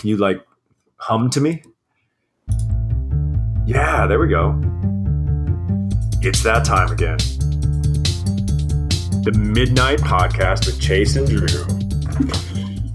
Can 0.00 0.08
you 0.08 0.16
like 0.16 0.42
hum 0.96 1.28
to 1.28 1.42
me? 1.42 1.62
Yeah, 3.66 4.06
there 4.06 4.18
we 4.18 4.28
go. 4.28 4.58
It's 6.22 6.42
that 6.42 6.64
time 6.64 6.90
again. 6.90 7.18
The 9.24 9.32
Midnight 9.38 9.98
Podcast 9.98 10.64
with 10.64 10.80
Chase 10.80 11.16
and 11.16 11.28
Drew. 11.28 11.46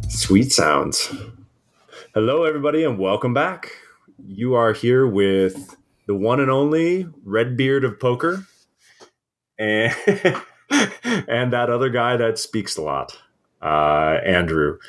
Sweet 0.09 0.51
sounds. 0.51 1.13
Hello, 2.15 2.43
everybody, 2.43 2.83
and 2.83 2.97
welcome 2.97 3.35
back. 3.35 3.69
You 4.25 4.55
are 4.55 4.73
here 4.73 5.05
with 5.05 5.77
the 6.07 6.15
one 6.15 6.39
and 6.39 6.49
only 6.49 7.07
Redbeard 7.23 7.83
of 7.83 7.99
Poker, 7.99 8.47
and 9.59 9.95
and 10.71 11.53
that 11.53 11.69
other 11.69 11.89
guy 11.89 12.17
that 12.17 12.39
speaks 12.39 12.77
a 12.77 12.81
lot, 12.81 13.15
uh, 13.61 14.17
Andrew. 14.25 14.79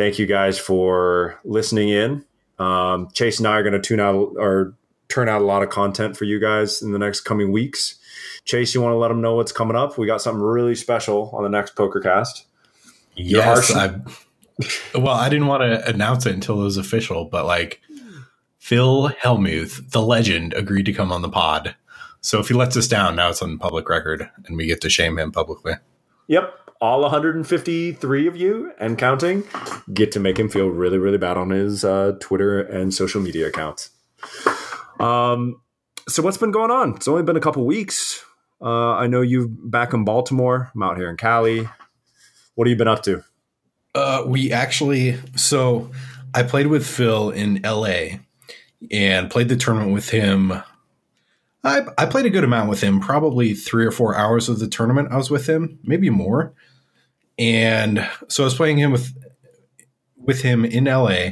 Thank 0.00 0.18
you 0.18 0.24
guys 0.24 0.58
for 0.58 1.38
listening 1.44 1.90
in. 1.90 2.24
Um, 2.58 3.10
Chase 3.12 3.38
and 3.38 3.46
I 3.46 3.58
are 3.58 3.62
going 3.62 3.74
to 3.74 3.86
tune 3.86 4.00
out 4.00 4.32
or 4.38 4.72
turn 5.08 5.28
out 5.28 5.42
a 5.42 5.44
lot 5.44 5.62
of 5.62 5.68
content 5.68 6.16
for 6.16 6.24
you 6.24 6.40
guys 6.40 6.80
in 6.80 6.92
the 6.92 6.98
next 6.98 7.20
coming 7.20 7.52
weeks. 7.52 7.98
Chase, 8.46 8.74
you 8.74 8.80
want 8.80 8.94
to 8.94 8.96
let 8.96 9.08
them 9.08 9.20
know 9.20 9.34
what's 9.34 9.52
coming 9.52 9.76
up? 9.76 9.98
We 9.98 10.06
got 10.06 10.22
something 10.22 10.40
really 10.40 10.74
special 10.74 11.28
on 11.34 11.42
the 11.42 11.50
next 11.50 11.76
PokerCast. 11.76 12.44
Yes, 13.14 13.76
I, 13.76 14.00
well, 14.94 15.16
I 15.16 15.28
didn't 15.28 15.48
want 15.48 15.64
to 15.64 15.86
announce 15.86 16.24
it 16.24 16.32
until 16.32 16.62
it 16.62 16.64
was 16.64 16.78
official, 16.78 17.26
but 17.26 17.44
like 17.44 17.82
Phil 18.56 19.10
Hellmuth, 19.22 19.90
the 19.90 20.00
legend, 20.00 20.54
agreed 20.54 20.86
to 20.86 20.94
come 20.94 21.12
on 21.12 21.20
the 21.20 21.28
pod. 21.28 21.76
So 22.22 22.40
if 22.40 22.48
he 22.48 22.54
lets 22.54 22.74
us 22.74 22.88
down, 22.88 23.16
now 23.16 23.28
it's 23.28 23.42
on 23.42 23.58
public 23.58 23.86
record, 23.90 24.30
and 24.46 24.56
we 24.56 24.64
get 24.64 24.80
to 24.80 24.88
shame 24.88 25.18
him 25.18 25.30
publicly. 25.30 25.74
Yep, 26.28 26.69
all 26.80 27.02
153 27.02 28.26
of 28.26 28.36
you 28.36 28.72
and 28.78 28.96
counting 28.96 29.44
get 29.92 30.12
to 30.12 30.20
make 30.20 30.38
him 30.38 30.48
feel 30.48 30.68
really, 30.68 30.98
really 30.98 31.18
bad 31.18 31.36
on 31.36 31.50
his 31.50 31.84
uh, 31.84 32.16
Twitter 32.20 32.60
and 32.60 32.94
social 32.94 33.20
media 33.20 33.48
accounts. 33.48 33.90
Um, 34.98 35.60
so 36.08 36.22
what's 36.22 36.38
been 36.38 36.50
going 36.50 36.70
on? 36.70 36.96
It's 36.96 37.06
only 37.06 37.22
been 37.22 37.36
a 37.36 37.40
couple 37.40 37.64
weeks. 37.66 38.24
Uh, 38.62 38.92
I 38.92 39.06
know 39.06 39.20
you're 39.20 39.48
back 39.48 39.92
in 39.92 40.04
Baltimore. 40.04 40.70
I'm 40.74 40.82
out 40.82 40.96
here 40.96 41.10
in 41.10 41.16
Cali. 41.16 41.68
What 42.54 42.66
have 42.66 42.70
you 42.70 42.76
been 42.76 42.88
up 42.88 43.02
to? 43.04 43.22
Uh, 43.94 44.24
we 44.26 44.52
actually, 44.52 45.18
so 45.36 45.90
I 46.34 46.42
played 46.42 46.68
with 46.68 46.86
Phil 46.86 47.30
in 47.30 47.60
LA 47.62 48.18
and 48.90 49.30
played 49.30 49.48
the 49.48 49.56
tournament 49.56 49.92
with 49.92 50.10
him. 50.10 50.52
I, 51.62 51.82
I 51.98 52.06
played 52.06 52.26
a 52.26 52.30
good 52.30 52.44
amount 52.44 52.70
with 52.70 52.80
him, 52.80 53.00
probably 53.00 53.52
three 53.52 53.84
or 53.84 53.90
four 53.90 54.16
hours 54.16 54.48
of 54.48 54.58
the 54.58 54.68
tournament. 54.68 55.08
I 55.10 55.16
was 55.16 55.30
with 55.30 55.46
him, 55.46 55.78
maybe 55.82 56.08
more. 56.08 56.54
And 57.40 58.06
so 58.28 58.42
I 58.42 58.44
was 58.44 58.54
playing 58.54 58.76
him 58.76 58.92
with 58.92 59.16
with 60.18 60.42
him 60.42 60.66
in 60.66 60.84
LA, 60.84 61.30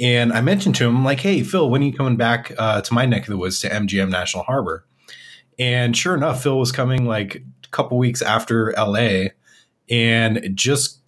and 0.00 0.32
I 0.32 0.40
mentioned 0.40 0.74
to 0.76 0.84
him 0.84 1.04
like, 1.04 1.20
"Hey, 1.20 1.44
Phil, 1.44 1.70
when 1.70 1.80
are 1.80 1.86
you 1.86 1.92
coming 1.92 2.16
back 2.16 2.52
uh, 2.58 2.80
to 2.80 2.92
my 2.92 3.06
neck 3.06 3.22
of 3.22 3.28
the 3.28 3.36
woods 3.36 3.60
to 3.60 3.68
MGM 3.68 4.10
National 4.10 4.42
Harbor?" 4.42 4.84
And 5.56 5.96
sure 5.96 6.16
enough, 6.16 6.42
Phil 6.42 6.58
was 6.58 6.72
coming 6.72 7.06
like 7.06 7.36
a 7.36 7.68
couple 7.68 7.96
weeks 7.98 8.20
after 8.20 8.74
LA, 8.76 9.26
and 9.88 10.50
just 10.54 10.98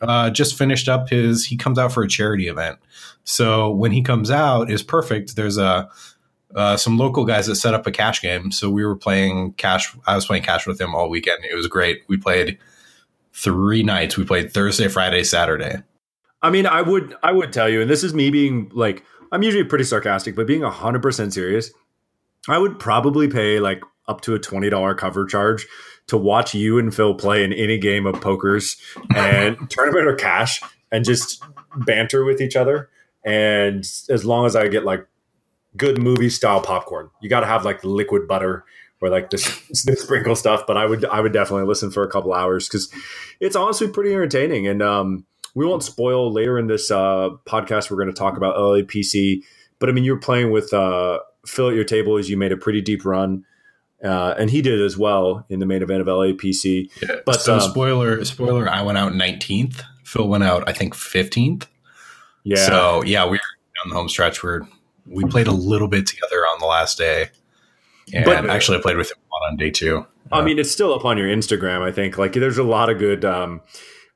uh, 0.00 0.30
just 0.30 0.56
finished 0.56 0.88
up 0.88 1.08
his. 1.08 1.46
He 1.46 1.56
comes 1.56 1.76
out 1.76 1.90
for 1.90 2.04
a 2.04 2.08
charity 2.08 2.46
event, 2.46 2.78
so 3.24 3.68
when 3.68 3.90
he 3.90 4.02
comes 4.02 4.30
out, 4.30 4.70
is 4.70 4.84
perfect. 4.84 5.34
There's 5.34 5.58
a 5.58 5.90
uh, 6.54 6.76
some 6.76 6.98
local 6.98 7.24
guys 7.24 7.48
that 7.48 7.56
set 7.56 7.74
up 7.74 7.84
a 7.84 7.90
cash 7.90 8.22
game, 8.22 8.52
so 8.52 8.70
we 8.70 8.86
were 8.86 8.96
playing 8.96 9.54
cash. 9.54 9.92
I 10.06 10.14
was 10.14 10.24
playing 10.24 10.44
cash 10.44 10.68
with 10.68 10.80
him 10.80 10.94
all 10.94 11.10
weekend. 11.10 11.44
It 11.44 11.56
was 11.56 11.66
great. 11.66 12.02
We 12.06 12.16
played 12.16 12.58
three 13.38 13.82
nights. 13.82 14.16
We 14.16 14.24
played 14.24 14.52
Thursday, 14.52 14.88
Friday, 14.88 15.24
Saturday. 15.24 15.82
I 16.42 16.50
mean, 16.50 16.66
I 16.66 16.82
would 16.82 17.14
I 17.22 17.32
would 17.32 17.52
tell 17.52 17.68
you, 17.68 17.80
and 17.80 17.90
this 17.90 18.04
is 18.04 18.14
me 18.14 18.30
being 18.30 18.70
like 18.74 19.04
I'm 19.32 19.42
usually 19.42 19.64
pretty 19.64 19.84
sarcastic, 19.84 20.36
but 20.36 20.46
being 20.46 20.62
hundred 20.62 21.02
percent 21.02 21.32
serious, 21.32 21.70
I 22.48 22.58
would 22.58 22.78
probably 22.78 23.28
pay 23.28 23.60
like 23.60 23.82
up 24.06 24.20
to 24.22 24.34
a 24.34 24.38
twenty 24.38 24.70
dollar 24.70 24.94
cover 24.94 25.24
charge 25.24 25.66
to 26.08 26.16
watch 26.16 26.54
you 26.54 26.78
and 26.78 26.94
Phil 26.94 27.14
play 27.14 27.44
in 27.44 27.52
any 27.52 27.78
game 27.78 28.06
of 28.06 28.20
pokers 28.20 28.76
and 29.14 29.58
tournament 29.70 30.06
or 30.06 30.14
cash 30.14 30.60
and 30.90 31.04
just 31.04 31.42
banter 31.76 32.24
with 32.24 32.40
each 32.40 32.56
other. 32.56 32.88
And 33.24 33.84
as 34.08 34.24
long 34.24 34.46
as 34.46 34.56
I 34.56 34.68
get 34.68 34.84
like 34.84 35.06
good 35.76 36.00
movie 36.00 36.30
style 36.30 36.62
popcorn, 36.62 37.10
you 37.20 37.28
got 37.28 37.40
to 37.40 37.46
have 37.46 37.64
like 37.64 37.84
liquid 37.84 38.26
butter 38.26 38.64
or 39.00 39.08
like 39.08 39.30
this, 39.30 39.44
this 39.84 40.02
sprinkle 40.02 40.36
stuff. 40.36 40.64
But 40.66 40.76
I 40.76 40.86
would 40.86 41.04
I 41.06 41.20
would 41.20 41.32
definitely 41.32 41.66
listen 41.66 41.90
for 41.90 42.02
a 42.02 42.10
couple 42.10 42.32
hours 42.32 42.68
because 42.68 42.92
it's 43.40 43.56
honestly 43.56 43.88
pretty 43.88 44.12
entertaining. 44.12 44.66
And 44.66 44.82
um, 44.82 45.26
we 45.54 45.66
won't 45.66 45.82
spoil 45.82 46.32
later 46.32 46.58
in 46.58 46.66
this 46.66 46.90
uh, 46.90 47.30
podcast. 47.46 47.90
We're 47.90 47.96
going 47.96 48.14
to 48.14 48.18
talk 48.18 48.36
about 48.36 48.56
LAPC. 48.56 49.42
But 49.78 49.88
I 49.88 49.92
mean, 49.92 50.04
you're 50.04 50.18
playing 50.18 50.50
with 50.50 50.72
uh, 50.72 51.20
Phil 51.46 51.68
at 51.68 51.74
your 51.74 51.84
table 51.84 52.16
as 52.16 52.28
you 52.28 52.36
made 52.36 52.52
a 52.52 52.56
pretty 52.56 52.80
deep 52.80 53.04
run. 53.04 53.44
Uh, 54.02 54.34
and 54.38 54.48
he 54.48 54.62
did 54.62 54.80
as 54.80 54.96
well 54.96 55.44
in 55.48 55.58
the 55.58 55.66
main 55.66 55.82
event 55.82 56.00
of 56.00 56.06
LAPC. 56.06 56.88
Yeah, 57.02 57.16
but 57.26 57.40
so 57.40 57.54
um, 57.54 57.60
spoiler, 57.60 58.24
spoiler, 58.24 58.68
I 58.68 58.82
went 58.82 58.96
out 58.96 59.12
19th. 59.12 59.82
Phil 60.04 60.28
went 60.28 60.44
out, 60.44 60.68
I 60.68 60.72
think 60.72 60.94
15th. 60.94 61.66
Yeah. 62.44 62.56
So 62.64 63.02
yeah, 63.02 63.24
we 63.24 63.32
were 63.32 63.84
on 63.84 63.90
the 63.90 63.96
home 63.96 64.08
stretch. 64.08 64.42
We're 64.42 64.62
we 65.06 65.24
played 65.24 65.46
a 65.46 65.52
little 65.52 65.88
bit 65.88 66.06
together 66.06 66.36
on 66.36 66.60
the 66.60 66.66
last 66.66 66.98
day, 66.98 67.30
and 68.12 68.24
but, 68.24 68.48
actually 68.48 68.78
I 68.78 68.80
played 68.80 68.96
with 68.96 69.10
him 69.10 69.18
a 69.18 69.28
lot 69.32 69.50
on 69.50 69.56
day 69.56 69.70
two. 69.70 70.06
I 70.30 70.42
mean, 70.42 70.58
it's 70.58 70.70
still 70.70 70.92
up 70.92 71.04
on 71.04 71.16
your 71.16 71.28
Instagram. 71.28 71.80
I 71.80 71.90
think 71.90 72.18
like 72.18 72.34
there's 72.34 72.58
a 72.58 72.62
lot 72.62 72.90
of 72.90 72.98
good. 72.98 73.24
Um, 73.24 73.62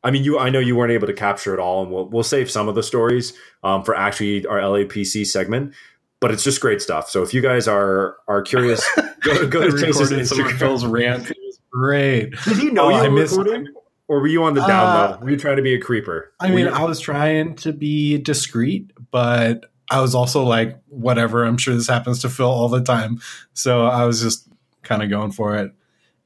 I 0.04 0.10
mean, 0.10 0.24
you. 0.24 0.38
I 0.38 0.50
know 0.50 0.58
you 0.58 0.76
weren't 0.76 0.92
able 0.92 1.06
to 1.06 1.14
capture 1.14 1.54
it 1.54 1.60
all, 1.60 1.82
and 1.82 1.90
we'll 1.90 2.08
we'll 2.08 2.22
save 2.22 2.50
some 2.50 2.68
of 2.68 2.74
the 2.74 2.82
stories 2.82 3.32
um, 3.62 3.82
for 3.82 3.94
actually 3.94 4.44
our 4.46 4.58
LAPC 4.58 5.26
segment 5.26 5.74
but 6.22 6.30
it's 6.30 6.44
just 6.44 6.60
great 6.60 6.80
stuff. 6.80 7.10
So 7.10 7.22
if 7.24 7.34
you 7.34 7.42
guys 7.42 7.66
are 7.66 8.16
are 8.28 8.42
curious, 8.42 8.88
go, 9.22 9.46
go 9.48 9.68
to 9.68 9.76
Chase's 9.76 10.12
Instagram. 10.12 10.56
Phil's 10.56 10.86
rant. 10.86 11.28
It 11.28 11.36
was 11.44 11.58
great. 11.70 12.30
Did 12.44 12.58
he 12.58 12.70
know 12.70 12.92
oh, 12.92 13.02
you 13.02 13.10
were 13.10 13.20
recording? 13.22 13.66
Or 14.06 14.20
were 14.20 14.28
you 14.28 14.44
on 14.44 14.54
the 14.54 14.60
down 14.60 14.86
uh, 14.86 15.10
low? 15.10 15.24
Were 15.24 15.30
you 15.30 15.36
trying 15.36 15.56
to 15.56 15.62
be 15.62 15.74
a 15.74 15.80
creeper? 15.80 16.32
I 16.38 16.50
mean, 16.50 16.68
I 16.68 16.84
was 16.84 17.00
trying 17.00 17.56
to 17.56 17.72
be 17.72 18.18
discreet, 18.18 18.92
but 19.10 19.71
I 19.92 20.00
was 20.00 20.14
also 20.14 20.42
like, 20.42 20.80
whatever. 20.88 21.44
I'm 21.44 21.58
sure 21.58 21.74
this 21.74 21.86
happens 21.86 22.20
to 22.22 22.30
Phil 22.30 22.48
all 22.48 22.68
the 22.68 22.82
time. 22.82 23.20
So 23.52 23.86
I 23.86 24.04
was 24.04 24.22
just 24.22 24.48
kind 24.82 25.02
of 25.02 25.10
going 25.10 25.32
for 25.32 25.54
it. 25.56 25.72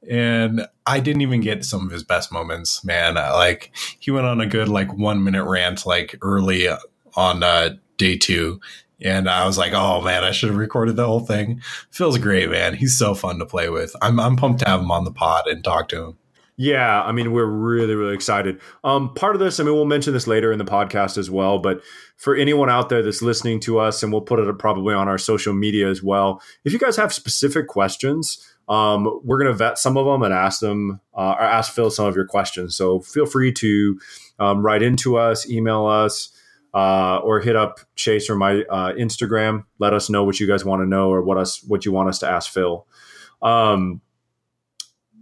And 0.09 0.65
I 0.85 1.01
didn't 1.01 1.21
even 1.21 1.41
get 1.41 1.65
some 1.65 1.85
of 1.85 1.91
his 1.91 2.03
best 2.03 2.31
moments, 2.31 2.83
man. 2.85 3.15
Like 3.15 3.71
he 3.99 4.09
went 4.09 4.25
on 4.25 4.39
a 4.39 4.45
good 4.45 4.69
like 4.69 4.93
one 4.93 5.21
minute 5.23 5.43
rant 5.43 5.85
like 5.85 6.15
early 6.21 6.69
on 7.15 7.43
uh, 7.43 7.75
day 7.97 8.15
two, 8.15 8.61
and 9.01 9.29
I 9.29 9.45
was 9.45 9.57
like, 9.57 9.73
oh 9.73 10.01
man, 10.01 10.23
I 10.23 10.31
should 10.31 10.49
have 10.49 10.57
recorded 10.57 10.95
the 10.95 11.05
whole 11.05 11.19
thing. 11.19 11.61
Phil's 11.91 12.17
great, 12.19 12.49
man. 12.49 12.75
He's 12.75 12.97
so 12.97 13.15
fun 13.15 13.37
to 13.39 13.45
play 13.45 13.69
with. 13.69 13.93
I'm, 14.01 14.19
I'm 14.19 14.37
pumped 14.37 14.59
to 14.61 14.69
have 14.69 14.79
him 14.79 14.91
on 14.91 15.03
the 15.03 15.11
pod 15.11 15.47
and 15.47 15.63
talk 15.63 15.89
to 15.89 16.03
him. 16.03 16.17
Yeah, 16.59 17.03
I 17.03 17.11
mean, 17.11 17.33
we're 17.33 17.45
really, 17.45 17.93
really 17.93 18.15
excited. 18.15 18.59
Um, 18.83 19.13
part 19.13 19.35
of 19.35 19.39
this, 19.39 19.59
I 19.59 19.63
mean, 19.63 19.75
we'll 19.75 19.85
mention 19.85 20.11
this 20.11 20.25
later 20.25 20.51
in 20.51 20.57
the 20.57 20.65
podcast 20.65 21.15
as 21.19 21.29
well, 21.29 21.59
but 21.59 21.83
for 22.15 22.35
anyone 22.35 22.67
out 22.67 22.89
there 22.89 23.03
that's 23.03 23.21
listening 23.21 23.59
to 23.61 23.77
us, 23.77 24.01
and 24.01 24.11
we'll 24.11 24.21
put 24.21 24.39
it 24.39 24.57
probably 24.57 24.95
on 24.95 25.07
our 25.07 25.19
social 25.19 25.53
media 25.53 25.87
as 25.87 26.01
well. 26.01 26.41
If 26.65 26.73
you 26.73 26.79
guys 26.79 26.97
have 26.97 27.13
specific 27.13 27.67
questions, 27.67 28.43
um, 28.67 29.21
we're 29.23 29.37
going 29.37 29.51
to 29.51 29.57
vet 29.57 29.77
some 29.77 29.97
of 29.97 30.07
them 30.07 30.23
and 30.23 30.33
ask 30.33 30.59
them, 30.59 30.99
uh, 31.15 31.35
or 31.37 31.41
ask 31.41 31.71
Phil 31.73 31.91
some 31.91 32.07
of 32.07 32.15
your 32.15 32.25
questions. 32.25 32.75
So 32.75 33.01
feel 33.01 33.27
free 33.27 33.51
to 33.53 33.99
um, 34.39 34.65
write 34.65 34.81
into 34.81 35.15
us, 35.15 35.47
email 35.47 35.85
us 35.85 36.35
uh, 36.73 37.17
or 37.17 37.39
hit 37.39 37.55
up 37.55 37.79
Chase 37.95 38.31
or 38.31 38.35
my 38.35 38.63
uh, 38.69 38.93
Instagram. 38.93 39.65
Let 39.77 39.93
us 39.93 40.09
know 40.09 40.23
what 40.23 40.39
you 40.39 40.47
guys 40.47 40.65
want 40.65 40.81
to 40.81 40.87
know 40.87 41.09
or 41.09 41.21
what 41.21 41.37
us 41.37 41.63
what 41.63 41.85
you 41.85 41.91
want 41.91 42.09
us 42.09 42.19
to 42.19 42.27
ask 42.27 42.51
Phil. 42.51 42.85
Um, 43.41 44.01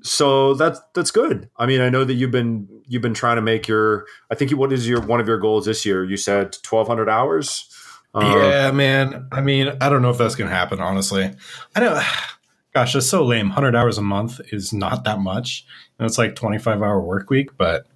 so 0.06 0.54
that's 0.54 0.80
that's 0.94 1.10
good. 1.10 1.50
I 1.58 1.66
mean, 1.66 1.82
I 1.82 1.90
know 1.90 2.04
that 2.04 2.14
you've 2.14 2.32
been 2.32 2.68
you've 2.88 3.02
been 3.02 3.16
trying 3.16 3.38
to 3.38 3.42
make 3.42 3.68
your. 3.68 4.06
I 4.30 4.36
think 4.36 4.52
what 4.52 4.72
is 4.72 4.88
your 4.88 5.02
one 5.02 5.20
of 5.20 5.28
your 5.28 5.40
goals 5.40 5.66
this 5.66 5.84
year? 5.84 6.06
You 6.06 6.16
said 6.16 6.56
twelve 6.62 6.88
hundred 6.88 7.10
hours. 7.10 7.68
Uh, 8.14 8.38
yeah, 8.38 8.72
man. 8.72 9.28
I 9.32 9.41
mean, 9.41 9.76
I 9.82 9.90
don't 9.90 10.03
know 10.03 10.12
if 10.12 10.18
that's 10.18 10.35
gonna 10.35 10.52
happen. 10.52 10.79
Honestly, 10.79 11.34
I 11.76 11.79
don't. 11.79 12.03
Gosh, 12.74 12.91
that's 12.91 13.09
so 13.09 13.24
lame. 13.24 13.50
Hundred 13.52 13.74
hours 13.74 13.97
a 13.97 14.02
month 14.02 14.41
is 14.52 14.74
not 14.74 15.06
that 15.06 15.20
much. 15.20 15.66
And 15.97 16.06
it's 16.06 16.18
like 16.18 16.35
twenty 16.35 16.59
five 16.59 16.82
hour 16.82 17.02
work 17.02 17.29
week, 17.29 17.58
but 17.58 17.88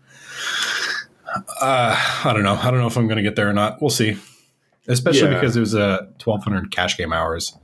uh, 1.62 2.22
I 2.26 2.32
don't 2.34 2.44
know. 2.44 2.56
I 2.56 2.72
don't 2.72 2.80
know 2.80 2.88
if 2.88 2.98
I'm 2.98 3.08
going 3.08 3.18
to 3.18 3.24
get 3.24 3.36
there 3.36 3.50
or 3.50 3.54
not. 3.54 3.82
We'll 3.82 3.90
see. 3.90 4.18
Especially 4.88 5.30
yeah. 5.30 5.36
because 5.36 5.56
it 5.56 5.60
was 5.60 5.76
a 5.76 5.84
uh, 5.84 6.06
1200 6.24 6.72
cash 6.72 6.98
game 6.98 7.14
hours. 7.14 7.56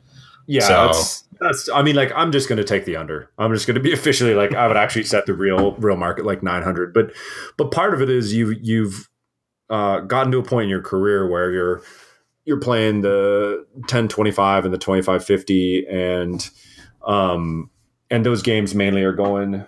Yeah, 0.47 0.67
so. 0.67 0.87
that's, 0.87 1.23
that's. 1.39 1.69
I 1.69 1.81
mean, 1.81 1.95
like, 1.95 2.11
I'm 2.15 2.31
just 2.31 2.47
going 2.47 2.57
to 2.57 2.63
take 2.63 2.85
the 2.85 2.95
under. 2.95 3.29
I'm 3.37 3.53
just 3.53 3.67
going 3.67 3.75
to 3.75 3.81
be 3.81 3.93
officially 3.99 4.33
like 4.33 4.53
I 4.53 4.67
would 4.67 4.77
actually 4.77 5.03
set 5.03 5.25
the 5.25 5.33
real 5.33 5.73
real 5.73 5.97
market 5.97 6.25
like 6.25 6.43
900. 6.43 6.93
But 6.93 7.11
but 7.57 7.71
part 7.71 7.93
of 7.93 8.01
it 8.01 8.09
is 8.09 8.33
you 8.33 8.55
you've 8.61 9.09
uh, 9.69 9.99
gotten 10.01 10.31
to 10.31 10.37
a 10.37 10.43
point 10.43 10.65
in 10.65 10.69
your 10.69 10.81
career 10.81 11.27
where 11.29 11.51
you're 11.51 11.81
you're 12.45 12.59
playing 12.59 13.01
the 13.01 13.65
1025 13.73 14.65
and 14.65 14.73
the 14.73 14.77
2550 14.77 15.87
and 15.87 16.47
um 17.07 17.71
and 18.11 18.23
those 18.23 18.43
games 18.43 18.75
mainly 18.75 19.03
are 19.03 19.13
going 19.13 19.65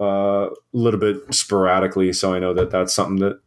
uh, 0.00 0.48
a 0.50 0.50
little 0.72 1.00
bit 1.00 1.32
sporadically. 1.32 2.12
So 2.12 2.34
I 2.34 2.38
know 2.38 2.54
that 2.54 2.70
that's 2.70 2.94
something 2.94 3.16
that 3.16 3.40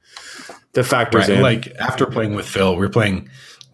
that 0.74 0.84
factors 0.86 1.28
Right, 1.28 1.38
in. 1.38 1.42
Like 1.42 1.68
after 1.80 2.06
playing 2.06 2.36
with 2.36 2.48
Phil, 2.48 2.76
we 2.76 2.86
are 2.86 2.90
playing 2.90 3.30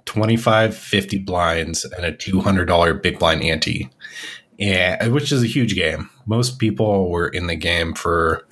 25, 0.07 0.75
50 0.75 1.19
blinds 1.19 1.85
and 1.85 2.05
a 2.05 2.11
$200 2.11 3.01
big 3.03 3.19
blind 3.19 3.43
ante, 3.43 3.89
and, 4.59 5.13
which 5.13 5.31
is 5.31 5.43
a 5.43 5.47
huge 5.47 5.75
game. 5.75 6.09
Most 6.25 6.57
people 6.57 7.11
were 7.11 7.27
in 7.27 7.47
the 7.47 7.55
game 7.55 7.93
for 7.93 8.47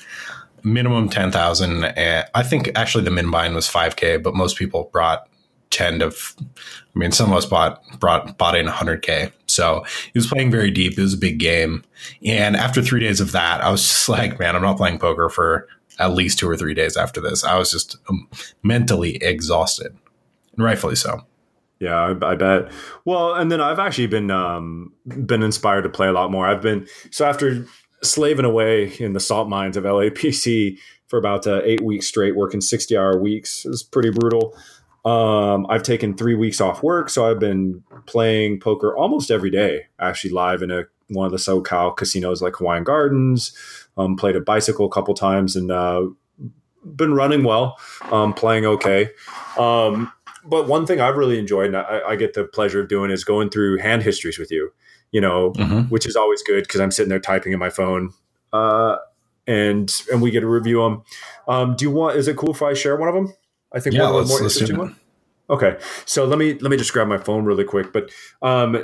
minimum 0.64 1.10
10,000. 1.10 1.86
And 1.86 2.26
I 2.36 2.44
think 2.44 2.70
actually 2.76 3.04
the 3.04 3.12
min 3.12 3.32
bind 3.32 3.56
was 3.56 3.68
5K, 3.68 4.22
but 4.22 4.36
most 4.36 4.58
people 4.58 4.90
brought 4.92 5.28
10 5.70 6.00
to, 6.00 6.08
I 6.08 7.00
mean, 7.00 7.12
some 7.12 7.32
of 7.32 7.38
us 7.38 7.46
bought, 7.46 7.82
brought, 8.00 8.38
bought 8.38 8.56
in 8.56 8.68
100K. 8.68 9.32
So 9.48 9.86
he 10.06 10.12
was 10.18 10.28
playing 10.28 10.52
very 10.52 10.72
deep. 10.72 10.98
It 10.98 11.02
was 11.02 11.14
a 11.14 11.18
big 11.18 11.40
game. 11.40 11.84
And 12.24 12.56
after 12.56 12.82
three 12.82 13.00
days 13.00 13.22
of 13.22 13.32
that, 13.32 13.62
I 13.62 13.70
was 13.72 13.82
just 13.88 14.10
like, 14.10 14.40
man, 14.40 14.56
I'm 14.56 14.62
not 14.62 14.78
playing 14.78 15.00
poker 15.00 15.30
for 15.30 15.68
at 16.00 16.14
least 16.14 16.40
two 16.40 16.50
or 16.50 16.58
three 16.58 16.74
days 16.74 16.98
after 16.98 17.22
this. 17.22 17.44
I 17.44 17.58
was 17.58 17.72
just 17.72 17.98
um, 18.10 18.28
mentally 18.64 19.16
exhausted, 19.18 19.98
rightfully 20.58 20.96
so. 20.96 21.26
Yeah, 21.80 21.96
I, 21.96 22.32
I, 22.32 22.36
bet. 22.36 22.72
Well, 23.04 23.34
and 23.34 23.52
then 23.52 23.60
I've 23.60 23.80
actually 23.80 24.08
been 24.08 24.32
um, 24.32 24.94
been 25.26 25.44
inspired 25.44 25.82
to 25.82 25.90
play 25.90 26.08
a 26.08 26.14
lot 26.14 26.32
more. 26.32 26.48
I've 26.48 26.62
been 26.62 26.88
so 27.12 27.26
after 27.26 27.66
slaving 28.02 28.46
away 28.46 28.94
in 29.00 29.14
the 29.14 29.20
salt 29.20 29.50
mines 29.50 29.76
of 29.76 29.84
LAPC 29.84 30.78
for 31.08 31.20
about 31.20 31.46
uh, 31.46 31.62
eight 31.64 31.82
weeks 31.82 32.08
straight, 32.08 32.36
working 32.36 32.62
sixty 32.62 32.96
hour 32.96 33.20
weeks. 33.20 33.66
Was 33.66 33.84
pretty 33.84 34.10
brutal. 34.10 34.58
Um, 35.04 35.68
I've 35.70 35.84
taken 35.84 36.16
three 36.16 36.34
weeks 36.34 36.60
off 36.60 36.82
work, 36.82 37.10
so 37.10 37.30
I've 37.30 37.40
been 37.40 37.84
playing 38.08 38.60
poker 38.60 38.96
almost 38.96 39.30
every 39.30 39.52
day. 39.52 39.88
Actually, 40.00 40.32
live 40.32 40.62
in 40.62 40.72
a 40.72 40.84
one 41.10 41.26
of 41.26 41.32
the 41.32 41.38
SoCal 41.38 41.96
casinos 41.96 42.42
like 42.42 42.56
Hawaiian 42.56 42.84
Gardens. 42.84 43.56
Um, 43.98 44.16
played 44.16 44.36
a 44.36 44.42
bicycle 44.42 44.86
a 44.88 44.90
couple 44.90 45.14
times 45.14 45.56
and 45.56 45.72
uh, 45.72 46.08
been 46.84 47.14
running 47.14 47.44
well, 47.44 47.78
um, 48.12 48.34
playing 48.34 48.66
okay. 48.66 49.10
Um, 49.58 50.12
but 50.48 50.68
one 50.68 50.86
thing 50.86 51.02
I've 51.02 51.16
really 51.16 51.40
enjoyed, 51.40 51.68
and 51.68 51.78
I, 51.78 52.02
I, 52.10 52.16
get 52.16 52.34
the 52.34 52.44
pleasure 52.44 52.80
of 52.80 52.88
doing, 52.88 53.12
is 53.12 53.24
going 53.24 53.50
through 53.50 53.80
hand 53.80 54.04
histories 54.04 54.38
with 54.38 54.52
you. 54.52 54.72
You 55.12 55.22
know, 55.22 55.52
mm-hmm. 55.52 55.82
which 55.84 56.06
is 56.06 56.16
always 56.16 56.44
good 56.44 56.64
because 56.64 56.82
I'm 56.82 56.92
sitting 56.92 57.10
there 57.10 57.20
typing 57.20 57.54
in 57.54 57.60
my 57.60 57.70
phone, 57.70 58.14
uh, 58.52 58.98
and 59.48 59.92
and 60.12 60.22
we 60.22 60.32
get 60.32 60.42
to 60.42 60.48
review 60.48 60.82
them. 60.82 61.04
Um, 61.48 61.76
do 61.76 61.86
you 61.86 61.92
want? 61.92 62.18
Is 62.18 62.28
it 62.28 62.36
cool 62.36 62.52
if 62.52 62.62
I 62.62 62.74
share 62.74 62.96
one 62.98 63.08
of 63.08 63.16
them? 63.16 63.34
I 63.74 63.80
think 63.80 63.96
yeah, 63.96 64.04
one 64.04 64.16
let's, 64.16 64.30
more 64.30 64.42
let's 64.42 64.56
interesting 64.56 64.78
one. 64.78 64.96
Okay, 65.50 65.78
so 66.06 66.26
let 66.26 66.40
me 66.40 66.56
let 66.56 66.72
me 66.72 66.78
just 66.78 66.92
grab 66.92 67.08
my 67.08 67.18
phone 67.18 67.46
really 67.46 67.64
quick. 67.64 67.94
But 67.94 68.12
um, 68.42 68.84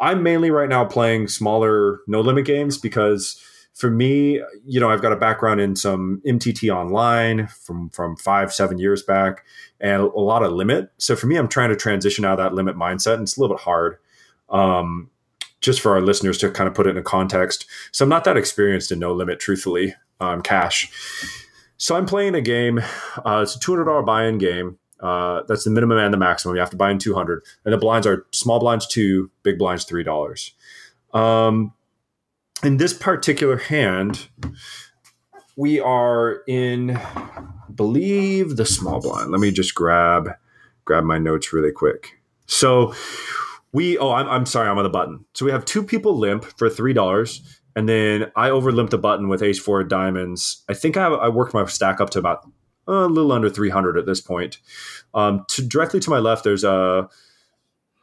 I'm 0.00 0.22
mainly 0.22 0.50
right 0.50 0.68
now 0.68 0.84
playing 0.84 1.28
smaller 1.28 2.00
no 2.06 2.20
limit 2.20 2.46
games 2.46 2.76
because 2.76 3.42
for 3.74 3.90
me, 3.90 4.42
you 4.66 4.80
know, 4.80 4.90
I've 4.90 5.02
got 5.02 5.12
a 5.12 5.16
background 5.16 5.60
in 5.60 5.76
some 5.76 6.20
MTT 6.26 6.74
online 6.74 7.46
from 7.48 7.90
from 7.90 8.16
five 8.16 8.52
seven 8.52 8.78
years 8.78 9.02
back, 9.02 9.44
and 9.80 10.02
a 10.02 10.06
lot 10.20 10.42
of 10.42 10.52
limit. 10.52 10.90
So 10.98 11.16
for 11.16 11.26
me, 11.26 11.36
I'm 11.36 11.48
trying 11.48 11.70
to 11.70 11.76
transition 11.76 12.24
out 12.24 12.38
of 12.38 12.38
that 12.38 12.54
limit 12.54 12.76
mindset, 12.76 13.14
and 13.14 13.22
it's 13.22 13.36
a 13.36 13.40
little 13.40 13.56
bit 13.56 13.62
hard. 13.62 13.98
Um, 14.48 15.10
just 15.60 15.80
for 15.80 15.92
our 15.92 16.00
listeners 16.00 16.38
to 16.38 16.50
kind 16.50 16.68
of 16.68 16.74
put 16.74 16.86
it 16.86 16.90
in 16.90 16.96
a 16.96 17.02
context. 17.02 17.66
So 17.92 18.04
I'm 18.04 18.08
not 18.08 18.24
that 18.24 18.36
experienced 18.36 18.90
in 18.90 18.98
no 18.98 19.12
limit, 19.12 19.40
truthfully, 19.40 19.94
um, 20.18 20.40
cash. 20.40 20.90
So 21.76 21.96
I'm 21.96 22.06
playing 22.06 22.34
a 22.34 22.40
game. 22.40 22.78
Uh, 23.24 23.40
it's 23.42 23.56
a 23.56 23.58
$200 23.58 24.04
buy-in 24.04 24.38
game. 24.38 24.78
Uh, 25.00 25.42
that's 25.48 25.64
the 25.64 25.70
minimum 25.70 25.98
and 25.98 26.12
the 26.12 26.18
maximum. 26.18 26.54
You 26.54 26.60
have 26.60 26.70
to 26.70 26.76
buy 26.76 26.90
in 26.90 26.98
200, 26.98 27.42
and 27.64 27.72
the 27.72 27.78
blinds 27.78 28.06
are 28.06 28.26
small 28.32 28.58
blinds 28.58 28.86
two, 28.86 29.30
big 29.42 29.58
blinds 29.58 29.84
three 29.84 30.04
dollars. 30.04 30.52
Um, 31.14 31.72
in 32.62 32.76
this 32.76 32.92
particular 32.92 33.56
hand, 33.56 34.28
we 35.56 35.80
are 35.80 36.42
in, 36.46 36.98
believe 37.74 38.56
the 38.56 38.66
small 38.66 39.00
blind. 39.00 39.30
Let 39.30 39.40
me 39.40 39.50
just 39.50 39.74
grab 39.74 40.30
grab 40.84 41.04
my 41.04 41.18
notes 41.18 41.52
really 41.52 41.72
quick. 41.72 42.20
So 42.46 42.94
we 43.72 43.96
oh 43.98 44.12
I'm, 44.12 44.28
I'm 44.28 44.46
sorry 44.46 44.68
I'm 44.68 44.78
on 44.78 44.84
the 44.84 44.90
button. 44.90 45.24
So 45.34 45.44
we 45.44 45.52
have 45.52 45.64
two 45.64 45.82
people 45.82 46.18
limp 46.18 46.44
for 46.58 46.68
three 46.68 46.92
dollars, 46.92 47.60
and 47.76 47.88
then 47.88 48.30
I 48.36 48.50
over 48.50 48.72
limped 48.72 48.92
a 48.92 48.98
button 48.98 49.28
with 49.28 49.42
ace 49.42 49.58
four 49.58 49.84
diamonds. 49.84 50.64
I 50.68 50.74
think 50.74 50.96
I, 50.96 51.06
I 51.06 51.28
worked 51.28 51.54
my 51.54 51.64
stack 51.66 52.00
up 52.00 52.10
to 52.10 52.18
about 52.18 52.48
a 52.86 53.06
little 53.06 53.30
under 53.30 53.48
300 53.48 53.96
at 53.96 54.06
this 54.06 54.20
point. 54.20 54.58
Um, 55.14 55.44
to 55.48 55.64
directly 55.64 56.00
to 56.00 56.10
my 56.10 56.18
left, 56.18 56.42
there's 56.42 56.64
a, 56.64 57.08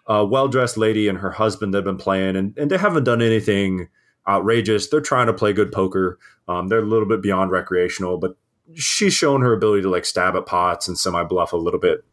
a 0.06 0.25
well 0.25 0.48
dressed 0.48 0.77
lady 0.77 1.09
and 1.09 1.18
her 1.18 1.31
husband 1.31 1.74
that 1.74 1.80
have 1.80 1.86
been 1.86 1.98
playing, 1.98 2.36
and, 2.38 2.57
and 2.57 2.71
they 2.71 2.77
haven't 2.77 3.04
done 3.04 3.21
anything 3.21 3.89
outrageous. 4.28 4.88
They're 4.90 5.02
trying 5.02 5.28
to 5.28 5.34
play 5.34 5.54
good 5.54 5.72
poker. 5.72 6.20
Um, 6.48 6.68
they're 6.68 6.80
a 6.80 6.86
little 6.86 7.08
bit 7.08 7.22
beyond 7.22 7.52
recreational, 7.52 8.18
but 8.18 8.38
she's 8.76 9.14
shown 9.14 9.42
her 9.42 9.54
ability 9.54 9.84
to 9.84 9.90
like 9.90 10.06
stab 10.06 10.36
at 10.36 10.46
pots 10.46 10.88
and 10.88 10.98
semi 10.98 11.24
bluff 11.24 11.54
a 11.54 11.58
little 11.58 11.80
bit. 11.80 12.04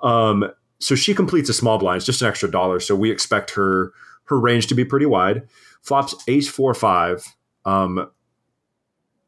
Um, 0.00 0.50
so 0.80 0.94
she 0.94 1.14
completes 1.14 1.48
a 1.48 1.54
small 1.54 1.78
blind, 1.78 1.98
it's 1.98 2.06
just 2.06 2.22
an 2.22 2.28
extra 2.28 2.50
dollar. 2.50 2.80
So 2.80 2.94
we 2.94 3.10
expect 3.10 3.50
her 3.52 3.92
her 4.24 4.38
range 4.38 4.66
to 4.68 4.74
be 4.74 4.84
pretty 4.84 5.06
wide. 5.06 5.48
Flops 5.82 6.14
ace 6.28 6.48
four 6.48 6.74
five. 6.74 7.24
Um, 7.64 8.10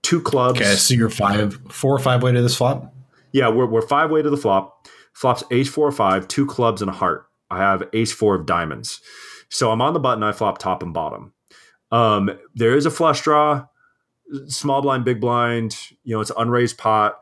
two 0.02 0.20
clubs. 0.20 0.60
Okay, 0.60 0.74
so 0.74 0.94
you're 0.94 1.10
five, 1.10 1.58
four 1.70 1.94
or 1.94 1.98
five 1.98 2.22
way 2.22 2.32
to 2.32 2.42
this 2.42 2.56
flop. 2.56 2.94
Yeah, 3.32 3.48
we're, 3.48 3.66
we're 3.66 3.86
five 3.86 4.10
way 4.10 4.22
to 4.22 4.30
the 4.30 4.36
flop. 4.36 4.88
Flops 5.12 5.42
ace 5.50 5.68
four 5.68 5.90
five, 5.92 6.28
two 6.28 6.46
clubs 6.46 6.82
and 6.82 6.90
a 6.90 6.94
heart. 6.94 7.26
I 7.50 7.58
have 7.58 7.88
ace 7.92 8.12
four 8.12 8.34
of 8.34 8.46
diamonds. 8.46 9.00
So 9.48 9.72
I'm 9.72 9.82
on 9.82 9.92
the 9.94 10.00
button. 10.00 10.22
I 10.22 10.32
flop 10.32 10.58
top 10.58 10.82
and 10.82 10.94
bottom. 10.94 11.32
Um, 11.90 12.30
there 12.54 12.76
is 12.76 12.86
a 12.86 12.90
flush 12.90 13.22
draw, 13.22 13.66
small 14.46 14.82
blind, 14.82 15.04
big 15.04 15.20
blind. 15.20 15.76
You 16.04 16.14
know, 16.14 16.20
it's 16.20 16.32
unraised 16.36 16.78
pot. 16.78 17.18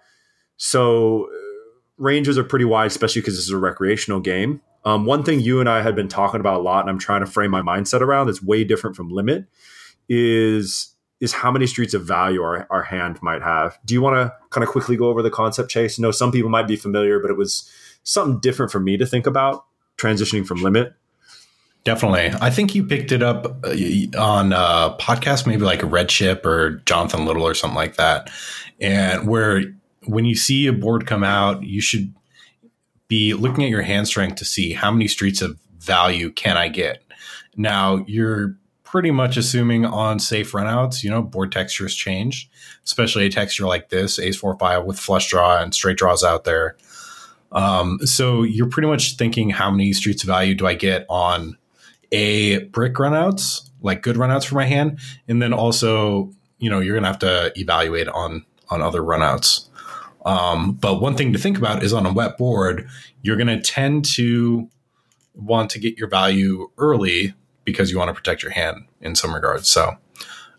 So 0.56 1.24
uh, 1.24 1.78
ranges 1.96 2.36
are 2.38 2.44
pretty 2.44 2.64
wide, 2.64 2.86
especially 2.86 3.22
because 3.22 3.36
this 3.36 3.44
is 3.44 3.50
a 3.50 3.58
recreational 3.58 4.20
game. 4.20 4.60
Um, 4.84 5.04
one 5.04 5.22
thing 5.22 5.40
you 5.40 5.60
and 5.60 5.68
I 5.68 5.82
had 5.82 5.94
been 5.94 6.08
talking 6.08 6.40
about 6.40 6.60
a 6.60 6.62
lot, 6.62 6.80
and 6.80 6.90
I'm 6.90 6.98
trying 6.98 7.20
to 7.20 7.26
frame 7.26 7.50
my 7.50 7.62
mindset 7.62 8.00
around 8.00 8.26
that's 8.26 8.42
way 8.42 8.64
different 8.64 8.96
from 8.96 9.10
limit, 9.10 9.46
is 10.08 10.94
is 11.20 11.32
how 11.32 11.50
many 11.50 11.66
streets 11.66 11.94
of 11.94 12.04
value 12.04 12.40
our, 12.40 12.64
our 12.70 12.84
hand 12.84 13.20
might 13.22 13.42
have. 13.42 13.76
Do 13.84 13.92
you 13.92 14.00
want 14.00 14.14
to 14.14 14.32
kind 14.50 14.62
of 14.62 14.70
quickly 14.70 14.96
go 14.96 15.08
over 15.08 15.20
the 15.20 15.30
concept, 15.30 15.68
Chase? 15.68 15.98
I 15.98 16.02
know 16.02 16.12
some 16.12 16.30
people 16.30 16.48
might 16.48 16.68
be 16.68 16.76
familiar, 16.76 17.18
but 17.18 17.28
it 17.28 17.36
was 17.36 17.68
something 18.04 18.38
different 18.38 18.70
for 18.70 18.78
me 18.78 18.96
to 18.96 19.04
think 19.04 19.26
about 19.26 19.64
transitioning 19.96 20.46
from 20.46 20.62
limit. 20.62 20.94
Definitely. 21.88 22.38
I 22.38 22.50
think 22.50 22.74
you 22.74 22.84
picked 22.84 23.12
it 23.12 23.22
up 23.22 23.46
uh, 23.64 23.70
on 24.20 24.52
a 24.52 24.94
podcast, 25.00 25.46
maybe 25.46 25.62
like 25.62 25.80
Red 25.82 26.10
Chip 26.10 26.44
or 26.44 26.82
Jonathan 26.84 27.24
Little 27.24 27.44
or 27.44 27.54
something 27.54 27.78
like 27.78 27.96
that. 27.96 28.30
And 28.78 29.26
where 29.26 29.62
when 30.04 30.26
you 30.26 30.34
see 30.34 30.66
a 30.66 30.72
board 30.74 31.06
come 31.06 31.24
out, 31.24 31.62
you 31.62 31.80
should 31.80 32.12
be 33.08 33.32
looking 33.32 33.64
at 33.64 33.70
your 33.70 33.80
hand 33.80 34.06
strength 34.06 34.36
to 34.36 34.44
see 34.44 34.74
how 34.74 34.90
many 34.90 35.08
streets 35.08 35.40
of 35.40 35.58
value 35.78 36.30
can 36.30 36.58
I 36.58 36.68
get. 36.68 37.02
Now, 37.56 38.04
you're 38.06 38.54
pretty 38.84 39.10
much 39.10 39.38
assuming 39.38 39.86
on 39.86 40.18
safe 40.18 40.52
runouts, 40.52 41.02
you 41.02 41.08
know, 41.08 41.22
board 41.22 41.52
textures 41.52 41.94
change, 41.94 42.50
especially 42.84 43.24
a 43.24 43.30
texture 43.30 43.66
like 43.66 43.88
this, 43.88 44.18
ace 44.18 44.36
four 44.36 44.58
five 44.58 44.84
with 44.84 45.00
flush 45.00 45.30
draw 45.30 45.56
and 45.56 45.74
straight 45.74 45.96
draws 45.96 46.22
out 46.22 46.44
there. 46.44 46.76
Um, 47.50 47.98
so 48.04 48.42
you're 48.42 48.68
pretty 48.68 48.88
much 48.88 49.16
thinking 49.16 49.48
how 49.48 49.70
many 49.70 49.94
streets 49.94 50.22
of 50.22 50.26
value 50.26 50.54
do 50.54 50.66
I 50.66 50.74
get 50.74 51.06
on 51.08 51.56
a 52.12 52.64
brick 52.64 52.94
runouts, 52.94 53.68
like 53.82 54.02
good 54.02 54.16
runouts 54.16 54.46
for 54.46 54.54
my 54.54 54.64
hand, 54.64 54.98
and 55.26 55.42
then 55.42 55.52
also, 55.52 56.32
you 56.58 56.70
know, 56.70 56.80
you're 56.80 56.94
gonna 56.94 57.06
have 57.06 57.18
to 57.20 57.52
evaluate 57.56 58.08
on 58.08 58.44
on 58.70 58.82
other 58.82 59.02
runouts. 59.02 59.68
Um, 60.24 60.72
but 60.72 61.00
one 61.00 61.16
thing 61.16 61.32
to 61.32 61.38
think 61.38 61.58
about 61.58 61.82
is 61.82 61.92
on 61.92 62.04
a 62.04 62.12
wet 62.12 62.36
board, 62.36 62.88
you're 63.22 63.36
gonna 63.36 63.60
tend 63.60 64.04
to 64.16 64.68
want 65.34 65.70
to 65.70 65.78
get 65.78 65.96
your 65.96 66.08
value 66.08 66.70
early 66.78 67.34
because 67.64 67.90
you 67.90 67.98
want 67.98 68.08
to 68.08 68.14
protect 68.14 68.42
your 68.42 68.52
hand 68.52 68.84
in 69.00 69.14
some 69.14 69.34
regards. 69.34 69.68
So, 69.68 69.96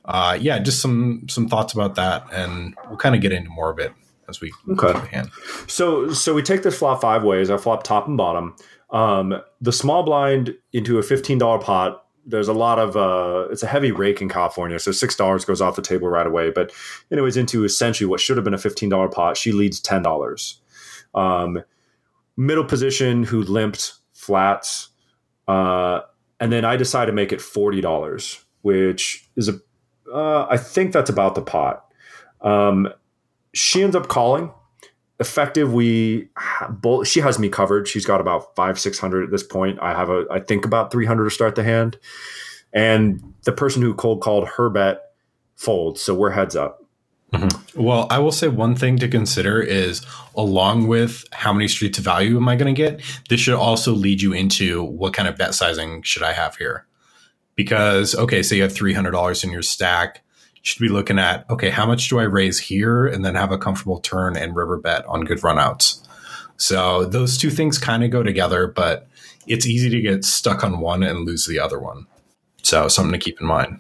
uh, 0.06 0.38
yeah, 0.40 0.60
just 0.60 0.82
some 0.82 1.28
some 1.30 1.48
thoughts 1.48 1.74
about 1.74 1.96
that, 1.96 2.26
and 2.32 2.76
we'll 2.88 2.98
kind 2.98 3.16
of 3.16 3.22
get 3.22 3.32
into 3.32 3.50
more 3.50 3.70
of 3.70 3.80
it 3.80 3.94
as 4.30 4.40
we 4.40 4.54
okay. 4.72 4.98
hand. 5.08 5.32
So, 5.68 6.14
so 6.14 6.34
we 6.34 6.42
take 6.42 6.64
this 6.64 6.78
flop 6.78 7.02
five 7.02 7.24
ways. 7.24 7.50
I 7.50 7.58
flop 7.58 7.84
top 7.84 8.08
and 8.08 8.16
bottom. 8.16 8.56
Um, 8.92 9.42
the 9.62 9.72
small 9.72 10.04
blind 10.04 10.56
into 10.74 10.98
a 10.98 11.04
fifteen 11.04 11.38
dollar 11.38 11.60
pot. 11.60 12.06
There's 12.26 12.48
a 12.48 12.54
lot 12.54 12.80
of 12.80 12.96
uh, 12.96 13.48
it's 13.52 13.64
a 13.64 13.68
heavy 13.68 13.92
rake 13.92 14.22
in 14.22 14.30
California, 14.30 14.80
so 14.80 14.92
six 14.92 15.16
dollars 15.16 15.46
goes 15.46 15.62
off 15.62 15.76
the 15.76 15.82
table 15.82 16.08
right 16.08 16.28
away. 16.28 16.52
But 16.52 16.72
anyways, 17.12 17.38
into 17.38 17.64
essentially 17.64 18.08
what 18.08 18.20
should 18.20 18.38
have 18.38 18.44
been 18.44 18.54
a 18.54 18.60
fifteen 18.60 18.90
dollar 18.90 19.10
pot, 19.10 19.38
she 19.38 19.52
leads 19.52 19.80
ten 19.80 20.04
dollars. 20.04 20.62
Um, 21.16 21.64
middle 22.38 22.66
position 22.66 23.24
who 23.24 23.42
limped 23.42 23.94
flats, 24.14 24.90
uh, 25.48 26.02
and 26.40 26.52
then 26.52 26.66
I 26.66 26.76
decide 26.76 27.06
to 27.06 27.14
make 27.14 27.32
it 27.32 27.42
forty 27.42 27.82
dollars, 27.82 28.44
which 28.62 29.28
is 29.36 29.50
a 29.50 29.60
uh, 30.14 30.48
I 30.50 30.58
think 30.58 30.94
that's 30.94 31.10
about 31.10 31.36
the 31.36 31.42
pot. 31.42 31.86
Um, 32.42 32.90
she 33.54 33.84
ends 33.84 33.96
up 33.96 34.08
calling. 34.08 34.52
Effective 35.20 35.74
we 35.74 36.30
both 36.70 37.08
she 37.08 37.20
has 37.20 37.38
me 37.38 37.50
covered. 37.50 37.88
She's 37.88 38.06
got 38.06 38.22
about 38.22 38.56
five 38.56 38.80
six 38.80 39.00
hundred 39.00 39.26
at 39.26 39.32
this 39.32 39.44
point. 39.44 39.78
I 39.82 39.94
have 39.94 40.10
a 40.10 40.26
i 40.32 40.40
think 40.40 40.66
about 40.66 40.92
300 40.92 41.26
to 41.26 41.30
start 41.30 41.56
the 41.56 41.64
hand. 41.64 41.98
And 42.72 43.34
the 43.44 43.52
person 43.52 43.82
who 43.82 43.94
cold 43.94 44.22
called 44.22 44.48
her 44.48 44.70
bet 44.70 45.02
folds. 45.56 46.02
So 46.02 46.16
we're 46.16 46.30
heads 46.30 46.56
up. 46.56 46.86
Mm-hmm. 47.34 47.84
Well, 47.84 48.08
I 48.10 48.20
will 48.20 48.32
say 48.32 48.48
one 48.48 48.76
thing 48.76 48.98
to 48.98 49.08
consider 49.08 49.62
is 49.62 50.06
along 50.36 50.88
with 50.88 51.26
how 51.32 51.54
many 51.54 51.68
streets 51.68 51.98
of 52.00 52.04
value 52.04 52.38
am 52.38 52.48
I 52.48 52.56
going 52.56 52.74
to 52.74 52.78
get, 52.78 53.02
this 53.30 53.40
should 53.40 53.54
also 53.54 53.94
lead 53.94 54.22
you 54.22 54.34
into 54.34 54.84
what 54.84 55.14
kind 55.14 55.28
of 55.28 55.38
bet 55.38 55.54
sizing 55.54 56.02
should 56.02 56.24
I 56.24 56.34
have 56.34 56.56
here? 56.56 56.88
Because, 57.56 58.16
okay, 58.16 58.42
so 58.42 58.56
you 58.56 58.64
have 58.64 58.74
$300 58.74 59.44
in 59.44 59.52
your 59.52 59.62
stack, 59.62 60.24
should 60.62 60.82
be 60.82 60.90
looking 60.90 61.20
at, 61.20 61.50
okay, 61.50 61.70
how 61.70 61.86
much 61.86 62.10
do 62.10 62.20
I 62.20 62.24
raise 62.24 62.60
here 62.60 63.06
and 63.06 63.24
then 63.24 63.36
have 63.36 63.52
a 63.52 63.58
comfortable 63.58 64.00
turn 64.00 64.36
and 64.36 64.56
river 64.56 64.78
bet 64.78 65.06
on 65.06 65.22
good 65.22 65.40
runouts? 65.40 66.06
So 66.58 67.06
those 67.06 67.38
two 67.38 67.50
things 67.50 67.78
kind 67.78 68.04
of 68.04 68.12
go 68.12 68.24
together, 68.24 68.68
but 68.68 69.08
it's 69.48 69.66
easy 69.66 69.90
to 69.90 70.02
get 70.02 70.26
stuck 70.26 70.64
on 70.64 70.80
one 70.80 71.04
and 71.04 71.26
lose 71.26 71.46
the 71.46 71.60
other 71.60 71.80
one. 71.80 72.06
So 72.62 72.88
something 72.88 73.14
to 73.14 73.18
keep 73.18 73.40
in 73.40 73.48
mind. 73.48 73.80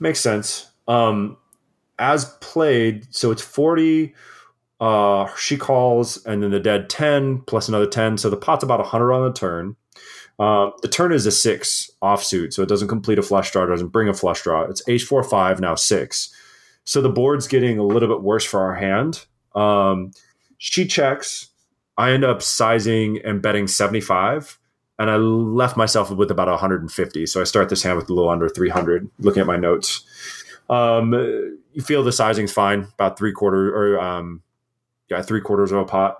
Makes 0.00 0.20
sense. 0.20 0.70
Um, 0.88 1.36
as 1.98 2.26
played, 2.40 3.06
so 3.14 3.30
it's 3.30 3.42
40 3.42 4.14
uh 4.78 5.26
she 5.36 5.56
calls 5.56 6.22
and 6.26 6.42
then 6.42 6.50
the 6.50 6.60
dead 6.60 6.90
10 6.90 7.38
plus 7.46 7.66
another 7.66 7.86
10 7.86 8.18
so 8.18 8.28
the 8.28 8.36
pot's 8.36 8.62
about 8.62 8.78
100 8.78 9.10
on 9.10 9.24
the 9.24 9.32
turn 9.32 9.74
uh, 10.38 10.70
the 10.82 10.88
turn 10.88 11.12
is 11.12 11.26
a 11.26 11.30
six 11.30 11.90
offsuit 12.02 12.52
so 12.52 12.62
it 12.62 12.68
doesn't 12.68 12.88
complete 12.88 13.18
a 13.18 13.22
flush 13.22 13.50
draw 13.50 13.64
doesn't 13.66 13.88
bring 13.88 14.08
a 14.08 14.14
flush 14.14 14.42
draw. 14.42 14.62
It's 14.62 14.82
h4 14.84 15.28
5 15.28 15.60
now 15.60 15.74
six. 15.74 16.34
So 16.84 17.00
the 17.00 17.08
board's 17.08 17.48
getting 17.48 17.78
a 17.78 17.84
little 17.84 18.08
bit 18.08 18.22
worse 18.22 18.44
for 18.44 18.60
our 18.60 18.74
hand. 18.74 19.24
Um, 19.54 20.12
she 20.58 20.86
checks. 20.86 21.48
I 21.98 22.12
end 22.12 22.24
up 22.24 22.42
sizing 22.42 23.20
and 23.24 23.40
betting 23.40 23.66
75 23.66 24.58
and 24.98 25.10
i 25.10 25.16
left 25.16 25.76
myself 25.76 26.10
with 26.10 26.30
about 26.30 26.48
150 26.48 27.26
so 27.26 27.40
i 27.40 27.44
start 27.44 27.68
this 27.68 27.82
hand 27.82 27.98
with 27.98 28.08
a 28.08 28.14
little 28.14 28.30
under 28.30 28.48
300 28.48 29.08
looking 29.18 29.40
at 29.40 29.46
my 29.46 29.56
notes. 29.56 30.04
Um, 30.68 31.12
you 31.72 31.82
feel 31.82 32.02
the 32.02 32.12
sizing's 32.12 32.52
fine, 32.52 32.88
about 32.94 33.18
three 33.18 33.32
quarter 33.32 33.74
or 33.74 34.00
um, 34.00 34.42
yeah, 35.08 35.22
three 35.22 35.40
quarters 35.40 35.72
of 35.72 35.78
a 35.78 35.84
pot. 35.84 36.16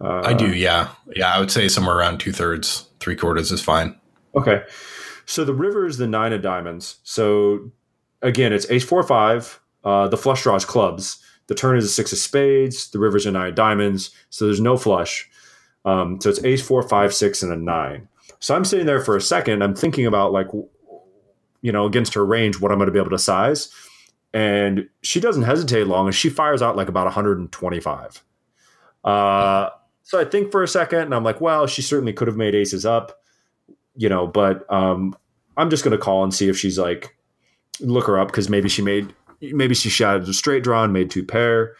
Uh, 0.00 0.22
I 0.24 0.34
do, 0.34 0.54
yeah, 0.54 0.88
yeah. 1.14 1.32
I 1.32 1.38
would 1.38 1.50
say 1.50 1.68
somewhere 1.68 1.96
around 1.96 2.18
two 2.18 2.32
thirds, 2.32 2.88
three 3.02 3.16
quarters 3.16 3.52
is 3.52 3.62
fine. 3.62 3.98
Okay, 4.34 4.62
so 5.26 5.44
the 5.44 5.54
river 5.54 5.86
is 5.86 5.98
the 5.98 6.06
nine 6.06 6.32
of 6.32 6.42
diamonds. 6.42 6.96
So 7.02 7.70
again, 8.22 8.52
it's 8.52 8.70
ace 8.70 8.84
four 8.84 9.02
five. 9.02 9.60
Uh, 9.84 10.08
the 10.08 10.16
flush 10.16 10.42
draws 10.42 10.64
clubs. 10.64 11.22
The 11.48 11.54
turn 11.54 11.76
is 11.76 11.84
a 11.84 11.88
six 11.88 12.12
of 12.12 12.18
spades. 12.18 12.90
The 12.90 12.98
river's 12.98 13.26
a 13.26 13.30
nine 13.32 13.48
of 13.48 13.54
diamonds. 13.54 14.10
So 14.30 14.46
there's 14.46 14.60
no 14.60 14.76
flush. 14.76 15.28
Um, 15.84 16.20
so 16.20 16.30
it's 16.30 16.42
ace 16.44 16.62
four 16.62 16.82
five 16.88 17.12
six 17.12 17.42
and 17.42 17.52
a 17.52 17.56
nine. 17.56 18.08
So 18.38 18.54
I'm 18.54 18.64
sitting 18.64 18.86
there 18.86 19.00
for 19.00 19.16
a 19.16 19.20
second. 19.20 19.62
I'm 19.62 19.74
thinking 19.74 20.06
about 20.06 20.32
like, 20.32 20.48
you 21.60 21.72
know, 21.72 21.84
against 21.84 22.14
her 22.14 22.24
range, 22.24 22.60
what 22.60 22.72
I'm 22.72 22.78
going 22.78 22.86
to 22.86 22.92
be 22.92 22.98
able 22.98 23.10
to 23.10 23.18
size 23.18 23.68
and 24.34 24.88
she 25.02 25.20
doesn't 25.20 25.42
hesitate 25.42 25.86
long 25.86 26.06
and 26.06 26.14
she 26.14 26.30
fires 26.30 26.62
out 26.62 26.76
like 26.76 26.88
about 26.88 27.04
125 27.04 28.24
uh, 29.04 29.70
so 30.02 30.20
i 30.20 30.24
think 30.24 30.50
for 30.50 30.62
a 30.62 30.68
second 30.68 31.00
and 31.00 31.14
i'm 31.14 31.24
like 31.24 31.40
well 31.40 31.66
she 31.66 31.82
certainly 31.82 32.12
could 32.12 32.28
have 32.28 32.36
made 32.36 32.54
aces 32.54 32.86
up 32.86 33.20
you 33.96 34.08
know 34.08 34.26
but 34.26 34.70
um, 34.72 35.14
i'm 35.56 35.70
just 35.70 35.84
going 35.84 35.96
to 35.96 36.02
call 36.02 36.22
and 36.22 36.34
see 36.34 36.48
if 36.48 36.58
she's 36.58 36.78
like 36.78 37.16
look 37.80 38.06
her 38.06 38.18
up 38.18 38.28
because 38.28 38.48
maybe 38.48 38.68
she 38.68 38.82
made 38.82 39.12
maybe 39.40 39.74
she 39.74 39.88
shot 39.88 40.20
a 40.28 40.32
straight 40.32 40.62
draw 40.62 40.84
and 40.84 40.92
made 40.92 41.10
two 41.10 41.24
pair 41.24 41.74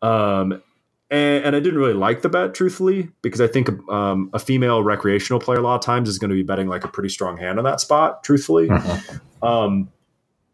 um, 0.00 0.62
and, 1.10 1.44
and, 1.44 1.56
I 1.56 1.60
didn't 1.60 1.78
really 1.78 1.94
like 1.94 2.22
the 2.22 2.28
bet, 2.28 2.54
truthfully, 2.54 3.08
because 3.22 3.40
I 3.40 3.46
think 3.46 3.68
um, 3.88 4.30
a 4.32 4.38
female 4.38 4.82
recreational 4.82 5.40
player 5.40 5.58
a 5.58 5.62
lot 5.62 5.76
of 5.76 5.80
times 5.80 6.08
is 6.08 6.18
going 6.18 6.28
to 6.28 6.36
be 6.36 6.42
betting 6.42 6.68
like 6.68 6.84
a 6.84 6.88
pretty 6.88 7.08
strong 7.08 7.36
hand 7.36 7.58
on 7.58 7.64
that 7.64 7.80
spot, 7.80 8.22
truthfully. 8.22 8.68
Mm-hmm. 8.68 9.44
Um, 9.44 9.90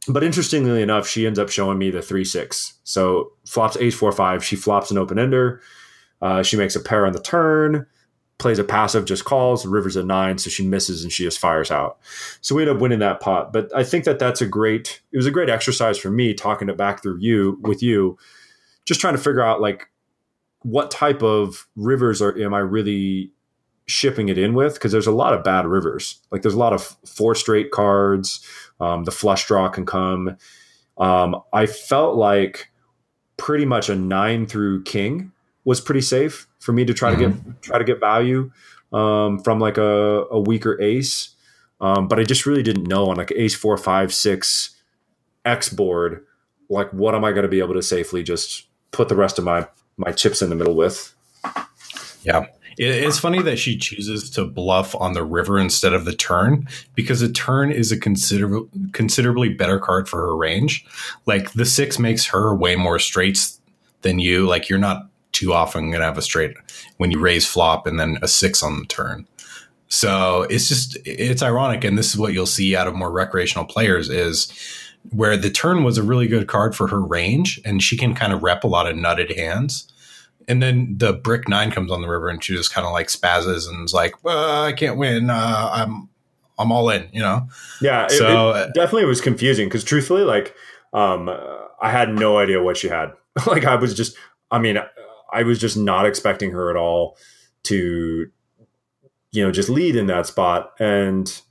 but 0.06 0.22
interestingly 0.22 0.82
enough, 0.82 1.08
she 1.08 1.26
ends 1.26 1.38
up 1.38 1.48
showing 1.48 1.78
me 1.78 1.90
the 1.90 2.02
three 2.02 2.24
six. 2.24 2.74
So 2.84 3.32
flops 3.46 3.76
ace 3.78 3.94
four 3.94 4.12
five. 4.12 4.44
She 4.44 4.56
flops 4.56 4.90
an 4.90 4.98
open 4.98 5.18
ender. 5.18 5.62
Uh, 6.24 6.42
she 6.42 6.56
makes 6.56 6.74
a 6.74 6.80
pair 6.80 7.04
on 7.04 7.12
the 7.12 7.20
turn, 7.20 7.86
plays 8.38 8.58
a 8.58 8.64
passive, 8.64 9.04
just 9.04 9.26
calls. 9.26 9.66
River's 9.66 9.94
a 9.94 10.02
nine, 10.02 10.38
so 10.38 10.48
she 10.48 10.66
misses 10.66 11.02
and 11.02 11.12
she 11.12 11.22
just 11.22 11.38
fires 11.38 11.70
out. 11.70 11.98
So 12.40 12.54
we 12.54 12.62
end 12.62 12.70
up 12.70 12.80
winning 12.80 13.00
that 13.00 13.20
pot. 13.20 13.52
But 13.52 13.70
I 13.76 13.84
think 13.84 14.04
that 14.06 14.18
that's 14.18 14.40
a 14.40 14.46
great. 14.46 15.02
It 15.12 15.18
was 15.18 15.26
a 15.26 15.30
great 15.30 15.50
exercise 15.50 15.98
for 15.98 16.10
me 16.10 16.32
talking 16.32 16.70
it 16.70 16.78
back 16.78 17.02
through 17.02 17.18
you 17.18 17.58
with 17.60 17.82
you, 17.82 18.16
just 18.86 19.02
trying 19.02 19.12
to 19.14 19.20
figure 19.20 19.42
out 19.42 19.60
like 19.60 19.90
what 20.62 20.90
type 20.90 21.22
of 21.22 21.68
rivers 21.76 22.22
are 22.22 22.34
am 22.38 22.54
I 22.54 22.60
really 22.60 23.30
shipping 23.86 24.30
it 24.30 24.38
in 24.38 24.54
with 24.54 24.72
because 24.72 24.92
there's 24.92 25.06
a 25.06 25.12
lot 25.12 25.34
of 25.34 25.44
bad 25.44 25.66
rivers. 25.66 26.22
Like 26.32 26.40
there's 26.40 26.54
a 26.54 26.58
lot 26.58 26.72
of 26.72 26.96
four 27.06 27.34
straight 27.34 27.70
cards. 27.70 28.42
Um, 28.80 29.04
the 29.04 29.12
flush 29.12 29.46
draw 29.46 29.68
can 29.68 29.84
come. 29.84 30.38
Um, 30.96 31.42
I 31.52 31.66
felt 31.66 32.16
like 32.16 32.70
pretty 33.36 33.66
much 33.66 33.90
a 33.90 33.94
nine 33.94 34.46
through 34.46 34.84
king 34.84 35.32
was 35.64 35.80
pretty 35.80 36.00
safe 36.00 36.46
for 36.58 36.72
me 36.72 36.84
to 36.84 36.94
try 36.94 37.12
mm-hmm. 37.12 37.22
to 37.22 37.28
get 37.28 37.36
mm-hmm. 37.36 37.50
try 37.60 37.78
to 37.78 37.84
get 37.84 38.00
value 38.00 38.50
um, 38.92 39.38
from 39.40 39.58
like 39.58 39.78
a, 39.78 40.24
a 40.30 40.40
weaker 40.40 40.80
ace. 40.80 41.30
Um, 41.80 42.08
but 42.08 42.18
I 42.18 42.24
just 42.24 42.46
really 42.46 42.62
didn't 42.62 42.86
know 42.86 43.10
on 43.10 43.16
like 43.16 43.32
ace 43.32 43.54
four, 43.54 43.76
five, 43.76 44.14
six 44.14 44.74
X 45.44 45.68
board, 45.68 46.24
like 46.68 46.90
what 46.92 47.14
am 47.14 47.24
I 47.24 47.30
going 47.30 47.42
to 47.42 47.48
be 47.48 47.58
able 47.58 47.74
to 47.74 47.82
safely 47.82 48.22
just 48.22 48.66
put 48.90 49.08
the 49.08 49.16
rest 49.16 49.38
of 49.38 49.44
my 49.44 49.66
my 49.96 50.12
chips 50.12 50.42
in 50.42 50.50
the 50.50 50.56
middle 50.56 50.74
with? 50.74 51.14
Yeah. 52.22 52.46
It's 52.76 53.20
funny 53.20 53.40
that 53.42 53.58
she 53.58 53.78
chooses 53.78 54.28
to 54.30 54.44
bluff 54.44 54.96
on 54.96 55.12
the 55.12 55.22
river 55.22 55.60
instead 55.60 55.92
of 55.92 56.04
the 56.04 56.14
turn 56.14 56.66
because 56.96 57.20
the 57.20 57.30
turn 57.30 57.70
is 57.70 57.92
a 57.92 57.96
considerable, 57.96 58.68
considerably 58.92 59.50
better 59.50 59.78
card 59.78 60.08
for 60.08 60.22
her 60.22 60.36
range. 60.36 60.84
Like 61.24 61.52
the 61.52 61.66
six 61.66 62.00
makes 62.00 62.26
her 62.26 62.52
way 62.52 62.74
more 62.74 62.98
straights 62.98 63.60
than 64.02 64.18
you. 64.18 64.48
Like 64.48 64.68
you're 64.68 64.80
not 64.80 65.06
too 65.34 65.52
often 65.52 65.90
going 65.90 66.00
to 66.00 66.06
have 66.06 66.16
a 66.16 66.22
straight 66.22 66.56
when 66.96 67.10
you 67.10 67.18
raise 67.18 67.46
flop 67.46 67.86
and 67.86 68.00
then 68.00 68.16
a 68.22 68.28
six 68.28 68.62
on 68.62 68.78
the 68.78 68.86
turn. 68.86 69.26
So 69.88 70.42
it's 70.50 70.68
just 70.68 70.96
it's 71.04 71.42
ironic, 71.42 71.84
and 71.84 71.96
this 71.98 72.08
is 72.08 72.18
what 72.18 72.32
you'll 72.32 72.46
see 72.46 72.74
out 72.74 72.86
of 72.86 72.94
more 72.94 73.12
recreational 73.12 73.64
players 73.64 74.08
is 74.08 74.50
where 75.10 75.36
the 75.36 75.50
turn 75.50 75.84
was 75.84 75.98
a 75.98 76.02
really 76.02 76.26
good 76.26 76.48
card 76.48 76.74
for 76.74 76.88
her 76.88 77.00
range, 77.00 77.60
and 77.64 77.82
she 77.82 77.96
can 77.96 78.14
kind 78.14 78.32
of 78.32 78.42
rep 78.42 78.64
a 78.64 78.66
lot 78.66 78.88
of 78.88 78.96
nutted 78.96 79.36
hands. 79.36 79.92
And 80.48 80.62
then 80.62 80.94
the 80.98 81.12
brick 81.12 81.48
nine 81.48 81.70
comes 81.70 81.90
on 81.90 82.02
the 82.02 82.08
river 82.08 82.28
and 82.28 82.42
she 82.42 82.54
just 82.54 82.72
kind 82.72 82.86
of 82.86 82.92
like 82.92 83.06
spazzes 83.06 83.66
and 83.66 83.82
is 83.82 83.94
like 83.94 84.22
well, 84.22 84.62
i 84.62 84.72
can't 84.72 84.98
win 84.98 85.30
uh, 85.30 85.70
i'm 85.72 86.10
i'm 86.58 86.70
all 86.70 86.90
in 86.90 87.08
you 87.12 87.22
know? 87.22 87.48
Yeah 87.80 88.08
so 88.08 88.50
it, 88.50 88.68
it 88.68 88.74
definitely 88.74 89.06
was 89.06 89.22
confusing 89.22 89.68
because 89.68 89.84
truthfully 89.84 90.22
like 90.22 90.54
um 90.92 91.30
i 91.80 91.90
had 91.90 92.10
no 92.10 92.36
idea 92.36 92.62
what 92.62 92.76
she 92.76 92.88
had. 92.88 93.12
Like 93.46 93.64
i 93.64 93.74
was 93.74 93.94
just 93.94 94.18
i 94.50 94.58
mean 94.58 94.76
i 95.34 95.42
was 95.42 95.58
just 95.58 95.76
not 95.76 96.06
expecting 96.06 96.50
her 96.50 96.70
at 96.70 96.76
all 96.76 97.16
to 97.62 98.30
you 99.32 99.44
know 99.44 99.50
just 99.50 99.68
lead 99.68 99.96
in 99.96 100.06
that 100.06 100.26
spot 100.26 100.72
and 100.78 101.42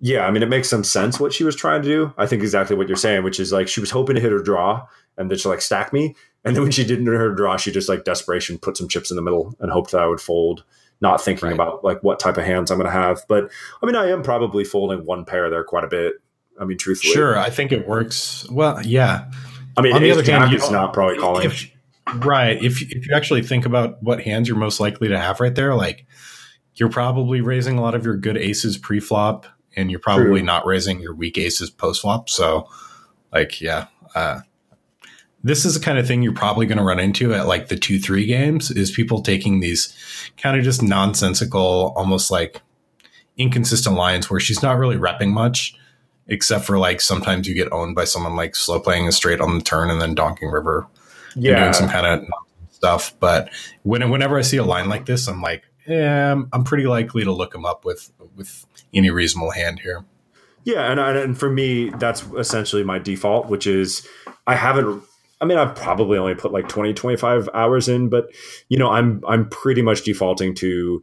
yeah 0.00 0.26
i 0.26 0.30
mean 0.30 0.42
it 0.42 0.48
makes 0.48 0.68
some 0.68 0.84
sense 0.84 1.18
what 1.18 1.32
she 1.32 1.44
was 1.44 1.56
trying 1.56 1.82
to 1.82 1.88
do 1.88 2.12
i 2.18 2.26
think 2.26 2.42
exactly 2.42 2.76
what 2.76 2.88
you're 2.88 2.96
saying 2.96 3.24
which 3.24 3.40
is 3.40 3.52
like 3.52 3.68
she 3.68 3.80
was 3.80 3.90
hoping 3.90 4.14
to 4.14 4.20
hit 4.20 4.32
her 4.32 4.42
draw 4.42 4.86
and 5.16 5.30
then 5.30 5.38
she 5.38 5.48
like 5.48 5.60
stack 5.60 5.92
me 5.92 6.14
and 6.44 6.56
then 6.56 6.62
when 6.62 6.72
she 6.72 6.84
didn't 6.84 7.06
hit 7.06 7.14
her 7.14 7.34
draw, 7.34 7.56
she 7.56 7.70
just 7.70 7.88
like 7.88 8.04
desperation 8.04 8.58
put 8.58 8.76
some 8.76 8.88
chips 8.88 9.10
in 9.10 9.16
the 9.16 9.22
middle 9.22 9.54
and 9.60 9.70
hoped 9.70 9.92
that 9.92 10.00
I 10.00 10.06
would 10.06 10.20
fold, 10.20 10.64
not 11.00 11.22
thinking 11.22 11.48
right. 11.48 11.54
about 11.54 11.84
like 11.84 12.02
what 12.02 12.18
type 12.18 12.38
of 12.38 12.44
hands 12.44 12.70
I'm 12.70 12.78
going 12.78 12.90
to 12.90 12.92
have. 12.92 13.24
But 13.28 13.50
I 13.82 13.86
mean, 13.86 13.96
I 13.96 14.10
am 14.10 14.22
probably 14.22 14.64
folding 14.64 15.04
one 15.04 15.24
pair 15.24 15.50
there 15.50 15.64
quite 15.64 15.84
a 15.84 15.88
bit. 15.88 16.14
I 16.58 16.64
mean, 16.64 16.78
truthfully, 16.78 17.12
sure, 17.12 17.38
I 17.38 17.50
think 17.50 17.72
it 17.72 17.86
works. 17.86 18.48
Well, 18.50 18.80
yeah. 18.84 19.30
I 19.76 19.82
mean, 19.82 19.94
on 19.94 20.02
the 20.02 20.10
other 20.10 20.22
hand, 20.22 20.52
it's 20.52 20.70
not 20.70 20.92
probably 20.92 21.18
calling. 21.18 21.46
If, 21.46 21.69
right. 22.16 22.62
If 22.62 22.82
if 22.82 23.06
you 23.06 23.14
actually 23.14 23.42
think 23.42 23.66
about 23.66 24.02
what 24.02 24.22
hands 24.22 24.48
you're 24.48 24.56
most 24.56 24.80
likely 24.80 25.08
to 25.08 25.18
have 25.18 25.40
right 25.40 25.54
there, 25.54 25.74
like 25.74 26.06
you're 26.74 26.90
probably 26.90 27.40
raising 27.40 27.78
a 27.78 27.82
lot 27.82 27.94
of 27.94 28.04
your 28.04 28.16
good 28.16 28.36
aces 28.36 28.78
pre-flop, 28.78 29.46
and 29.76 29.90
you're 29.90 30.00
probably 30.00 30.40
True. 30.40 30.42
not 30.42 30.66
raising 30.66 31.00
your 31.00 31.14
weak 31.14 31.36
aces 31.36 31.70
post-flop. 31.70 32.28
So, 32.30 32.68
like, 33.32 33.60
yeah. 33.60 33.86
Uh, 34.14 34.40
this 35.42 35.64
is 35.64 35.74
the 35.74 35.80
kind 35.80 35.98
of 35.98 36.06
thing 36.06 36.22
you're 36.22 36.32
probably 36.32 36.66
going 36.66 36.78
to 36.78 36.84
run 36.84 37.00
into 37.00 37.34
at 37.34 37.46
like 37.46 37.68
the 37.68 37.76
two 37.76 37.98
three 37.98 38.26
games 38.26 38.70
is 38.70 38.90
people 38.90 39.22
taking 39.22 39.60
these 39.60 39.94
kind 40.36 40.58
of 40.58 40.64
just 40.64 40.82
nonsensical 40.82 41.92
almost 41.96 42.30
like 42.30 42.60
inconsistent 43.38 43.96
lines 43.96 44.28
where 44.28 44.40
she's 44.40 44.62
not 44.62 44.76
really 44.76 44.96
repping 44.96 45.32
much 45.32 45.74
except 46.26 46.64
for 46.64 46.78
like 46.78 47.00
sometimes 47.00 47.48
you 47.48 47.54
get 47.54 47.72
owned 47.72 47.94
by 47.94 48.04
someone 48.04 48.36
like 48.36 48.54
slow 48.54 48.78
playing 48.78 49.08
a 49.08 49.12
straight 49.12 49.40
on 49.40 49.56
the 49.56 49.64
turn 49.64 49.90
and 49.90 50.00
then 50.00 50.14
donking 50.14 50.52
river 50.52 50.86
yeah 51.36 51.60
doing 51.60 51.72
some 51.72 51.88
kind 51.88 52.06
of 52.06 52.28
stuff 52.70 53.14
but 53.20 53.50
when, 53.82 54.08
whenever 54.10 54.38
i 54.38 54.42
see 54.42 54.56
a 54.56 54.64
line 54.64 54.88
like 54.88 55.06
this 55.06 55.28
i'm 55.28 55.42
like 55.42 55.64
yeah 55.86 56.40
i'm 56.52 56.64
pretty 56.64 56.86
likely 56.86 57.24
to 57.24 57.32
look 57.32 57.52
them 57.52 57.64
up 57.64 57.84
with 57.84 58.12
with 58.36 58.66
any 58.94 59.10
reasonable 59.10 59.50
hand 59.50 59.80
here. 59.80 60.04
Yeah 60.64 60.90
and, 60.90 61.00
and 61.00 61.38
for 61.38 61.50
me 61.50 61.90
that's 61.90 62.22
essentially 62.36 62.84
my 62.84 62.98
default 62.98 63.46
which 63.46 63.66
is 63.66 64.06
i 64.46 64.54
haven't 64.54 65.02
I 65.40 65.46
mean, 65.46 65.56
I've 65.56 65.74
probably 65.74 66.18
only 66.18 66.34
put 66.34 66.52
like 66.52 66.68
20, 66.68 66.92
25 66.92 67.48
hours 67.54 67.88
in, 67.88 68.10
but 68.10 68.30
you 68.68 68.78
know, 68.78 68.90
I'm 68.90 69.24
I'm 69.26 69.48
pretty 69.48 69.80
much 69.80 70.02
defaulting 70.02 70.54
to 70.56 71.02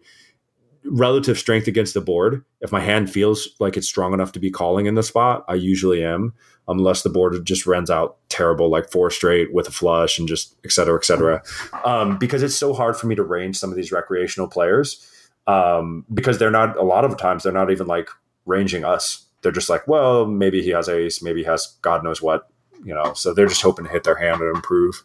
relative 0.90 1.38
strength 1.38 1.68
against 1.68 1.94
the 1.94 2.02
board. 2.02 2.44
If 2.62 2.72
my 2.72 2.80
hand 2.80 3.10
feels 3.10 3.50
like 3.60 3.78
it's 3.78 3.88
strong 3.88 4.14
enough 4.14 4.32
to 4.34 4.40
be 4.40 4.52
calling 4.52 4.86
in 4.86 4.96
the 4.96 5.04
spot, 5.04 5.44
I 5.48 5.56
usually 5.56 6.04
am, 6.04 6.34
unless 6.68 7.02
the 7.02 7.10
board 7.10 7.46
just 7.46 7.66
runs 7.66 7.90
out 7.90 8.18
terrible, 8.30 8.70
like 8.70 8.92
four 8.92 9.10
straight 9.10 9.54
with 9.54 9.68
a 9.68 9.72
flush 9.72 10.20
and 10.20 10.28
just 10.28 10.56
et 10.66 10.72
cetera, 10.72 10.98
et 10.98 11.06
cetera. 11.06 11.44
Um, 11.86 12.18
because 12.18 12.44
it's 12.44 12.56
so 12.56 12.74
hard 12.74 12.98
for 12.98 13.08
me 13.08 13.16
to 13.16 13.24
range 13.24 13.58
some 13.58 13.70
of 13.70 13.76
these 13.76 13.92
recreational 13.92 14.48
players 14.48 15.10
um, 15.48 16.06
because 16.14 16.38
they're 16.38 16.52
not, 16.52 16.78
a 16.78 16.84
lot 16.84 17.06
of 17.06 17.18
times, 17.18 17.44
they're 17.44 17.52
not 17.54 17.72
even 17.72 17.88
like 17.88 18.10
ranging 18.46 18.84
us. 18.84 19.26
They're 19.42 19.52
just 19.52 19.70
like, 19.70 19.88
well, 19.88 20.26
maybe 20.26 20.62
he 20.62 20.72
has 20.72 20.90
ace, 20.90 21.22
maybe 21.22 21.42
he 21.42 21.46
has 21.46 21.78
God 21.82 22.04
knows 22.04 22.22
what, 22.22 22.50
you 22.84 22.94
know, 22.94 23.14
so 23.14 23.34
they're 23.34 23.48
just 23.48 23.62
hoping 23.62 23.86
to 23.86 23.92
hit 23.92 24.04
their 24.04 24.16
hand 24.16 24.42
and 24.42 24.56
improve. 24.56 25.04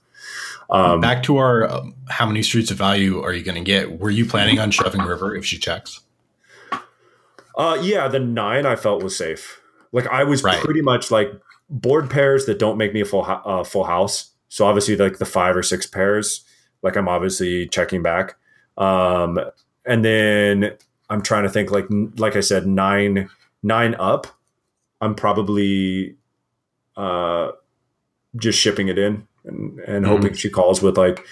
Um, 0.70 1.00
Back 1.00 1.22
to 1.24 1.36
our 1.36 1.70
um, 1.70 1.94
how 2.08 2.26
many 2.26 2.42
streets 2.42 2.70
of 2.70 2.78
value 2.78 3.22
are 3.22 3.32
you 3.32 3.42
going 3.42 3.56
to 3.56 3.64
get? 3.64 3.98
Were 3.98 4.10
you 4.10 4.24
planning 4.24 4.58
on 4.58 4.70
shoving 4.70 5.02
River 5.02 5.34
if 5.34 5.44
she 5.44 5.58
checks? 5.58 6.00
Uh, 7.56 7.78
yeah, 7.82 8.08
the 8.08 8.18
nine 8.18 8.64
I 8.64 8.76
felt 8.76 9.02
was 9.02 9.16
safe. 9.16 9.60
Like 9.92 10.06
I 10.06 10.24
was 10.24 10.42
right. 10.42 10.62
pretty 10.62 10.80
much 10.80 11.10
like 11.10 11.30
board 11.68 12.10
pairs 12.10 12.46
that 12.46 12.58
don't 12.58 12.78
make 12.78 12.94
me 12.94 13.02
a 13.02 13.04
full 13.04 13.24
uh, 13.26 13.64
full 13.64 13.84
house. 13.84 14.30
So 14.48 14.66
obviously, 14.66 14.96
like 14.96 15.18
the 15.18 15.26
five 15.26 15.56
or 15.56 15.62
six 15.62 15.86
pairs, 15.86 16.44
like 16.82 16.96
I'm 16.96 17.08
obviously 17.08 17.68
checking 17.68 18.02
back. 18.02 18.36
Um, 18.78 19.38
and 19.84 20.04
then 20.04 20.72
I'm 21.10 21.22
trying 21.22 21.42
to 21.42 21.50
think 21.50 21.70
like 21.70 21.86
like 22.16 22.36
I 22.36 22.40
said, 22.40 22.66
nine 22.66 23.28
nine 23.62 23.94
up. 23.96 24.26
I'm 25.02 25.14
probably 25.14 26.16
uh, 26.96 27.50
just 28.36 28.58
shipping 28.58 28.88
it 28.88 28.98
in 28.98 29.26
and, 29.44 29.78
and 29.80 30.04
mm-hmm. 30.04 30.12
hoping 30.12 30.34
she 30.34 30.50
calls 30.50 30.82
with 30.82 30.96
like 30.96 31.24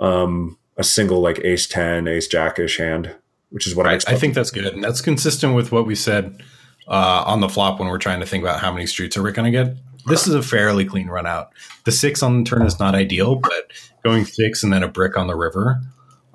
um, 0.00 0.58
a 0.76 0.84
single 0.84 1.20
like 1.20 1.40
ace 1.40 1.66
10, 1.66 2.08
ace 2.08 2.26
jackish 2.26 2.78
hand, 2.78 3.14
which 3.50 3.66
is 3.66 3.74
what 3.74 3.86
right. 3.86 4.02
I, 4.08 4.12
I 4.12 4.16
think 4.16 4.34
that's 4.34 4.50
good. 4.50 4.74
And 4.74 4.82
that's 4.82 5.00
consistent 5.00 5.54
with 5.54 5.72
what 5.72 5.86
we 5.86 5.94
said 5.94 6.42
uh, 6.88 7.24
on 7.26 7.40
the 7.40 7.48
flop 7.48 7.78
when 7.78 7.88
we're 7.88 7.98
trying 7.98 8.20
to 8.20 8.26
think 8.26 8.42
about 8.42 8.60
how 8.60 8.72
many 8.72 8.86
streets 8.86 9.16
are 9.16 9.22
we 9.22 9.32
going 9.32 9.50
to 9.52 9.64
get. 9.64 9.76
This 10.06 10.26
is 10.26 10.34
a 10.34 10.42
fairly 10.42 10.84
clean 10.84 11.08
run 11.08 11.26
out. 11.26 11.52
The 11.84 11.92
six 11.92 12.22
on 12.22 12.42
the 12.42 12.48
turn 12.48 12.62
is 12.62 12.80
not 12.80 12.94
ideal, 12.94 13.36
but 13.36 13.70
going 14.02 14.24
six 14.24 14.62
and 14.62 14.72
then 14.72 14.82
a 14.82 14.88
brick 14.88 15.16
on 15.16 15.28
the 15.28 15.36
river. 15.36 15.80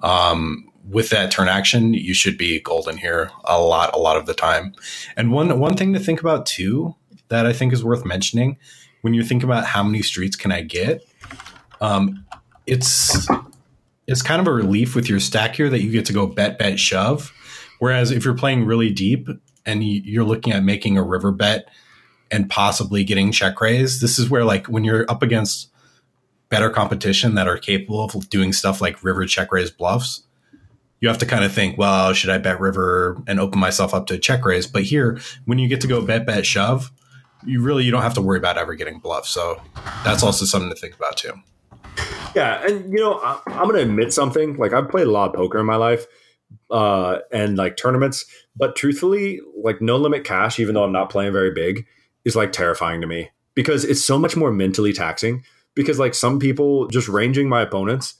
Um, 0.01 0.71
with 0.89 1.09
that 1.09 1.31
turn 1.31 1.49
action, 1.49 1.93
you 1.93 2.13
should 2.13 2.37
be 2.37 2.61
golden 2.61 2.97
here 2.97 3.29
a 3.43 3.59
lot, 3.59 3.93
a 3.93 3.97
lot 3.97 4.15
of 4.15 4.25
the 4.25 4.33
time. 4.33 4.73
And 5.17 5.33
one 5.33 5.59
one 5.59 5.75
thing 5.75 5.93
to 5.93 5.99
think 5.99 6.21
about 6.21 6.45
too 6.45 6.95
that 7.27 7.45
I 7.45 7.51
think 7.51 7.73
is 7.73 7.83
worth 7.83 8.05
mentioning 8.05 8.57
when 9.07 9.13
you 9.13 9.23
think 9.23 9.41
about 9.41 9.63
how 9.63 9.83
many 9.83 10.01
streets 10.01 10.35
can 10.35 10.51
I 10.51 10.63
get, 10.63 11.01
um, 11.79 12.25
it's 12.65 13.25
it's 14.05 14.21
kind 14.21 14.41
of 14.41 14.47
a 14.47 14.51
relief 14.51 14.95
with 14.95 15.07
your 15.07 15.21
stack 15.21 15.55
here 15.55 15.69
that 15.69 15.81
you 15.81 15.93
get 15.93 16.05
to 16.07 16.13
go 16.13 16.27
bet 16.27 16.59
bet 16.59 16.77
shove. 16.77 17.31
Whereas 17.79 18.11
if 18.11 18.25
you're 18.25 18.35
playing 18.35 18.65
really 18.65 18.91
deep 18.91 19.29
and 19.65 19.81
you're 19.81 20.25
looking 20.25 20.51
at 20.51 20.61
making 20.61 20.97
a 20.97 21.03
river 21.03 21.31
bet 21.31 21.69
and 22.29 22.49
possibly 22.49 23.05
getting 23.05 23.31
check 23.31 23.61
raise, 23.61 24.01
this 24.01 24.19
is 24.19 24.29
where 24.29 24.43
like 24.43 24.67
when 24.67 24.83
you're 24.83 25.09
up 25.09 25.23
against 25.23 25.69
better 26.49 26.69
competition 26.69 27.35
that 27.35 27.47
are 27.47 27.57
capable 27.57 28.03
of 28.03 28.29
doing 28.29 28.51
stuff 28.51 28.81
like 28.81 29.05
river 29.05 29.25
check 29.25 29.53
raise 29.53 29.71
bluffs, 29.71 30.23
you 30.99 31.07
have 31.07 31.19
to 31.19 31.25
kind 31.25 31.45
of 31.45 31.53
think, 31.53 31.77
well, 31.77 32.11
should 32.11 32.29
I 32.29 32.39
bet 32.39 32.59
river 32.59 33.23
and 33.25 33.39
open 33.39 33.57
myself 33.57 33.93
up 33.93 34.07
to 34.07 34.15
a 34.15 34.19
check 34.19 34.43
raise? 34.43 34.67
But 34.67 34.83
here, 34.83 35.17
when 35.45 35.59
you 35.59 35.69
get 35.69 35.79
to 35.79 35.87
go 35.87 36.05
bet 36.05 36.25
bet 36.25 36.45
shove, 36.45 36.91
you 37.45 37.61
really 37.61 37.83
you 37.83 37.91
don't 37.91 38.01
have 38.01 38.13
to 38.15 38.21
worry 38.21 38.37
about 38.37 38.57
ever 38.57 38.75
getting 38.75 38.99
bluffed. 38.99 39.27
So 39.27 39.61
that's 40.03 40.23
also 40.23 40.45
something 40.45 40.69
to 40.69 40.75
think 40.75 40.95
about 40.95 41.17
too. 41.17 41.33
Yeah, 42.35 42.65
and 42.67 42.91
you 42.91 42.99
know 42.99 43.13
I, 43.15 43.41
am 43.47 43.63
going 43.63 43.75
to 43.75 43.81
admit 43.81 44.13
something. 44.13 44.57
Like 44.57 44.73
I've 44.73 44.89
played 44.89 45.07
a 45.07 45.11
lot 45.11 45.29
of 45.29 45.35
poker 45.35 45.59
in 45.59 45.65
my 45.65 45.75
life, 45.75 46.05
uh, 46.69 47.19
and 47.31 47.57
like 47.57 47.77
tournaments, 47.77 48.25
but 48.55 48.75
truthfully, 48.75 49.41
like 49.63 49.81
no 49.81 49.97
limit 49.97 50.23
cash, 50.23 50.59
even 50.59 50.75
though 50.75 50.83
I'm 50.83 50.91
not 50.91 51.09
playing 51.09 51.33
very 51.33 51.51
big, 51.51 51.85
is 52.25 52.35
like 52.35 52.51
terrifying 52.51 53.01
to 53.01 53.07
me 53.07 53.29
because 53.55 53.83
it's 53.83 54.05
so 54.05 54.19
much 54.19 54.35
more 54.35 54.51
mentally 54.51 54.93
taxing. 54.93 55.43
Because 55.73 55.99
like 55.99 56.13
some 56.13 56.39
people 56.39 56.87
just 56.87 57.07
ranging 57.07 57.47
my 57.49 57.61
opponents, 57.61 58.15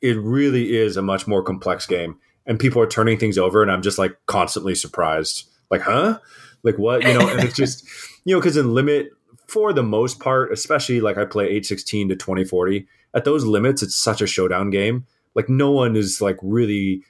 it 0.00 0.16
really 0.18 0.76
is 0.76 0.96
a 0.96 1.02
much 1.02 1.26
more 1.26 1.42
complex 1.42 1.86
game, 1.86 2.18
and 2.46 2.58
people 2.58 2.80
are 2.82 2.86
turning 2.86 3.18
things 3.18 3.38
over, 3.38 3.62
and 3.62 3.70
I'm 3.70 3.82
just 3.82 3.98
like 3.98 4.16
constantly 4.26 4.74
surprised. 4.74 5.48
Like, 5.70 5.82
huh? 5.82 6.18
Like 6.62 6.78
what? 6.78 7.02
You 7.04 7.14
know, 7.14 7.28
and 7.28 7.40
it's 7.40 7.56
just 7.56 7.86
you 8.28 8.34
know, 8.34 8.40
because 8.40 8.58
in 8.58 8.74
limit, 8.74 9.08
for 9.46 9.72
the 9.72 9.82
most 9.82 10.20
part, 10.20 10.52
especially 10.52 11.00
like 11.00 11.16
I 11.16 11.24
play 11.24 11.44
816 11.44 12.10
to 12.10 12.14
2040, 12.14 12.86
at 13.14 13.24
those 13.24 13.46
limits, 13.46 13.82
it's 13.82 13.96
such 13.96 14.20
a 14.20 14.26
showdown 14.26 14.68
game. 14.68 15.06
Like 15.34 15.48
no 15.48 15.70
one 15.70 15.96
is 15.96 16.20
like 16.20 16.36
really 16.42 17.02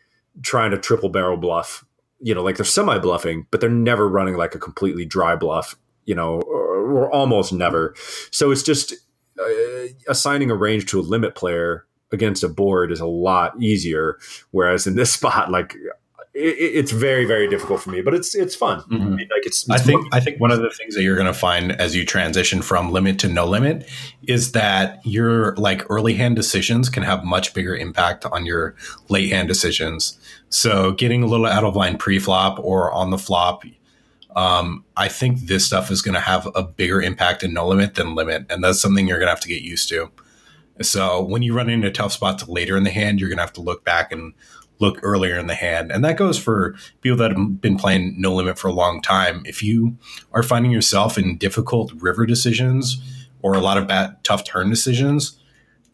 trying 0.42 0.70
to 0.70 0.78
triple 0.78 1.09
barrel 1.09 1.37
bluff. 1.37 1.85
You 2.20 2.37
know, 2.37 2.44
like 2.44 2.54
they're 2.54 2.64
semi 2.64 3.00
bluffing, 3.00 3.48
but 3.50 3.61
they're 3.61 3.68
never 3.68 4.09
running 4.09 4.37
like 4.37 4.54
a 4.54 4.61
completely 4.61 5.04
dry 5.04 5.35
bluff, 5.35 5.74
you 6.04 6.14
know, 6.14 6.40
or, 6.42 6.88
or 6.88 7.12
almost 7.12 7.52
never. 7.52 7.96
So 8.31 8.52
it's 8.52 8.62
just 8.62 8.94
uh, 9.40 9.88
assigning 10.07 10.52
a 10.52 10.54
range 10.54 10.87
to 10.87 11.00
a 11.00 11.02
limit 11.02 11.35
player 11.35 11.85
against 12.12 12.44
a 12.44 12.48
board 12.48 12.92
is 12.92 13.00
a 13.00 13.07
lot 13.07 13.61
easier. 13.61 14.20
Whereas 14.52 14.87
in 14.87 14.94
this 14.94 15.12
spot, 15.14 15.50
like 15.50 15.74
it, 16.38 16.74
it's 16.74 16.92
very 16.92 17.24
very 17.24 17.48
difficult 17.48 17.81
for 17.81 17.90
me, 17.90 18.01
but 18.01 18.14
it's 18.14 18.35
it's 18.35 18.55
fun. 18.55 18.81
Mm-hmm. 18.83 18.94
I 18.94 18.98
mean, 18.98 19.29
like 19.31 19.44
it's, 19.44 19.62
it's 19.62 19.70
I 19.70 19.79
think 19.79 20.07
I 20.14 20.20
think 20.20 20.40
one 20.40 20.51
of 20.51 20.61
the 20.61 20.70
things 20.70 20.94
that 20.94 21.03
you're 21.03 21.16
going 21.16 21.27
to 21.27 21.35
find 21.35 21.72
as 21.72 21.94
you 21.94 22.05
transition 22.05 22.62
from 22.62 22.92
limit 22.92 23.18
to 23.20 23.29
no 23.29 23.46
limit 23.46 23.88
is 24.27 24.53
that 24.53 25.05
your 25.05 25.57
like 25.57 25.83
early 25.90 26.14
hand 26.14 26.37
decisions 26.37 26.88
can 26.88 27.03
have 27.03 27.24
much 27.24 27.55
bigger 27.55 27.74
impact 27.74 28.24
on 28.27 28.46
your 28.46 28.77
late 29.09 29.31
hand 29.31 29.48
decisions. 29.48 30.18
So 30.48 30.92
getting 30.92 31.22
a 31.22 31.27
little 31.27 31.46
out 31.46 31.64
of 31.64 31.77
line 31.77 31.98
pre-flop 31.98 32.59
or 32.61 32.90
on 32.92 33.11
the 33.11 33.18
flop, 33.18 33.64
um, 34.35 34.85
I 34.96 35.09
think 35.09 35.40
this 35.40 35.66
stuff 35.66 35.90
is 35.90 36.01
going 36.01 36.14
to 36.14 36.20
have 36.20 36.48
a 36.55 36.62
bigger 36.62 37.03
impact 37.03 37.42
in 37.42 37.53
no 37.53 37.66
limit 37.66 37.96
than 37.96 38.14
limit, 38.14 38.46
and 38.48 38.64
that's 38.64 38.81
something 38.81 39.07
you're 39.07 39.18
going 39.18 39.27
to 39.27 39.33
have 39.33 39.40
to 39.40 39.48
get 39.48 39.62
used 39.62 39.88
to. 39.90 40.11
So 40.81 41.22
when 41.22 41.42
you 41.42 41.55
run 41.55 41.68
into 41.68 41.90
tough 41.90 42.12
spots 42.12 42.46
later 42.46 42.77
in 42.77 42.85
the 42.85 42.90
hand, 42.90 43.18
you're 43.18 43.29
going 43.29 43.38
to 43.38 43.42
have 43.42 43.53
to 43.55 43.61
look 43.61 43.85
back 43.85 44.12
and 44.12 44.33
look 44.78 44.98
earlier 45.02 45.38
in 45.38 45.46
the 45.46 45.54
hand. 45.54 45.90
And 45.90 46.04
that 46.04 46.16
goes 46.16 46.38
for 46.38 46.74
people 47.00 47.18
that 47.18 47.32
have 47.32 47.60
been 47.60 47.76
playing 47.76 48.20
No 48.20 48.34
Limit 48.34 48.58
for 48.58 48.68
a 48.68 48.72
long 48.72 49.02
time. 49.02 49.42
If 49.44 49.62
you 49.62 49.96
are 50.32 50.42
finding 50.42 50.70
yourself 50.70 51.18
in 51.18 51.36
difficult 51.36 51.92
river 51.96 52.26
decisions 52.26 53.02
or 53.42 53.54
a 53.54 53.60
lot 53.60 53.78
of 53.78 53.86
bad, 53.86 54.22
tough 54.24 54.44
turn 54.44 54.70
decisions, 54.70 55.38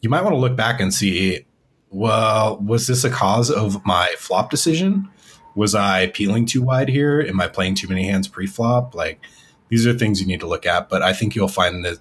you 0.00 0.10
might 0.10 0.22
want 0.22 0.34
to 0.34 0.38
look 0.38 0.56
back 0.56 0.80
and 0.80 0.92
see, 0.92 1.46
well, 1.90 2.58
was 2.58 2.86
this 2.86 3.04
a 3.04 3.10
cause 3.10 3.50
of 3.50 3.84
my 3.86 4.14
flop 4.18 4.50
decision? 4.50 5.08
Was 5.54 5.74
I 5.74 6.08
peeling 6.08 6.46
too 6.46 6.62
wide 6.62 6.88
here? 6.88 7.20
Am 7.20 7.40
I 7.40 7.48
playing 7.48 7.76
too 7.76 7.88
many 7.88 8.04
hands 8.04 8.28
pre 8.28 8.46
flop? 8.46 8.94
Like, 8.94 9.20
these 9.68 9.86
are 9.86 9.92
things 9.92 10.20
you 10.20 10.26
need 10.26 10.40
to 10.40 10.46
look 10.46 10.66
at. 10.66 10.88
But 10.88 11.02
I 11.02 11.12
think 11.12 11.34
you'll 11.34 11.48
find 11.48 11.84
that 11.84 11.98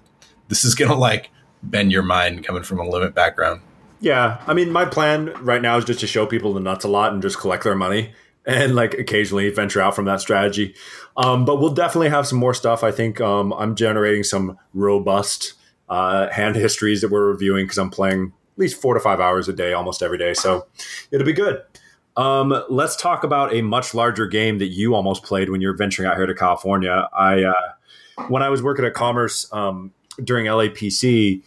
this 0.48 0.64
is 0.64 0.74
going 0.74 0.90
to 0.90 0.96
like 0.96 1.30
bend 1.62 1.92
your 1.92 2.02
mind 2.02 2.44
coming 2.44 2.62
from 2.62 2.78
a 2.78 2.88
limit 2.88 3.14
background. 3.14 3.62
Yeah, 4.04 4.44
I 4.46 4.52
mean, 4.52 4.70
my 4.70 4.84
plan 4.84 5.32
right 5.42 5.62
now 5.62 5.78
is 5.78 5.84
just 5.86 6.00
to 6.00 6.06
show 6.06 6.26
people 6.26 6.52
the 6.52 6.60
nuts 6.60 6.84
a 6.84 6.88
lot 6.88 7.14
and 7.14 7.22
just 7.22 7.38
collect 7.38 7.64
their 7.64 7.74
money 7.74 8.12
and 8.44 8.74
like 8.74 8.92
occasionally 8.92 9.48
venture 9.48 9.80
out 9.80 9.96
from 9.96 10.04
that 10.04 10.20
strategy. 10.20 10.74
Um, 11.16 11.46
but 11.46 11.56
we'll 11.56 11.72
definitely 11.72 12.10
have 12.10 12.26
some 12.26 12.36
more 12.36 12.52
stuff. 12.52 12.84
I 12.84 12.90
think 12.90 13.22
um, 13.22 13.54
I'm 13.54 13.74
generating 13.74 14.22
some 14.22 14.58
robust 14.74 15.54
uh, 15.88 16.28
hand 16.28 16.54
histories 16.54 17.00
that 17.00 17.10
we're 17.10 17.30
reviewing 17.30 17.64
because 17.64 17.78
I'm 17.78 17.88
playing 17.88 18.34
at 18.52 18.58
least 18.58 18.78
four 18.78 18.92
to 18.92 19.00
five 19.00 19.20
hours 19.20 19.48
a 19.48 19.54
day 19.54 19.72
almost 19.72 20.02
every 20.02 20.18
day. 20.18 20.34
So 20.34 20.66
it'll 21.10 21.24
be 21.24 21.32
good. 21.32 21.62
Um, 22.14 22.62
let's 22.68 22.96
talk 22.96 23.24
about 23.24 23.54
a 23.54 23.62
much 23.62 23.94
larger 23.94 24.26
game 24.26 24.58
that 24.58 24.68
you 24.68 24.94
almost 24.94 25.22
played 25.22 25.48
when 25.48 25.62
you're 25.62 25.78
venturing 25.78 26.10
out 26.10 26.16
here 26.16 26.26
to 26.26 26.34
California. 26.34 27.08
I 27.16 27.44
uh, 27.44 28.24
when 28.28 28.42
I 28.42 28.50
was 28.50 28.62
working 28.62 28.84
at 28.84 28.92
Commerce 28.92 29.50
um, 29.50 29.94
during 30.22 30.44
LAPC, 30.44 31.42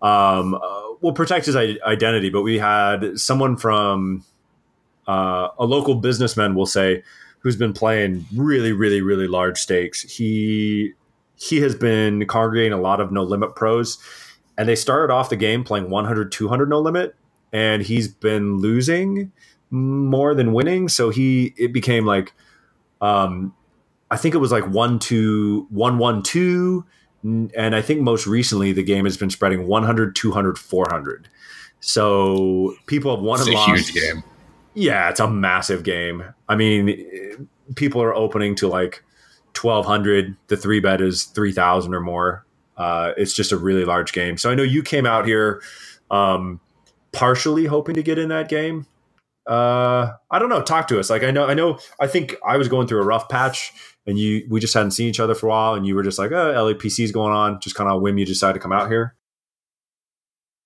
um, 0.00 0.54
uh, 0.54 0.89
will 1.00 1.12
protect 1.12 1.46
his 1.46 1.56
identity, 1.56 2.30
but 2.30 2.42
we 2.42 2.58
had 2.58 3.18
someone 3.18 3.56
from 3.56 4.24
uh, 5.06 5.48
a 5.58 5.64
local 5.64 5.94
businessman, 5.94 6.54
we'll 6.54 6.66
say, 6.66 7.02
who's 7.40 7.56
been 7.56 7.72
playing 7.72 8.26
really, 8.34 8.72
really, 8.72 9.00
really 9.00 9.26
large 9.26 9.58
stakes. 9.58 10.02
He 10.02 10.92
he 11.36 11.60
has 11.62 11.74
been 11.74 12.26
congregating 12.26 12.72
a 12.72 12.80
lot 12.80 13.00
of 13.00 13.10
no 13.10 13.22
limit 13.22 13.56
pros, 13.56 13.98
and 14.58 14.68
they 14.68 14.76
started 14.76 15.12
off 15.12 15.30
the 15.30 15.36
game 15.36 15.64
playing 15.64 15.88
100, 15.88 16.30
200 16.30 16.68
no 16.68 16.80
limit, 16.80 17.14
and 17.52 17.82
he's 17.82 18.08
been 18.08 18.58
losing 18.58 19.32
more 19.70 20.34
than 20.34 20.52
winning. 20.52 20.88
So 20.88 21.10
he 21.10 21.54
it 21.56 21.72
became 21.72 22.04
like, 22.04 22.32
um, 23.00 23.54
I 24.10 24.16
think 24.16 24.34
it 24.34 24.38
was 24.38 24.52
like 24.52 24.68
one 24.68 24.98
two 24.98 25.66
one 25.70 25.98
one 25.98 26.22
two 26.22 26.84
and 27.22 27.74
I 27.74 27.82
think 27.82 28.00
most 28.00 28.26
recently 28.26 28.72
the 28.72 28.82
game 28.82 29.04
has 29.04 29.16
been 29.16 29.30
spreading 29.30 29.66
100, 29.66 30.16
200, 30.16 30.58
400. 30.58 31.28
So 31.80 32.74
people 32.86 33.14
have 33.14 33.22
won 33.24 33.40
it's 33.40 33.48
and 33.48 33.54
a 33.54 33.58
lost. 33.58 33.88
huge 33.90 33.94
game. 33.94 34.22
Yeah, 34.74 35.08
it's 35.10 35.20
a 35.20 35.28
massive 35.28 35.82
game. 35.82 36.24
I 36.48 36.56
mean, 36.56 37.48
people 37.76 38.02
are 38.02 38.14
opening 38.14 38.54
to 38.56 38.68
like 38.68 39.02
1200. 39.60 40.36
The 40.48 40.56
three 40.56 40.80
bet 40.80 41.00
is 41.00 41.24
3000 41.24 41.94
or 41.94 42.00
more. 42.00 42.46
Uh, 42.76 43.12
it's 43.16 43.32
just 43.34 43.52
a 43.52 43.56
really 43.56 43.84
large 43.84 44.12
game. 44.12 44.38
So 44.38 44.50
I 44.50 44.54
know 44.54 44.62
you 44.62 44.82
came 44.82 45.06
out 45.06 45.26
here 45.26 45.60
um, 46.10 46.60
partially 47.12 47.66
hoping 47.66 47.94
to 47.96 48.02
get 48.02 48.18
in 48.18 48.28
that 48.30 48.48
game. 48.48 48.86
uh, 49.46 50.12
I 50.30 50.38
don't 50.38 50.48
know. 50.48 50.62
Talk 50.62 50.86
to 50.88 51.00
us. 51.00 51.10
Like 51.10 51.22
I 51.24 51.30
know, 51.30 51.46
I 51.46 51.54
know. 51.54 51.78
I 51.98 52.06
think 52.06 52.36
I 52.46 52.56
was 52.56 52.68
going 52.68 52.86
through 52.86 53.00
a 53.02 53.04
rough 53.04 53.28
patch, 53.28 53.72
and 54.06 54.18
you 54.18 54.46
we 54.48 54.60
just 54.60 54.74
hadn't 54.74 54.92
seen 54.92 55.08
each 55.08 55.20
other 55.20 55.34
for 55.34 55.46
a 55.46 55.50
while, 55.50 55.74
and 55.74 55.86
you 55.86 55.94
were 55.94 56.02
just 56.02 56.18
like, 56.18 56.32
"Oh, 56.32 56.54
LAPC's 56.54 57.12
going 57.12 57.32
on." 57.32 57.60
Just 57.60 57.76
kind 57.76 57.90
of 57.90 58.00
whim, 58.00 58.18
you 58.18 58.26
decided 58.26 58.54
to 58.54 58.60
come 58.60 58.72
out 58.72 58.88
here. 58.88 59.14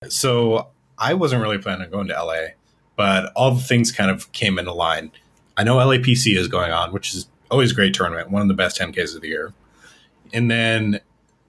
So 0.07 0.69
I 0.97 1.13
wasn't 1.13 1.41
really 1.41 1.57
planning 1.57 1.85
on 1.85 1.91
going 1.91 2.07
to 2.07 2.13
LA, 2.13 2.53
but 2.95 3.31
all 3.35 3.51
the 3.51 3.61
things 3.61 3.91
kind 3.91 4.11
of 4.11 4.31
came 4.31 4.59
into 4.59 4.73
line. 4.73 5.11
I 5.57 5.63
know 5.63 5.77
LAPC 5.77 6.37
is 6.37 6.47
going 6.47 6.71
on, 6.71 6.91
which 6.91 7.13
is 7.13 7.27
always 7.49 7.71
a 7.71 7.75
great 7.75 7.93
tournament, 7.93 8.29
one 8.29 8.41
of 8.41 8.47
the 8.47 8.53
best 8.53 8.79
10Ks 8.79 9.15
of 9.15 9.21
the 9.21 9.29
year. 9.29 9.53
And 10.33 10.49
then 10.51 10.99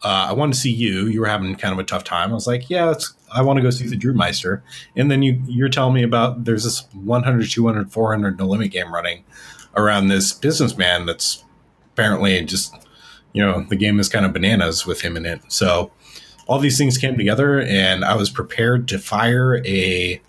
uh, 0.03 0.27
I 0.31 0.33
wanted 0.33 0.55
to 0.55 0.61
see 0.61 0.72
you. 0.72 1.07
You 1.07 1.20
were 1.20 1.27
having 1.27 1.55
kind 1.57 1.72
of 1.72 1.79
a 1.79 1.85
tough 1.85 2.05
time. 2.05 2.31
I 2.31 2.35
was 2.35 2.46
like, 2.46 2.70
yeah, 2.70 2.94
I 3.35 3.42
want 3.42 3.57
to 3.57 3.62
go 3.62 3.70
see 3.70 3.88
the 3.88 3.96
Drew 3.96 4.14
Meister. 4.14 4.62
And 4.94 5.11
then 5.11 5.22
you, 5.22 5.42
you're 5.46 5.68
telling 5.68 5.94
me 5.94 6.03
about 6.03 6.44
there's 6.44 6.64
this 6.64 6.87
100, 6.92 7.51
200, 7.51 7.92
400 7.92 8.38
no 8.38 8.46
limit 8.46 8.70
game 8.70 8.92
running 8.92 9.25
around 9.77 10.09
this 10.09 10.33
businessman 10.33 11.07
that's 11.07 11.44
apparently 11.96 12.44
just, 12.44 12.74
you 13.32 13.42
know, 13.42 13.64
the 13.70 13.76
game 13.76 13.98
is 13.98 14.09
kind 14.09 14.26
of 14.26 14.35
bananas 14.35 14.85
with 14.85 15.00
him 15.00 15.16
in 15.16 15.24
it. 15.24 15.40
So 15.48 15.90
all 16.46 16.59
these 16.59 16.76
things 16.76 16.98
came 16.98 17.16
together, 17.16 17.61
and 17.61 18.04
I 18.04 18.14
was 18.16 18.28
prepared 18.28 18.87
to 18.88 18.98
fire 18.98 19.62
a 19.64 20.20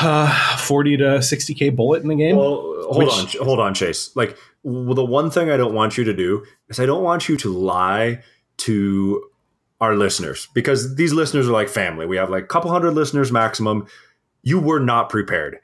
uh, 0.00 0.56
40 0.56 0.96
to 0.96 1.04
60k 1.04 1.76
bullet 1.76 2.02
in 2.02 2.08
the 2.08 2.14
game. 2.14 2.36
Well, 2.36 2.86
hold 2.90 2.96
which, 2.96 3.36
on, 3.36 3.44
hold 3.44 3.60
on, 3.60 3.74
Chase. 3.74 4.14
Like 4.16 4.36
well, 4.62 4.94
the 4.94 5.04
one 5.04 5.30
thing 5.30 5.50
I 5.50 5.56
don't 5.56 5.74
want 5.74 5.98
you 5.98 6.04
to 6.04 6.14
do 6.14 6.44
is 6.68 6.80
I 6.80 6.86
don't 6.86 7.02
want 7.02 7.28
you 7.28 7.36
to 7.36 7.52
lie 7.52 8.22
to 8.58 9.22
our 9.80 9.94
listeners 9.96 10.48
because 10.54 10.96
these 10.96 11.12
listeners 11.12 11.48
are 11.48 11.52
like 11.52 11.68
family. 11.68 12.06
We 12.06 12.16
have 12.16 12.30
like 12.30 12.44
a 12.44 12.46
couple 12.46 12.70
hundred 12.70 12.92
listeners 12.92 13.30
maximum. 13.30 13.86
You 14.42 14.60
were 14.60 14.80
not 14.80 15.10
prepared. 15.10 15.58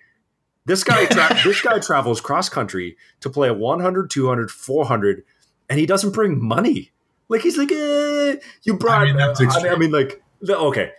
This 0.69 0.85
guy 0.85 1.07
tra- 1.11 1.37
this 1.43 1.61
guy 1.61 1.81
travels 1.81 2.21
cross 2.21 2.49
country 2.49 2.97
to 3.21 3.29
play 3.29 3.49
a 3.49 3.55
100, 3.55 4.11
200, 4.11 4.51
400 4.51 5.25
and 5.69 5.81
he 5.81 5.87
doesn't 5.87 6.13
bring 6.13 6.43
money. 6.43 6.93
Like 7.29 7.43
he's 7.43 7.59
like, 7.59 7.71
eh, 7.73 8.37
you 8.63 8.75
brought. 8.75 9.03
I 9.03 9.05
mean, 9.07 9.17
that's 9.17 9.41
I 9.41 9.63
mean, 9.63 9.73
I 9.73 9.77
mean, 9.77 9.91
like, 9.91 10.23
okay. 10.49 10.93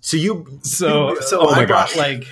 So 0.00 0.16
you, 0.16 0.60
so 0.62 1.10
you, 1.10 1.22
so 1.22 1.40
oh 1.40 1.50
my 1.50 1.64
gosh, 1.64 1.96
like 1.96 2.24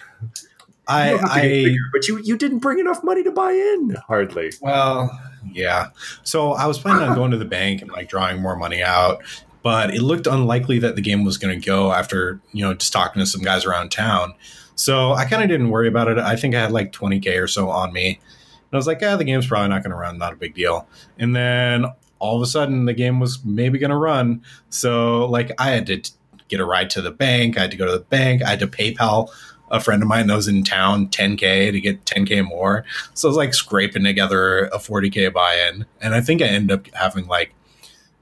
I, 0.88 1.14
I 1.14 1.42
bigger, 1.42 1.84
but 1.92 2.08
you 2.08 2.20
you 2.22 2.36
didn't 2.36 2.58
bring 2.58 2.78
enough 2.78 3.04
money 3.04 3.22
to 3.22 3.30
buy 3.30 3.52
in 3.52 3.96
hardly. 4.06 4.52
Well, 4.60 5.10
yeah. 5.52 5.90
So 6.22 6.52
I 6.52 6.66
was 6.66 6.78
planning 6.78 7.08
on 7.08 7.14
going 7.14 7.30
to 7.32 7.36
the 7.36 7.44
bank 7.44 7.82
and 7.82 7.90
like 7.90 8.08
drawing 8.08 8.40
more 8.40 8.56
money 8.56 8.82
out, 8.82 9.22
but 9.62 9.94
it 9.94 10.02
looked 10.02 10.26
unlikely 10.26 10.78
that 10.80 10.96
the 10.96 11.02
game 11.02 11.24
was 11.24 11.38
going 11.38 11.58
to 11.58 11.64
go 11.64 11.92
after 11.92 12.40
you 12.52 12.64
know 12.64 12.74
just 12.74 12.92
talking 12.92 13.20
to 13.20 13.26
some 13.26 13.42
guys 13.42 13.64
around 13.64 13.90
town. 13.90 14.34
So 14.76 15.12
I 15.12 15.24
kind 15.24 15.42
of 15.42 15.48
didn't 15.48 15.70
worry 15.70 15.88
about 15.88 16.08
it. 16.08 16.18
I 16.18 16.36
think 16.36 16.54
I 16.54 16.60
had 16.60 16.70
like 16.70 16.92
20k 16.92 17.42
or 17.42 17.48
so 17.48 17.68
on 17.68 17.92
me. 17.92 18.08
And 18.08 18.72
I 18.72 18.76
was 18.76 18.86
like, 18.86 19.00
yeah, 19.00 19.16
the 19.16 19.24
game's 19.24 19.46
probably 19.46 19.68
not 19.68 19.82
going 19.82 19.90
to 19.90 19.96
run, 19.96 20.18
not 20.18 20.32
a 20.32 20.36
big 20.36 20.54
deal. 20.54 20.86
And 21.18 21.34
then 21.34 21.86
all 22.18 22.36
of 22.36 22.42
a 22.42 22.46
sudden 22.46 22.84
the 22.84 22.94
game 22.94 23.20
was 23.20 23.44
maybe 23.44 23.78
going 23.78 23.90
to 23.90 23.96
run. 23.96 24.42
So 24.70 25.26
like 25.26 25.52
I 25.58 25.70
had 25.70 25.86
to 25.86 26.02
get 26.48 26.60
a 26.60 26.64
ride 26.64 26.90
to 26.90 27.02
the 27.02 27.10
bank. 27.10 27.58
I 27.58 27.62
had 27.62 27.70
to 27.72 27.76
go 27.76 27.86
to 27.86 27.92
the 27.92 28.00
bank. 28.00 28.42
I 28.42 28.50
had 28.50 28.60
to 28.60 28.66
PayPal 28.66 29.30
a 29.70 29.80
friend 29.80 30.02
of 30.02 30.08
mine 30.08 30.26
that 30.28 30.36
was 30.36 30.48
in 30.48 30.62
town 30.62 31.08
10k 31.08 31.72
to 31.72 31.80
get 31.80 32.04
10k 32.04 32.46
more. 32.46 32.84
So 33.14 33.28
I 33.28 33.30
was 33.30 33.36
like 33.36 33.54
scraping 33.54 34.04
together 34.04 34.66
a 34.66 34.78
40k 34.78 35.32
buy-in, 35.32 35.86
and 36.00 36.14
I 36.14 36.20
think 36.20 36.40
I 36.40 36.46
ended 36.46 36.78
up 36.78 36.94
having 36.94 37.26
like 37.26 37.54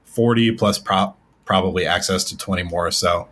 40 0.05 0.53
plus 0.53 0.79
prop 0.79 1.19
probably 1.45 1.85
access 1.85 2.23
to 2.25 2.37
20 2.37 2.63
more. 2.63 2.87
or 2.87 2.91
So 2.91 3.27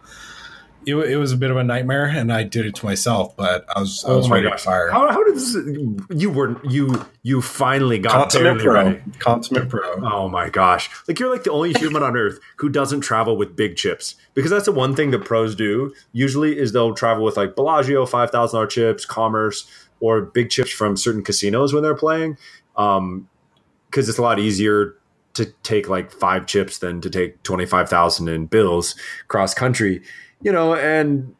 it, 0.86 0.96
it, 0.96 1.18
was 1.18 1.32
a 1.32 1.38
bit 1.38 1.52
of 1.52 1.58
a 1.58 1.64
nightmare, 1.64 2.06
and 2.06 2.32
I 2.32 2.44
did 2.44 2.66
it 2.66 2.76
to 2.76 2.86
myself. 2.86 3.36
But 3.36 3.66
I 3.76 3.80
was 3.80 4.04
I 4.06 4.14
was 4.14 4.28
oh 4.28 4.30
ready 4.30 4.50
to 4.50 4.58
fire. 4.58 4.90
How, 4.92 5.12
how 5.12 5.24
did 5.24 5.36
this? 5.36 5.56
You 6.10 6.30
were 6.30 6.60
you 6.68 7.06
you 7.24 7.42
finally 7.42 8.00
got 8.00 8.32
consummate 8.32 8.62
pro. 8.62 8.74
Ready. 8.74 9.02
Consummate 9.20 9.70
pro. 9.70 9.96
Oh 10.04 10.30
my 10.30 10.50
gosh! 10.50 10.90
Like 11.08 11.20
you're 11.20 11.32
like 11.32 11.44
the 11.44 11.52
only 11.52 11.74
human 11.74 12.04
on 12.04 12.18
earth 12.18 12.40
who 12.58 12.70
doesn't 12.70 13.02
travel 13.02 13.38
with 13.38 13.56
big 13.56 13.76
chips 13.76 14.16
because 14.34 14.52
that's 14.52 14.66
the 14.66 14.72
one 14.72 14.96
thing 14.96 15.12
that 15.12 15.26
pros 15.26 15.56
do. 15.56 15.94
Usually, 16.12 16.58
is 16.58 16.72
they'll 16.72 16.94
travel 16.94 17.24
with 17.24 17.38
like 17.38 17.56
Bellagio 17.56 18.06
five 18.06 18.32
thousand 18.32 18.58
dollar 18.58 18.68
chips, 18.68 19.06
Commerce, 19.06 19.66
or 20.00 20.22
big 20.22 20.50
chips 20.50 20.72
from 20.72 20.98
certain 20.98 21.24
casinos 21.24 21.74
when 21.74 21.84
they're 21.84 21.96
playing. 21.96 22.38
Um, 22.76 23.30
because 23.90 24.10
it's 24.10 24.18
a 24.18 24.24
lot 24.24 24.40
easier 24.40 24.96
to 25.34 25.46
take 25.64 25.90
like 25.90 26.12
five 26.12 26.46
chips 26.46 26.80
than 26.80 27.02
to 27.02 27.10
take 27.10 27.42
25,000 27.44 28.28
in 28.28 28.46
bills 28.46 28.96
cross 29.28 29.54
country 29.54 30.02
you 30.44 30.52
know, 30.52 30.76
and 30.76 31.36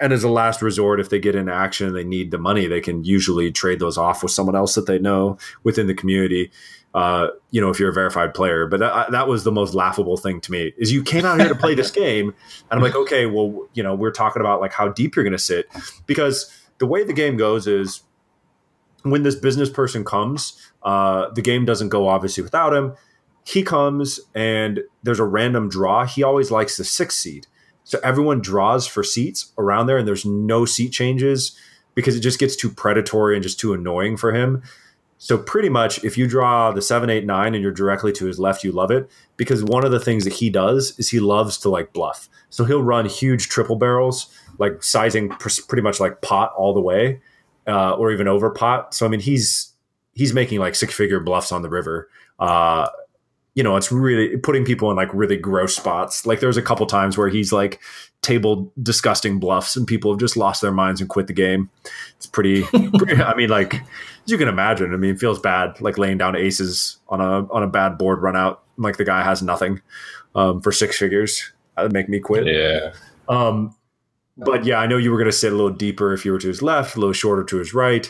and 0.00 0.12
as 0.12 0.24
a 0.24 0.28
last 0.28 0.62
resort, 0.62 1.00
if 1.00 1.10
they 1.10 1.18
get 1.18 1.34
into 1.34 1.52
action 1.52 1.86
and 1.86 1.96
they 1.96 2.04
need 2.04 2.30
the 2.30 2.38
money, 2.38 2.66
they 2.66 2.80
can 2.80 3.04
usually 3.04 3.50
trade 3.50 3.80
those 3.80 3.98
off 3.98 4.22
with 4.22 4.32
someone 4.32 4.54
else 4.54 4.74
that 4.74 4.86
they 4.86 4.98
know 4.98 5.38
within 5.64 5.86
the 5.86 5.94
community. 5.94 6.50
Uh, 6.94 7.28
you 7.50 7.60
know, 7.60 7.68
if 7.68 7.78
you're 7.78 7.90
a 7.90 7.92
verified 7.92 8.32
player, 8.32 8.66
but 8.66 8.80
that, 8.80 9.10
that 9.10 9.28
was 9.28 9.44
the 9.44 9.52
most 9.52 9.74
laughable 9.74 10.16
thing 10.16 10.40
to 10.40 10.50
me 10.50 10.72
is 10.78 10.90
you 10.90 11.02
came 11.02 11.24
out 11.24 11.38
here 11.38 11.48
to 11.48 11.54
play 11.54 11.74
this 11.74 11.90
game, 12.04 12.28
and 12.28 12.78
I'm 12.78 12.80
like, 12.80 12.94
okay, 12.94 13.26
well, 13.26 13.68
you 13.74 13.82
know, 13.82 13.94
we're 13.94 14.10
talking 14.10 14.40
about 14.40 14.60
like 14.60 14.72
how 14.72 14.88
deep 14.88 15.14
you're 15.14 15.24
going 15.24 15.32
to 15.32 15.38
sit 15.38 15.66
because 16.06 16.50
the 16.78 16.86
way 16.86 17.04
the 17.04 17.12
game 17.12 17.36
goes 17.36 17.66
is 17.66 18.02
when 19.02 19.22
this 19.22 19.34
business 19.34 19.68
person 19.68 20.04
comes, 20.04 20.70
uh, 20.82 21.28
the 21.30 21.42
game 21.42 21.64
doesn't 21.64 21.88
go 21.88 22.08
obviously 22.08 22.42
without 22.42 22.74
him. 22.74 22.94
He 23.44 23.62
comes 23.62 24.20
and 24.34 24.80
there's 25.02 25.20
a 25.20 25.24
random 25.24 25.68
draw. 25.68 26.04
He 26.04 26.22
always 26.22 26.50
likes 26.50 26.76
the 26.76 26.84
sixth 26.84 27.18
seed. 27.18 27.46
So 27.88 27.98
everyone 28.04 28.42
draws 28.42 28.86
for 28.86 29.02
seats 29.02 29.50
around 29.56 29.86
there, 29.86 29.96
and 29.96 30.06
there's 30.06 30.26
no 30.26 30.66
seat 30.66 30.90
changes 30.90 31.58
because 31.94 32.14
it 32.14 32.20
just 32.20 32.38
gets 32.38 32.54
too 32.54 32.68
predatory 32.68 33.34
and 33.34 33.42
just 33.42 33.58
too 33.58 33.72
annoying 33.72 34.18
for 34.18 34.30
him. 34.30 34.62
So 35.16 35.38
pretty 35.38 35.70
much, 35.70 36.04
if 36.04 36.18
you 36.18 36.26
draw 36.26 36.70
the 36.70 36.82
seven, 36.82 37.08
eight, 37.08 37.24
nine, 37.24 37.54
and 37.54 37.62
you're 37.62 37.72
directly 37.72 38.12
to 38.12 38.26
his 38.26 38.38
left, 38.38 38.62
you 38.62 38.72
love 38.72 38.90
it 38.90 39.10
because 39.38 39.64
one 39.64 39.86
of 39.86 39.90
the 39.90 39.98
things 39.98 40.24
that 40.24 40.34
he 40.34 40.50
does 40.50 40.98
is 40.98 41.08
he 41.08 41.18
loves 41.18 41.56
to 41.60 41.70
like 41.70 41.94
bluff. 41.94 42.28
So 42.50 42.66
he'll 42.66 42.82
run 42.82 43.06
huge 43.06 43.48
triple 43.48 43.76
barrels, 43.76 44.28
like 44.58 44.82
sizing 44.82 45.30
pretty 45.30 45.80
much 45.80 45.98
like 45.98 46.20
pot 46.20 46.52
all 46.58 46.74
the 46.74 46.82
way, 46.82 47.22
uh, 47.66 47.92
or 47.92 48.12
even 48.12 48.28
over 48.28 48.50
pot. 48.50 48.92
So 48.92 49.06
I 49.06 49.08
mean, 49.08 49.20
he's 49.20 49.72
he's 50.12 50.34
making 50.34 50.58
like 50.58 50.74
six 50.74 50.92
figure 50.92 51.20
bluffs 51.20 51.52
on 51.52 51.62
the 51.62 51.70
river. 51.70 52.10
Uh, 52.38 52.88
you 53.58 53.64
know, 53.64 53.74
it's 53.74 53.90
really 53.90 54.36
putting 54.36 54.64
people 54.64 54.88
in 54.88 54.96
like 54.96 55.12
really 55.12 55.36
gross 55.36 55.74
spots. 55.74 56.24
Like 56.24 56.38
there's 56.38 56.56
a 56.56 56.62
couple 56.62 56.86
times 56.86 57.18
where 57.18 57.28
he's 57.28 57.52
like 57.52 57.80
tabled 58.22 58.70
disgusting 58.80 59.40
bluffs 59.40 59.74
and 59.74 59.84
people 59.84 60.12
have 60.12 60.20
just 60.20 60.36
lost 60.36 60.62
their 60.62 60.70
minds 60.70 61.00
and 61.00 61.10
quit 61.10 61.26
the 61.26 61.32
game. 61.32 61.68
It's 62.18 62.26
pretty, 62.26 62.62
pretty 62.98 63.20
I 63.20 63.34
mean, 63.34 63.48
like 63.50 63.82
you 64.26 64.38
can 64.38 64.46
imagine, 64.46 64.94
I 64.94 64.96
mean, 64.96 65.16
it 65.16 65.18
feels 65.18 65.40
bad 65.40 65.80
like 65.80 65.98
laying 65.98 66.18
down 66.18 66.36
aces 66.36 66.98
on 67.08 67.20
a 67.20 67.52
on 67.52 67.64
a 67.64 67.66
bad 67.66 67.98
board 67.98 68.22
run 68.22 68.36
out. 68.36 68.62
Like 68.76 68.96
the 68.96 69.04
guy 69.04 69.24
has 69.24 69.42
nothing 69.42 69.82
um, 70.36 70.60
for 70.60 70.70
six 70.70 70.96
figures. 70.96 71.50
That 71.74 71.82
would 71.82 71.92
make 71.92 72.08
me 72.08 72.20
quit. 72.20 72.46
Yeah. 72.46 72.92
Um, 73.28 73.74
but 74.36 74.66
yeah, 74.66 74.78
I 74.78 74.86
know 74.86 74.98
you 74.98 75.10
were 75.10 75.18
going 75.18 75.32
to 75.32 75.36
sit 75.36 75.52
a 75.52 75.56
little 75.56 75.72
deeper 75.72 76.12
if 76.12 76.24
you 76.24 76.30
were 76.30 76.38
to 76.38 76.46
his 76.46 76.62
left, 76.62 76.94
a 76.94 77.00
little 77.00 77.12
shorter 77.12 77.42
to 77.42 77.56
his 77.56 77.74
right. 77.74 78.08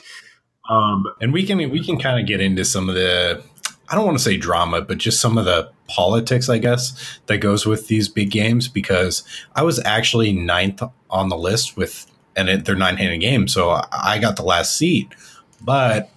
Um, 0.69 1.05
and 1.23 1.33
we 1.33 1.47
can 1.47 1.57
we 1.71 1.83
can 1.83 1.99
kind 1.99 2.21
of 2.21 2.27
get 2.27 2.43
into 2.43 2.67
some 2.67 2.91
of 2.91 2.95
the 2.95 3.43
I 3.91 3.95
don't 3.95 4.05
want 4.05 4.19
to 4.19 4.25
say 4.25 4.37
drama, 4.37 4.83
but 4.83 4.99
just 4.99 5.21
some 5.21 5.39
of 5.39 5.45
the 5.45 5.71
politics, 5.89 6.49
I 6.49 6.59
guess, 6.59 7.19
that 7.27 7.39
goes 7.39 7.65
with 7.65 7.89
these 7.89 8.09
big 8.09 8.31
games 8.31 8.69
because 8.69 9.23
I 9.55 9.63
was 9.63 9.83
actually 9.85 10.33
ninth 10.33 10.83
on 11.11 11.29
the 11.31 11.39
list 11.39 11.77
with, 11.77 12.07
and 12.37 12.49
it, 12.49 12.65
they're 12.65 12.77
nine 12.77 12.99
handed 12.99 13.21
games. 13.21 13.53
So 13.53 13.81
I 13.91 14.19
got 14.19 14.37
the 14.37 14.43
last 14.43 14.77
seat. 14.77 15.09
But 15.61 16.11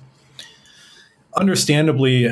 understandably, 1.35 2.29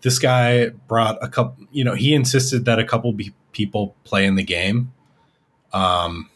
this 0.00 0.18
guy 0.18 0.70
brought 0.88 1.18
a 1.22 1.28
couple, 1.28 1.66
you 1.70 1.84
know, 1.84 1.94
he 1.94 2.14
insisted 2.14 2.64
that 2.64 2.78
a 2.78 2.84
couple 2.84 3.14
people 3.52 3.94
play 4.04 4.26
in 4.26 4.34
the 4.34 4.42
game. 4.42 4.92
Um, 5.72 6.28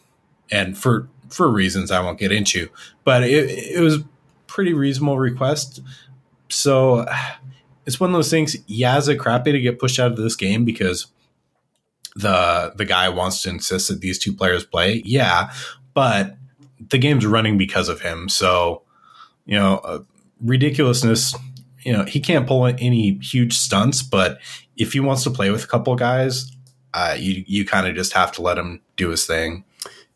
and 0.49 0.77
for, 0.77 1.09
for 1.29 1.49
reasons 1.49 1.91
I 1.91 1.99
won't 1.99 2.19
get 2.19 2.31
into, 2.31 2.69
but 3.03 3.23
it, 3.23 3.49
it 3.75 3.81
was 3.81 3.97
pretty 4.47 4.73
reasonable 4.73 5.19
request. 5.19 5.81
So 6.47 7.05
it's 7.85 7.99
one 7.99 8.09
of 8.09 8.15
those 8.15 8.29
things. 8.29 8.55
Yeah, 8.67 8.97
is 8.97 9.07
it 9.07 9.19
crappy 9.19 9.51
to 9.51 9.59
get 9.59 9.79
pushed 9.79 9.99
out 9.99 10.11
of 10.11 10.17
this 10.17 10.35
game 10.35 10.65
because 10.65 11.07
the 12.15 12.73
the 12.75 12.85
guy 12.85 13.09
wants 13.09 13.41
to 13.43 13.49
insist 13.49 13.89
that 13.89 14.01
these 14.01 14.19
two 14.19 14.33
players 14.33 14.65
play? 14.65 15.01
Yeah, 15.05 15.51
but 15.93 16.37
the 16.89 16.97
game's 16.97 17.25
running 17.25 17.57
because 17.57 17.89
of 17.89 18.01
him. 18.01 18.29
So 18.29 18.81
you 19.45 19.57
know, 19.57 19.77
uh, 19.83 19.99
ridiculousness. 20.41 21.35
You 21.83 21.93
know, 21.93 22.03
he 22.03 22.19
can't 22.19 22.47
pull 22.47 22.65
any 22.65 23.19
huge 23.19 23.55
stunts, 23.55 24.01
but 24.01 24.39
if 24.75 24.93
he 24.93 24.99
wants 24.99 25.23
to 25.23 25.29
play 25.29 25.51
with 25.51 25.63
a 25.63 25.67
couple 25.67 25.95
guys, 25.95 26.51
uh, 26.93 27.15
you 27.17 27.43
you 27.47 27.65
kind 27.65 27.87
of 27.87 27.95
just 27.95 28.13
have 28.13 28.31
to 28.33 28.41
let 28.41 28.57
him 28.57 28.81
do 28.95 29.09
his 29.09 29.25
thing. 29.25 29.63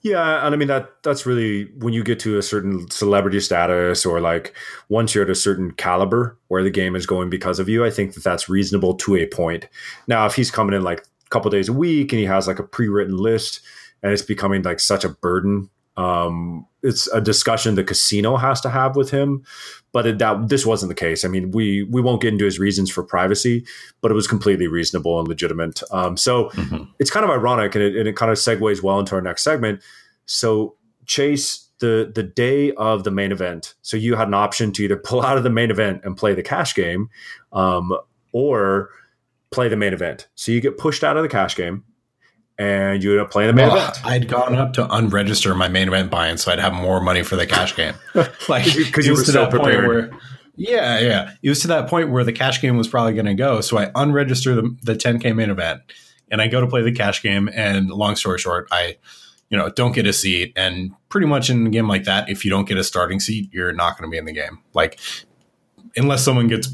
Yeah, 0.01 0.45
and 0.45 0.55
I 0.55 0.57
mean 0.57 0.69
that 0.69 1.03
that's 1.03 1.25
really 1.25 1.65
when 1.77 1.93
you 1.93 2.03
get 2.03 2.19
to 2.21 2.37
a 2.37 2.41
certain 2.41 2.89
celebrity 2.89 3.41
status 3.41 4.05
or 4.05 4.21
like 4.21 4.53
once 4.87 5.13
you're 5.13 5.25
at 5.25 5.29
a 5.29 5.35
certain 5.35 5.71
caliber 5.71 6.37
where 6.47 6.63
the 6.63 6.69
game 6.69 6.95
is 6.95 7.05
going 7.05 7.29
because 7.29 7.59
of 7.59 7.67
you, 7.67 7.83
I 7.83 7.89
think 7.89 8.13
that 8.13 8.23
that's 8.23 8.47
reasonable 8.47 8.95
to 8.95 9.17
a 9.17 9.25
point. 9.25 9.67
Now, 10.07 10.25
if 10.25 10.35
he's 10.35 10.51
coming 10.51 10.73
in 10.73 10.83
like 10.83 11.01
a 11.01 11.29
couple 11.29 11.51
days 11.51 11.67
a 11.67 11.73
week 11.73 12.13
and 12.13 12.19
he 12.19 12.25
has 12.25 12.47
like 12.47 12.59
a 12.59 12.63
pre-written 12.63 13.17
list 13.17 13.59
and 14.01 14.13
it's 14.13 14.21
becoming 14.21 14.61
like 14.61 14.79
such 14.79 15.03
a 15.03 15.09
burden 15.09 15.69
Um, 15.97 16.65
it's 16.81 17.07
a 17.11 17.19
discussion 17.19 17.75
the 17.75 17.83
casino 17.83 18.37
has 18.37 18.61
to 18.61 18.69
have 18.69 18.95
with 18.95 19.11
him, 19.11 19.43
but 19.91 20.05
it, 20.05 20.19
that 20.19 20.49
this 20.49 20.65
wasn't 20.65 20.89
the 20.89 20.95
case. 20.95 21.25
I 21.25 21.27
mean, 21.27 21.51
we 21.51 21.83
we 21.83 22.01
won't 22.01 22.21
get 22.21 22.33
into 22.33 22.45
his 22.45 22.59
reasons 22.59 22.89
for 22.89 23.03
privacy, 23.03 23.65
but 24.01 24.11
it 24.11 24.15
was 24.15 24.27
completely 24.27 24.67
reasonable 24.67 25.19
and 25.19 25.27
legitimate. 25.27 25.81
Um, 25.91 26.17
so 26.17 26.49
mm-hmm. 26.49 26.83
it's 26.99 27.11
kind 27.11 27.23
of 27.23 27.29
ironic, 27.29 27.75
and 27.75 27.83
it, 27.83 27.95
and 27.95 28.07
it 28.07 28.15
kind 28.15 28.31
of 28.31 28.37
segues 28.37 28.83
well 28.83 28.99
into 28.99 29.15
our 29.15 29.21
next 29.21 29.43
segment. 29.43 29.81
So 30.25 30.75
Chase 31.09 31.69
the 31.79 32.11
the 32.13 32.21
day 32.21 32.71
of 32.73 33.03
the 33.03 33.09
main 33.09 33.31
event. 33.31 33.73
So 33.81 33.97
you 33.97 34.15
had 34.15 34.27
an 34.27 34.35
option 34.35 34.71
to 34.73 34.83
either 34.83 34.95
pull 34.95 35.23
out 35.23 35.37
of 35.37 35.43
the 35.43 35.49
main 35.49 35.71
event 35.71 36.01
and 36.03 36.15
play 36.15 36.35
the 36.35 36.43
cash 36.43 36.75
game, 36.75 37.09
um, 37.51 37.97
or 38.31 38.89
play 39.49 39.69
the 39.69 39.75
main 39.75 39.91
event. 39.91 40.27
So 40.35 40.51
you 40.51 40.61
get 40.61 40.77
pushed 40.77 41.03
out 41.03 41.17
of 41.17 41.23
the 41.23 41.29
cash 41.29 41.55
game, 41.55 41.83
and 42.59 43.01
you 43.01 43.09
would 43.11 43.19
have 43.19 43.31
played 43.31 43.47
the 43.47 43.53
main 43.53 43.69
well, 43.69 43.77
event. 43.77 44.05
I'd 44.05 44.27
gone 44.27 44.55
up 44.55 44.73
to 44.73 44.85
unregister 44.85 45.55
my 45.57 45.69
main 45.69 45.87
event 45.87 46.11
buy-in, 46.11 46.37
so 46.37 46.51
I'd 46.51 46.59
have 46.59 46.73
more 46.73 46.99
money 46.99 47.23
for 47.23 47.35
the 47.35 47.47
cash 47.47 47.75
game. 47.75 47.95
like 48.49 48.65
because 48.65 49.05
you, 49.05 49.13
you 49.13 49.17
were 49.17 49.23
so 49.23 49.47
prepared. 49.47 49.87
Where, 49.87 50.11
yeah, 50.55 50.99
yeah. 50.99 51.33
It 51.41 51.49
was 51.49 51.61
to 51.61 51.69
that 51.69 51.89
point 51.89 52.11
where 52.11 52.25
the 52.25 52.33
cash 52.33 52.61
game 52.61 52.77
was 52.77 52.87
probably 52.87 53.13
going 53.13 53.27
to 53.27 53.33
go. 53.33 53.61
So 53.61 53.77
I 53.77 53.85
unregister 53.91 54.55
the, 54.55 54.75
the 54.83 54.93
10K 54.93 55.33
main 55.33 55.49
event 55.49 55.81
and 56.29 56.41
I 56.41 56.47
go 56.47 56.59
to 56.59 56.67
play 56.67 56.81
the 56.81 56.91
cash 56.91 57.23
game. 57.23 57.49
And 57.53 57.89
long 57.89 58.17
story 58.17 58.39
short, 58.39 58.67
I 58.69 58.97
you 59.49 59.57
know, 59.57 59.69
don't 59.69 59.93
get 59.93 60.05
a 60.05 60.13
seat. 60.13 60.53
And 60.55 60.91
pretty 61.09 61.27
much 61.27 61.49
in 61.49 61.67
a 61.67 61.69
game 61.69 61.87
like 61.87 62.03
that, 62.03 62.29
if 62.29 62.45
you 62.45 62.51
don't 62.51 62.67
get 62.67 62.77
a 62.77 62.83
starting 62.83 63.19
seat, 63.19 63.49
you're 63.51 63.73
not 63.73 63.97
going 63.97 64.09
to 64.09 64.11
be 64.11 64.17
in 64.17 64.25
the 64.25 64.33
game. 64.33 64.59
Like, 64.73 64.99
unless 65.95 66.23
someone 66.23 66.47
gets 66.47 66.67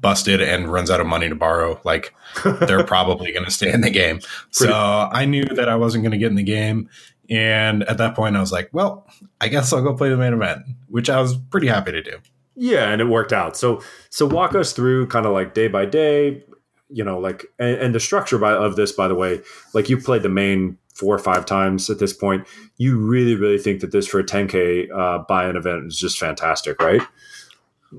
busted 0.00 0.40
and 0.40 0.72
runs 0.72 0.90
out 0.90 1.00
of 1.00 1.06
money 1.06 1.28
to 1.28 1.34
borrow, 1.34 1.80
like 1.84 2.14
they're 2.44 2.84
probably 2.86 3.32
going 3.32 3.44
to 3.44 3.50
stay 3.50 3.72
in 3.72 3.80
the 3.80 3.90
game. 3.90 4.18
Pretty- 4.18 4.72
so 4.72 5.08
I 5.12 5.24
knew 5.24 5.44
that 5.44 5.68
I 5.68 5.76
wasn't 5.76 6.04
going 6.04 6.12
to 6.12 6.18
get 6.18 6.30
in 6.30 6.36
the 6.36 6.42
game. 6.42 6.88
And 7.30 7.82
at 7.84 7.98
that 7.98 8.14
point, 8.14 8.36
I 8.36 8.40
was 8.40 8.52
like, 8.52 8.70
well, 8.72 9.06
I 9.40 9.48
guess 9.48 9.72
I'll 9.72 9.82
go 9.82 9.94
play 9.94 10.08
the 10.08 10.16
main 10.16 10.32
event, 10.32 10.62
which 10.88 11.10
I 11.10 11.20
was 11.20 11.36
pretty 11.36 11.66
happy 11.66 11.92
to 11.92 12.02
do. 12.02 12.16
Yeah, 12.56 12.90
and 12.90 13.00
it 13.00 13.04
worked 13.04 13.32
out. 13.32 13.56
So, 13.56 13.82
so 14.10 14.26
walk 14.26 14.54
us 14.54 14.72
through 14.72 15.08
kind 15.08 15.26
of 15.26 15.32
like 15.32 15.54
day 15.54 15.68
by 15.68 15.84
day, 15.84 16.42
you 16.88 17.04
know, 17.04 17.18
like, 17.18 17.44
and, 17.58 17.76
and 17.76 17.94
the 17.94 18.00
structure 18.00 18.38
by, 18.38 18.52
of 18.52 18.76
this, 18.76 18.92
by 18.92 19.08
the 19.08 19.14
way, 19.14 19.42
like 19.74 19.88
you 19.88 19.98
played 19.98 20.22
the 20.22 20.28
main 20.28 20.78
four 20.94 21.14
or 21.14 21.18
five 21.20 21.46
times 21.46 21.88
at 21.88 22.00
this 22.00 22.12
point, 22.12 22.46
you 22.76 22.98
really, 22.98 23.36
really 23.36 23.58
think 23.58 23.80
that 23.80 23.92
this 23.92 24.08
for 24.08 24.18
a 24.18 24.24
10K 24.24 24.88
uh, 24.92 25.22
buy-in 25.28 25.54
event 25.54 25.86
is 25.86 25.96
just 25.96 26.18
fantastic, 26.18 26.80
right? 26.82 27.02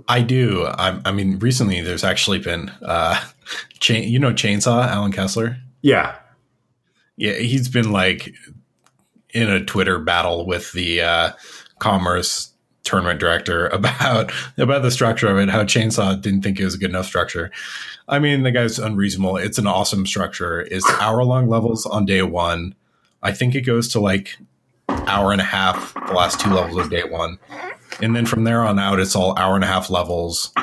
I 0.08 0.22
do. 0.22 0.66
I, 0.66 1.00
I 1.06 1.12
mean, 1.12 1.40
recently 1.40 1.82
there's 1.82 2.04
actually 2.04 2.40
been, 2.40 2.70
uh, 2.82 3.20
chain, 3.80 4.08
you 4.08 4.20
know, 4.20 4.32
Chainsaw 4.32 4.86
Allen 4.88 5.12
Kessler. 5.12 5.58
Yeah, 5.82 6.18
yeah, 7.20 7.34
he's 7.34 7.68
been 7.68 7.92
like 7.92 8.34
in 9.32 9.50
a 9.50 9.64
Twitter 9.64 10.00
battle 10.00 10.46
with 10.46 10.72
the 10.72 11.02
uh, 11.02 11.32
commerce 11.78 12.54
tournament 12.84 13.20
director 13.20 13.68
about 13.74 14.32
about 14.58 14.82
the 14.82 14.90
structure 14.90 15.28
of 15.28 15.38
it. 15.38 15.50
How 15.50 15.64
Chainsaw 15.64 16.20
didn't 16.20 16.42
think 16.42 16.60
it 16.60 16.66
was 16.66 16.76
a 16.76 16.78
good 16.78 16.90
enough 16.90 17.06
structure. 17.06 17.52
I 18.08 18.20
mean, 18.20 18.44
the 18.44 18.52
guy's 18.52 18.80
unreasonable. 18.80 19.36
It's 19.36 19.58
an 19.58 19.68
awesome 19.68 20.06
structure. 20.06 20.62
It's 20.62 20.90
hour 21.02 21.24
long 21.26 21.50
levels 21.50 21.86
on 21.86 22.06
day 22.06 22.22
one. 22.22 22.74
I 23.22 23.34
think 23.34 23.54
it 23.54 23.62
goes 23.62 23.90
to 23.90 24.00
like 24.00 24.38
hour 24.88 25.34
and 25.34 25.42
a 25.42 25.46
half 25.46 25.94
the 25.94 26.14
last 26.14 26.40
two 26.40 26.52
levels 26.52 26.78
of 26.78 26.90
day 26.90 27.04
one. 27.04 27.38
And 28.02 28.16
then 28.16 28.26
from 28.26 28.44
there 28.44 28.64
on 28.64 28.80
out, 28.80 29.00
it's 29.00 29.16
all 29.16 29.38
hour 29.38 29.56
and 29.56 29.64
a 29.64 29.68
half 29.68 29.90
levels. 29.90 30.54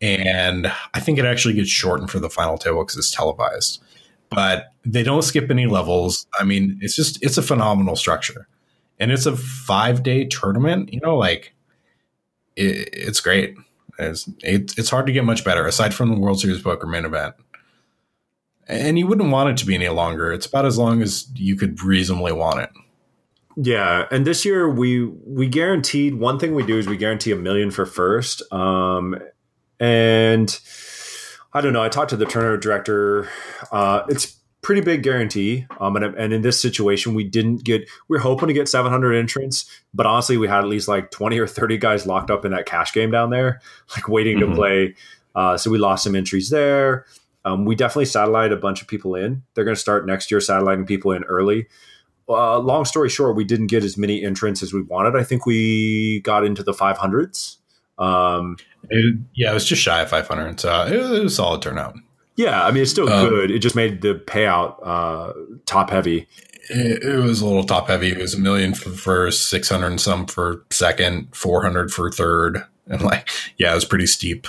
And 0.00 0.70
I 0.94 1.00
think 1.00 1.18
it 1.18 1.24
actually 1.24 1.54
gets 1.54 1.70
shortened 1.70 2.10
for 2.10 2.18
the 2.18 2.30
final 2.30 2.58
table 2.58 2.84
because 2.84 2.98
it's 2.98 3.10
televised. 3.10 3.82
But 4.28 4.72
they 4.84 5.02
don't 5.02 5.22
skip 5.22 5.50
any 5.50 5.66
levels. 5.66 6.26
I 6.38 6.44
mean, 6.44 6.78
it's 6.82 6.96
just, 6.96 7.22
it's 7.22 7.38
a 7.38 7.42
phenomenal 7.42 7.96
structure. 7.96 8.48
And 8.98 9.10
it's 9.10 9.26
a 9.26 9.36
five 9.36 10.02
day 10.02 10.24
tournament, 10.24 10.92
you 10.92 11.00
know, 11.00 11.16
like 11.16 11.54
it, 12.56 12.88
it's 12.92 13.20
great. 13.20 13.56
It's, 13.98 14.28
it, 14.42 14.76
it's 14.76 14.90
hard 14.90 15.06
to 15.06 15.12
get 15.12 15.24
much 15.24 15.44
better 15.44 15.66
aside 15.66 15.94
from 15.94 16.10
the 16.10 16.18
World 16.18 16.40
Series 16.40 16.60
Poker 16.60 16.86
main 16.86 17.04
event 17.04 17.34
and 18.68 18.98
you 18.98 19.06
wouldn't 19.06 19.30
want 19.30 19.50
it 19.50 19.56
to 19.58 19.66
be 19.66 19.74
any 19.74 19.88
longer. 19.88 20.32
It's 20.32 20.46
about 20.46 20.66
as 20.66 20.78
long 20.78 21.02
as 21.02 21.28
you 21.34 21.56
could 21.56 21.82
reasonably 21.82 22.32
want 22.32 22.60
it. 22.60 22.70
Yeah, 23.56 24.06
and 24.10 24.26
this 24.26 24.44
year 24.44 24.68
we 24.68 25.06
we 25.06 25.48
guaranteed 25.48 26.14
one 26.14 26.38
thing 26.38 26.54
we 26.54 26.64
do 26.64 26.78
is 26.78 26.86
we 26.86 26.98
guarantee 26.98 27.32
a 27.32 27.36
million 27.36 27.70
for 27.70 27.86
first. 27.86 28.42
Um, 28.52 29.18
and 29.80 30.58
I 31.54 31.62
don't 31.62 31.72
know. 31.72 31.82
I 31.82 31.88
talked 31.88 32.10
to 32.10 32.16
the 32.16 32.26
tournament 32.26 32.62
director. 32.62 33.28
Uh, 33.72 34.02
it's 34.08 34.36
pretty 34.60 34.82
big 34.82 35.02
guarantee. 35.02 35.64
Um, 35.80 35.96
and, 35.96 36.04
and 36.16 36.32
in 36.32 36.42
this 36.42 36.60
situation, 36.60 37.14
we 37.14 37.24
didn't 37.24 37.64
get. 37.64 37.88
We 38.08 38.18
are 38.18 38.20
hoping 38.20 38.48
to 38.48 38.54
get 38.54 38.68
700 38.68 39.14
entrants, 39.14 39.64
but 39.94 40.04
honestly, 40.04 40.36
we 40.36 40.48
had 40.48 40.58
at 40.58 40.68
least 40.68 40.86
like 40.86 41.10
20 41.10 41.38
or 41.38 41.46
30 41.46 41.78
guys 41.78 42.06
locked 42.06 42.30
up 42.30 42.44
in 42.44 42.52
that 42.52 42.66
cash 42.66 42.92
game 42.92 43.10
down 43.10 43.30
there, 43.30 43.60
like 43.96 44.08
waiting 44.08 44.38
mm-hmm. 44.38 44.50
to 44.50 44.56
play. 44.56 44.94
Uh, 45.34 45.56
so 45.56 45.70
we 45.70 45.78
lost 45.78 46.04
some 46.04 46.14
entries 46.14 46.50
there. 46.50 47.06
Um, 47.46 47.64
we 47.64 47.74
definitely 47.74 48.06
satellite 48.06 48.52
a 48.52 48.56
bunch 48.56 48.82
of 48.82 48.88
people 48.88 49.14
in. 49.14 49.44
They're 49.54 49.64
going 49.64 49.76
to 49.76 49.80
start 49.80 50.04
next 50.04 50.30
year 50.30 50.40
satelliting 50.40 50.84
people 50.84 51.12
in 51.12 51.22
early. 51.24 51.68
Uh, 52.28 52.58
long 52.58 52.84
story 52.84 53.08
short, 53.08 53.36
we 53.36 53.44
didn't 53.44 53.68
get 53.68 53.84
as 53.84 53.96
many 53.96 54.24
entrants 54.24 54.62
as 54.62 54.72
we 54.72 54.82
wanted. 54.82 55.14
I 55.16 55.22
think 55.22 55.46
we 55.46 56.20
got 56.20 56.44
into 56.44 56.62
the 56.62 56.72
500s. 56.72 57.56
Um, 57.98 58.56
it, 58.90 59.18
yeah, 59.34 59.50
it 59.50 59.54
was 59.54 59.64
just 59.64 59.82
shy 59.82 60.00
of 60.00 60.10
500. 60.10 60.60
So 60.60 60.86
it 60.86 60.98
was, 60.98 61.10
it 61.10 61.22
was 61.22 61.32
a 61.32 61.36
solid 61.36 61.62
turnout. 61.62 61.94
Yeah, 62.36 62.64
I 62.64 62.70
mean, 62.70 62.82
it's 62.82 62.90
still 62.90 63.08
um, 63.08 63.28
good. 63.28 63.50
It 63.50 63.60
just 63.60 63.76
made 63.76 64.02
the 64.02 64.14
payout 64.14 64.78
uh, 64.82 65.32
top 65.64 65.90
heavy. 65.90 66.28
It, 66.68 67.02
it, 67.02 67.16
was 67.16 67.40
a 67.40 67.46
little 67.46 67.64
top 67.64 67.88
heavy. 67.88 68.10
It 68.10 68.18
was 68.18 68.34
a 68.34 68.40
million 68.40 68.74
for 68.74 68.90
first, 68.90 69.48
600 69.48 69.86
and 69.86 70.00
some 70.00 70.26
for 70.26 70.64
second, 70.70 71.34
400 71.34 71.92
for 71.92 72.10
third. 72.10 72.64
And 72.88 73.02
like, 73.02 73.28
yeah, 73.58 73.72
it 73.72 73.74
was 73.74 73.84
pretty 73.84 74.06
steep. 74.06 74.46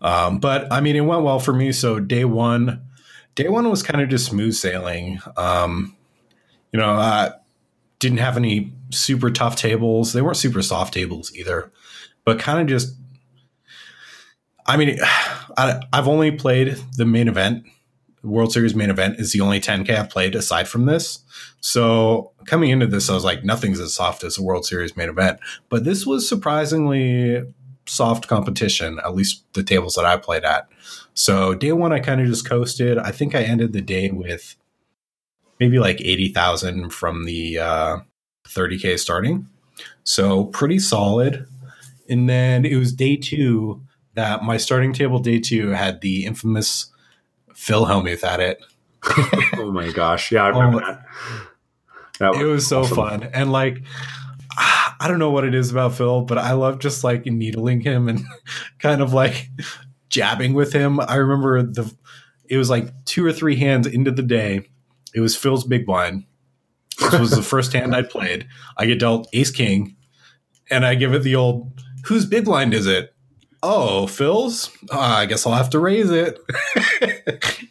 Um, 0.00 0.38
but 0.38 0.72
I 0.72 0.80
mean, 0.80 0.96
it 0.96 1.02
went 1.02 1.24
well 1.24 1.38
for 1.38 1.52
me. 1.52 1.72
So 1.72 2.00
day 2.00 2.24
one, 2.24 2.80
day 3.34 3.48
one 3.48 3.68
was 3.68 3.82
kind 3.82 4.00
of 4.00 4.08
just 4.08 4.24
smooth 4.24 4.54
sailing. 4.54 5.20
Um, 5.36 5.94
you 6.72 6.78
know, 6.78 6.90
I 6.90 7.32
didn't 7.98 8.18
have 8.18 8.36
any 8.36 8.72
super 8.90 9.30
tough 9.30 9.56
tables. 9.56 10.12
They 10.12 10.22
weren't 10.22 10.36
super 10.36 10.62
soft 10.62 10.94
tables 10.94 11.32
either, 11.34 11.70
but 12.24 12.38
kind 12.38 12.60
of 12.60 12.66
just. 12.66 12.96
I 14.66 14.76
mean, 14.76 14.98
I, 15.56 15.80
I've 15.92 16.08
only 16.08 16.30
played 16.30 16.76
the 16.96 17.06
main 17.06 17.28
event. 17.28 17.64
World 18.22 18.52
Series 18.52 18.74
main 18.74 18.90
event 18.90 19.18
is 19.18 19.32
the 19.32 19.40
only 19.40 19.60
10K 19.60 19.90
I've 19.90 20.10
played 20.10 20.34
aside 20.34 20.68
from 20.68 20.84
this. 20.84 21.20
So 21.60 22.32
coming 22.44 22.70
into 22.70 22.86
this, 22.86 23.08
I 23.08 23.14
was 23.14 23.24
like, 23.24 23.44
nothing's 23.44 23.80
as 23.80 23.94
soft 23.94 24.24
as 24.24 24.36
a 24.36 24.42
World 24.42 24.66
Series 24.66 24.96
main 24.96 25.08
event. 25.08 25.40
But 25.70 25.84
this 25.84 26.04
was 26.04 26.28
surprisingly 26.28 27.42
soft 27.86 28.28
competition, 28.28 29.00
at 29.04 29.14
least 29.14 29.44
the 29.54 29.62
tables 29.62 29.94
that 29.94 30.04
I 30.04 30.16
played 30.16 30.44
at. 30.44 30.68
So 31.14 31.54
day 31.54 31.72
one, 31.72 31.92
I 31.92 32.00
kind 32.00 32.20
of 32.20 32.26
just 32.26 32.48
coasted. 32.48 32.98
I 32.98 33.10
think 33.10 33.34
I 33.34 33.42
ended 33.42 33.72
the 33.72 33.80
day 33.80 34.10
with 34.10 34.56
maybe 35.60 35.78
like 35.78 36.00
80,000 36.00 36.90
from 36.90 37.24
the 37.26 37.58
uh, 37.58 37.98
30K 38.48 38.98
starting. 38.98 39.46
So 40.02 40.46
pretty 40.46 40.78
solid. 40.78 41.46
And 42.08 42.28
then 42.28 42.64
it 42.64 42.76
was 42.76 42.92
day 42.92 43.16
two 43.16 43.82
that 44.14 44.42
my 44.42 44.56
starting 44.56 44.92
table 44.92 45.20
day 45.20 45.38
two 45.38 45.68
had 45.68 46.00
the 46.00 46.24
infamous 46.24 46.90
Phil 47.54 47.86
Hellmuth 47.86 48.24
at 48.24 48.40
it. 48.40 48.64
oh 49.56 49.70
my 49.70 49.92
gosh. 49.92 50.32
Yeah, 50.32 50.44
I 50.44 50.48
remember 50.48 50.82
oh, 50.82 50.86
that. 50.86 51.06
that. 52.18 52.34
It 52.40 52.44
was 52.44 52.66
so 52.66 52.80
awesome. 52.80 52.96
fun. 52.96 53.22
And 53.32 53.52
like, 53.52 53.82
I 54.56 55.06
don't 55.08 55.18
know 55.18 55.30
what 55.30 55.44
it 55.44 55.54
is 55.54 55.70
about 55.70 55.94
Phil, 55.94 56.22
but 56.22 56.38
I 56.38 56.52
love 56.52 56.80
just 56.80 57.04
like 57.04 57.24
needling 57.26 57.80
him 57.80 58.08
and 58.08 58.20
kind 58.78 59.00
of 59.00 59.12
like 59.12 59.48
jabbing 60.08 60.54
with 60.54 60.72
him. 60.72 61.00
I 61.00 61.16
remember 61.16 61.62
the 61.62 61.94
it 62.48 62.56
was 62.56 62.68
like 62.68 63.04
two 63.04 63.24
or 63.24 63.32
three 63.32 63.56
hands 63.56 63.86
into 63.86 64.10
the 64.10 64.22
day. 64.22 64.68
It 65.14 65.20
was 65.20 65.36
Phil's 65.36 65.64
big 65.64 65.86
blind. 65.86 66.24
This 66.98 67.18
was 67.18 67.30
the 67.30 67.42
first 67.42 67.72
hand 67.72 67.94
I 67.94 68.02
played. 68.02 68.46
I 68.76 68.86
get 68.86 69.00
dealt 69.00 69.28
ace 69.32 69.50
king, 69.50 69.96
and 70.70 70.84
I 70.84 70.94
give 70.94 71.14
it 71.14 71.22
the 71.22 71.36
old 71.36 71.72
whose 72.04 72.26
big 72.26 72.44
blind 72.44 72.74
is 72.74 72.86
it? 72.86 73.14
Oh, 73.62 74.06
Phil's. 74.06 74.70
Uh, 74.90 74.98
I 74.98 75.26
guess 75.26 75.46
I'll 75.46 75.54
have 75.54 75.70
to 75.70 75.78
raise 75.78 76.10
it. 76.10 76.38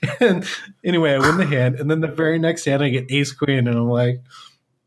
and 0.20 0.46
anyway, 0.84 1.14
I 1.14 1.20
win 1.20 1.38
the 1.38 1.46
hand, 1.46 1.80
and 1.80 1.90
then 1.90 2.02
the 2.02 2.08
very 2.08 2.38
next 2.38 2.66
hand 2.66 2.84
I 2.84 2.90
get 2.90 3.12
ace 3.12 3.32
queen, 3.32 3.68
and 3.68 3.70
I'm 3.70 3.90
like, 3.90 4.22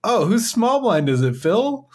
oh, 0.04 0.26
whose 0.26 0.50
small 0.50 0.80
blind 0.80 1.08
is 1.08 1.22
it, 1.22 1.36
Phil? 1.36 1.88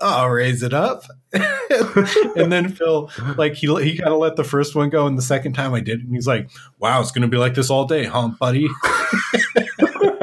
I'll 0.00 0.30
raise 0.30 0.62
it 0.62 0.74
up. 0.74 1.04
and 1.32 2.52
then 2.52 2.68
Phil, 2.68 3.10
like 3.36 3.54
he 3.54 3.68
he 3.82 3.96
kind 3.96 4.12
of 4.12 4.18
let 4.18 4.36
the 4.36 4.44
first 4.44 4.74
one 4.74 4.90
go, 4.90 5.06
and 5.06 5.16
the 5.16 5.22
second 5.22 5.54
time 5.54 5.72
I 5.72 5.80
did, 5.80 6.00
and 6.00 6.12
he's 6.12 6.26
like, 6.26 6.50
"Wow, 6.78 7.00
it's 7.00 7.12
going 7.12 7.22
to 7.22 7.28
be 7.28 7.36
like 7.36 7.54
this 7.54 7.70
all 7.70 7.86
day, 7.86 8.04
huh, 8.04 8.30
buddy?" 8.38 8.68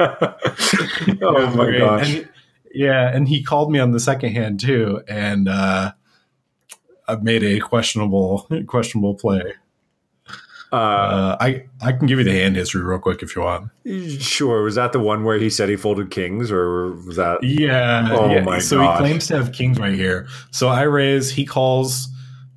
oh 1.22 1.54
my 1.56 1.78
gosh! 1.78 2.14
And, 2.14 2.28
yeah, 2.72 3.14
and 3.14 3.28
he 3.28 3.42
called 3.42 3.70
me 3.72 3.78
on 3.78 3.92
the 3.92 4.00
second 4.00 4.32
hand 4.32 4.60
too, 4.60 5.02
and 5.08 5.48
uh, 5.48 5.92
I've 7.06 7.22
made 7.22 7.42
a 7.42 7.58
questionable 7.60 8.48
questionable 8.66 9.14
play. 9.14 9.54
Uh, 10.72 10.76
Uh, 10.76 11.36
I 11.40 11.64
I 11.80 11.92
can 11.92 12.06
give 12.06 12.18
you 12.18 12.24
the 12.24 12.32
hand 12.32 12.54
history 12.56 12.82
real 12.82 13.00
quick 13.00 13.22
if 13.22 13.34
you 13.34 13.42
want. 13.42 13.70
sure. 14.20 14.62
Was 14.62 14.76
that 14.76 14.92
the 14.92 15.00
one 15.00 15.24
where 15.24 15.36
he 15.38 15.50
said 15.50 15.68
he 15.68 15.76
folded 15.76 16.10
kings, 16.10 16.52
or 16.52 16.92
was 16.92 17.16
that? 17.16 17.42
Yeah. 17.42 18.08
Oh 18.12 18.30
yeah. 18.32 18.42
my 18.42 18.60
so 18.60 18.78
gosh. 18.78 18.98
he 18.98 19.04
claims 19.04 19.26
to 19.28 19.36
have 19.36 19.52
kings 19.52 19.78
right 19.78 19.94
here. 19.94 20.28
So 20.52 20.68
I 20.68 20.82
raise, 20.82 21.30
he 21.32 21.44
calls 21.44 22.08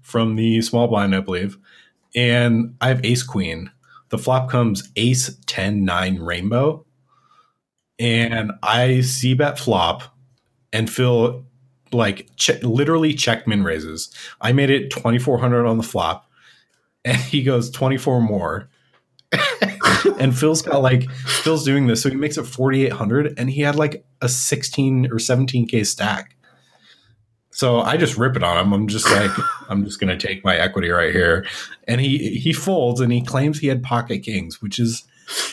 from 0.02 0.36
the 0.36 0.62
small 0.62 0.88
blind, 0.88 1.16
I 1.16 1.22
believe. 1.22 1.58
And 2.16 2.76
I 2.80 2.90
have 2.90 3.04
ace 3.04 3.24
queen. 3.24 3.72
The 4.10 4.20
flop 4.20 4.48
comes 4.48 4.90
ace 4.96 5.36
ten 5.48 5.84
nine 5.84 6.20
rainbow. 6.20 6.86
And 8.00 8.52
I 8.62 9.02
see 9.02 9.34
bet 9.34 9.60
flop 9.60 10.04
and 10.72 10.90
Phil 10.90 11.46
like 11.92 12.28
literally 12.64 13.14
check 13.14 13.48
min 13.48 13.64
raises. 13.64 14.14
I 14.42 14.52
made 14.52 14.70
it 14.70 14.90
2400 14.90 15.66
on 15.66 15.78
the 15.78 15.84
flop. 15.84 16.30
And 17.06 17.18
he 17.18 17.44
goes 17.44 17.70
24 17.70 18.22
more. 18.22 18.70
and 20.20 20.38
Phil's 20.38 20.62
got 20.62 20.82
like 20.82 21.10
Phil's 21.12 21.64
doing 21.64 21.88
this, 21.88 22.02
so 22.02 22.10
he 22.10 22.16
makes 22.16 22.38
it 22.38 22.44
4,800, 22.44 23.34
and 23.38 23.50
he 23.50 23.62
had 23.62 23.76
like 23.76 24.06
a 24.22 24.30
16 24.30 25.08
or 25.08 25.16
17k 25.16 25.86
stack. 25.86 26.36
So 27.52 27.82
I 27.82 27.98
just 27.98 28.18
rip 28.18 28.36
it 28.36 28.44
on 28.44 28.58
him. 28.58 28.74
I'm 28.74 28.88
just 28.88 29.10
like, 29.10 29.32
I'm 29.70 29.84
just 29.86 30.00
gonna 30.00 30.18
take 30.18 30.44
my 30.44 30.56
equity 30.56 30.90
right 30.90 31.14
here, 31.14 31.46
and 31.88 32.00
he 32.00 32.38
he 32.38 32.54
folds 32.54 33.00
and 33.00 33.12
he 33.12 33.22
claims 33.22 33.60
he 33.60 33.68
had 33.68 33.84
pocket 33.84 34.20
kings, 34.20 34.62
which 34.62 34.80
is 34.80 35.04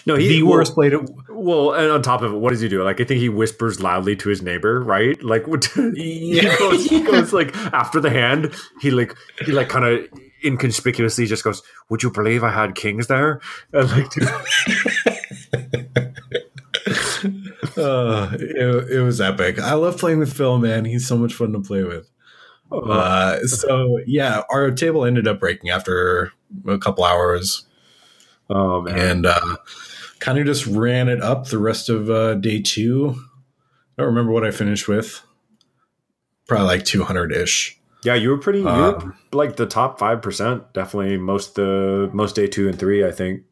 No, 0.06 0.16
he 0.16 0.28
the 0.28 0.42
well, 0.42 0.54
worst 0.54 0.74
play 0.74 0.88
to. 0.90 1.06
Well, 1.28 1.72
and 1.72 1.90
on 1.90 2.02
top 2.02 2.22
of 2.22 2.32
it, 2.32 2.36
what 2.36 2.50
does 2.50 2.60
he 2.60 2.68
do? 2.68 2.82
Like, 2.82 3.00
I 3.00 3.04
think 3.04 3.20
he 3.20 3.28
whispers 3.28 3.80
loudly 3.80 4.16
to 4.16 4.28
his 4.28 4.42
neighbor, 4.42 4.82
right? 4.82 5.22
Like, 5.22 5.46
what? 5.46 5.64
he 5.94 6.40
goes, 6.40 6.86
he 6.86 7.00
goes 7.04 7.32
like 7.32 7.54
after 7.72 8.00
the 8.00 8.10
hand, 8.10 8.54
he 8.80 8.90
like 8.90 9.14
he 9.44 9.52
like 9.52 9.68
kind 9.68 9.84
of 9.84 10.06
inconspicuously 10.44 11.26
just 11.26 11.44
goes, 11.44 11.62
"Would 11.88 12.02
you 12.02 12.10
believe 12.10 12.42
I 12.42 12.50
had 12.50 12.74
kings 12.74 13.06
there?" 13.06 13.40
And 13.72 13.90
like, 13.90 14.08
Uh, 17.76 18.30
it, 18.32 18.90
it 18.90 19.00
was 19.00 19.20
epic. 19.20 19.58
I 19.58 19.74
love 19.74 19.98
playing 19.98 20.18
with 20.18 20.32
Phil, 20.32 20.58
man. 20.58 20.84
He's 20.84 21.06
so 21.06 21.16
much 21.16 21.34
fun 21.34 21.52
to 21.52 21.60
play 21.60 21.82
with. 21.84 22.10
Uh, 22.72 23.40
so 23.40 23.98
yeah, 24.06 24.42
our 24.50 24.70
table 24.70 25.04
ended 25.04 25.26
up 25.26 25.40
breaking 25.40 25.70
after 25.70 26.32
a 26.66 26.78
couple 26.78 27.04
hours. 27.04 27.66
Oh 28.50 28.82
man, 28.82 28.98
and 28.98 29.26
uh, 29.26 29.56
kind 30.18 30.38
of 30.38 30.44
just 30.46 30.66
ran 30.66 31.08
it 31.08 31.22
up 31.22 31.46
the 31.46 31.58
rest 31.58 31.88
of 31.88 32.10
uh, 32.10 32.34
day 32.34 32.60
two. 32.60 33.14
I 33.98 34.02
don't 34.02 34.08
remember 34.08 34.32
what 34.32 34.44
I 34.44 34.50
finished 34.50 34.88
with. 34.88 35.22
Probably 36.48 36.66
like 36.66 36.84
200 36.84 37.32
ish. 37.32 37.78
yeah, 38.02 38.14
you 38.14 38.30
were 38.30 38.38
pretty, 38.38 38.60
you 38.60 38.68
Uh, 38.68 38.92
were 38.92 39.14
like 39.32 39.56
the 39.56 39.66
top 39.66 39.98
five 39.98 40.20
percent, 40.22 40.72
definitely 40.72 41.16
most 41.16 41.54
the 41.54 42.10
most 42.12 42.34
day 42.34 42.46
two 42.46 42.68
and 42.68 42.78
three, 42.78 43.04
I 43.06 43.12
think. 43.12 43.42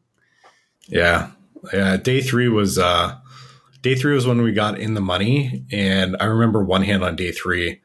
Yeah. 0.87 1.31
Yeah. 1.71 1.97
Day 1.97 2.21
three 2.21 2.49
was, 2.49 2.77
uh, 2.77 3.15
day 3.83 3.95
three 3.95 4.15
was 4.15 4.25
when 4.27 4.41
we 4.41 4.51
got 4.51 4.79
in 4.79 4.95
the 4.95 5.01
money. 5.01 5.63
And 5.71 6.17
I 6.19 6.25
remember 6.25 6.63
one 6.63 6.83
hand 6.83 7.03
on 7.03 7.15
day 7.15 7.31
three. 7.31 7.79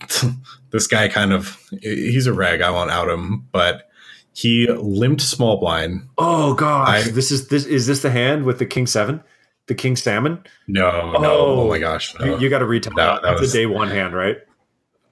this 0.70 0.86
guy 0.86 1.08
kind 1.08 1.32
of, 1.32 1.56
he's 1.80 2.26
a 2.26 2.32
rag. 2.32 2.62
I 2.62 2.70
won't 2.70 2.90
out 2.90 3.08
him, 3.08 3.46
but 3.52 3.88
he 4.34 4.66
limped 4.68 5.22
small 5.22 5.58
blind. 5.58 6.02
Oh 6.18 6.54
gosh, 6.54 7.06
I- 7.06 7.10
this 7.10 7.30
is 7.30 7.48
this 7.48 7.64
is 7.66 7.86
this 7.86 8.02
the 8.02 8.10
hand 8.10 8.44
with 8.44 8.58
the 8.58 8.66
king 8.66 8.86
seven, 8.86 9.22
the 9.66 9.74
king 9.74 9.96
salmon? 9.96 10.42
No, 10.68 11.12
no. 11.12 11.18
Oh. 11.30 11.60
Oh 11.62 11.68
my 11.68 11.78
gosh. 11.78 12.14
No. 12.18 12.24
You, 12.26 12.38
you 12.40 12.48
got 12.48 12.60
to 12.60 12.66
retell 12.66 12.92
That- 12.96 13.14
that. 13.16 13.22
that 13.22 13.28
That's 13.30 13.40
was- 13.40 13.54
a 13.54 13.58
day 13.58 13.66
one 13.66 13.88
hand, 13.88 14.14
right? 14.14 14.38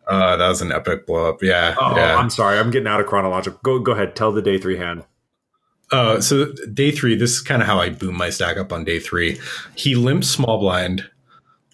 uh, 0.06 0.36
that 0.38 0.48
was 0.48 0.62
an 0.62 0.72
epic 0.72 1.06
blow 1.06 1.28
up. 1.28 1.42
Yeah. 1.42 1.74
Oh, 1.78 1.94
yeah. 1.94 2.16
I'm 2.16 2.30
sorry, 2.30 2.58
I'm 2.58 2.70
getting 2.70 2.86
out 2.88 2.98
of 3.00 3.06
chronological. 3.06 3.60
Go 3.62 3.78
go 3.78 3.92
ahead, 3.92 4.16
tell 4.16 4.32
the 4.32 4.40
day 4.40 4.56
three 4.58 4.78
hand. 4.78 5.04
Uh, 5.90 6.20
so 6.20 6.52
day 6.72 6.90
three, 6.90 7.14
this 7.14 7.32
is 7.32 7.40
kind 7.40 7.62
of 7.62 7.68
how 7.68 7.78
I 7.78 7.88
boom 7.90 8.14
my 8.16 8.28
stack 8.30 8.56
up 8.58 8.72
on 8.72 8.84
day 8.84 8.98
three. 9.00 9.38
He 9.74 9.94
limps 9.94 10.28
small 10.28 10.58
blind. 10.58 11.08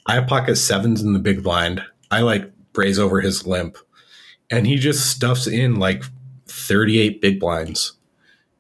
I 0.07 0.21
pocket 0.21 0.57
sevens 0.57 1.03
in 1.03 1.13
the 1.15 1.19
big 1.19 1.43
blind. 1.43 1.83
I 2.11 2.21
like 2.21 2.51
braze 2.73 2.99
over 2.99 3.21
his 3.21 3.47
limp, 3.47 3.77
and 4.51 4.67
he 4.67 4.77
just 4.77 5.11
stuffs 5.11 5.47
in 5.47 5.77
like 5.77 6.05
38 6.55 7.21
big 7.21 7.41
blinds, 7.41 7.93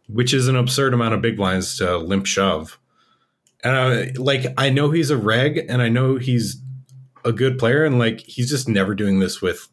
which 0.08 0.34
is 0.34 0.48
an 0.48 0.56
absurd 0.56 0.92
amount 0.94 1.14
of 1.14 1.22
big 1.22 1.36
blinds 1.36 1.76
to 1.78 1.96
limp 1.96 2.26
shove. 2.26 2.78
And 3.62 3.76
I, 3.76 4.12
like, 4.16 4.46
I 4.58 4.68
know 4.68 4.90
he's 4.90 5.10
a 5.10 5.16
reg, 5.16 5.64
and 5.68 5.80
I 5.80 5.88
know 5.88 6.16
he's 6.16 6.60
a 7.24 7.32
good 7.32 7.58
player, 7.58 7.84
and 7.84 7.98
like 7.98 8.20
he's 8.20 8.50
just 8.50 8.68
never 8.68 8.94
doing 8.94 9.20
this 9.20 9.40
with 9.40 9.68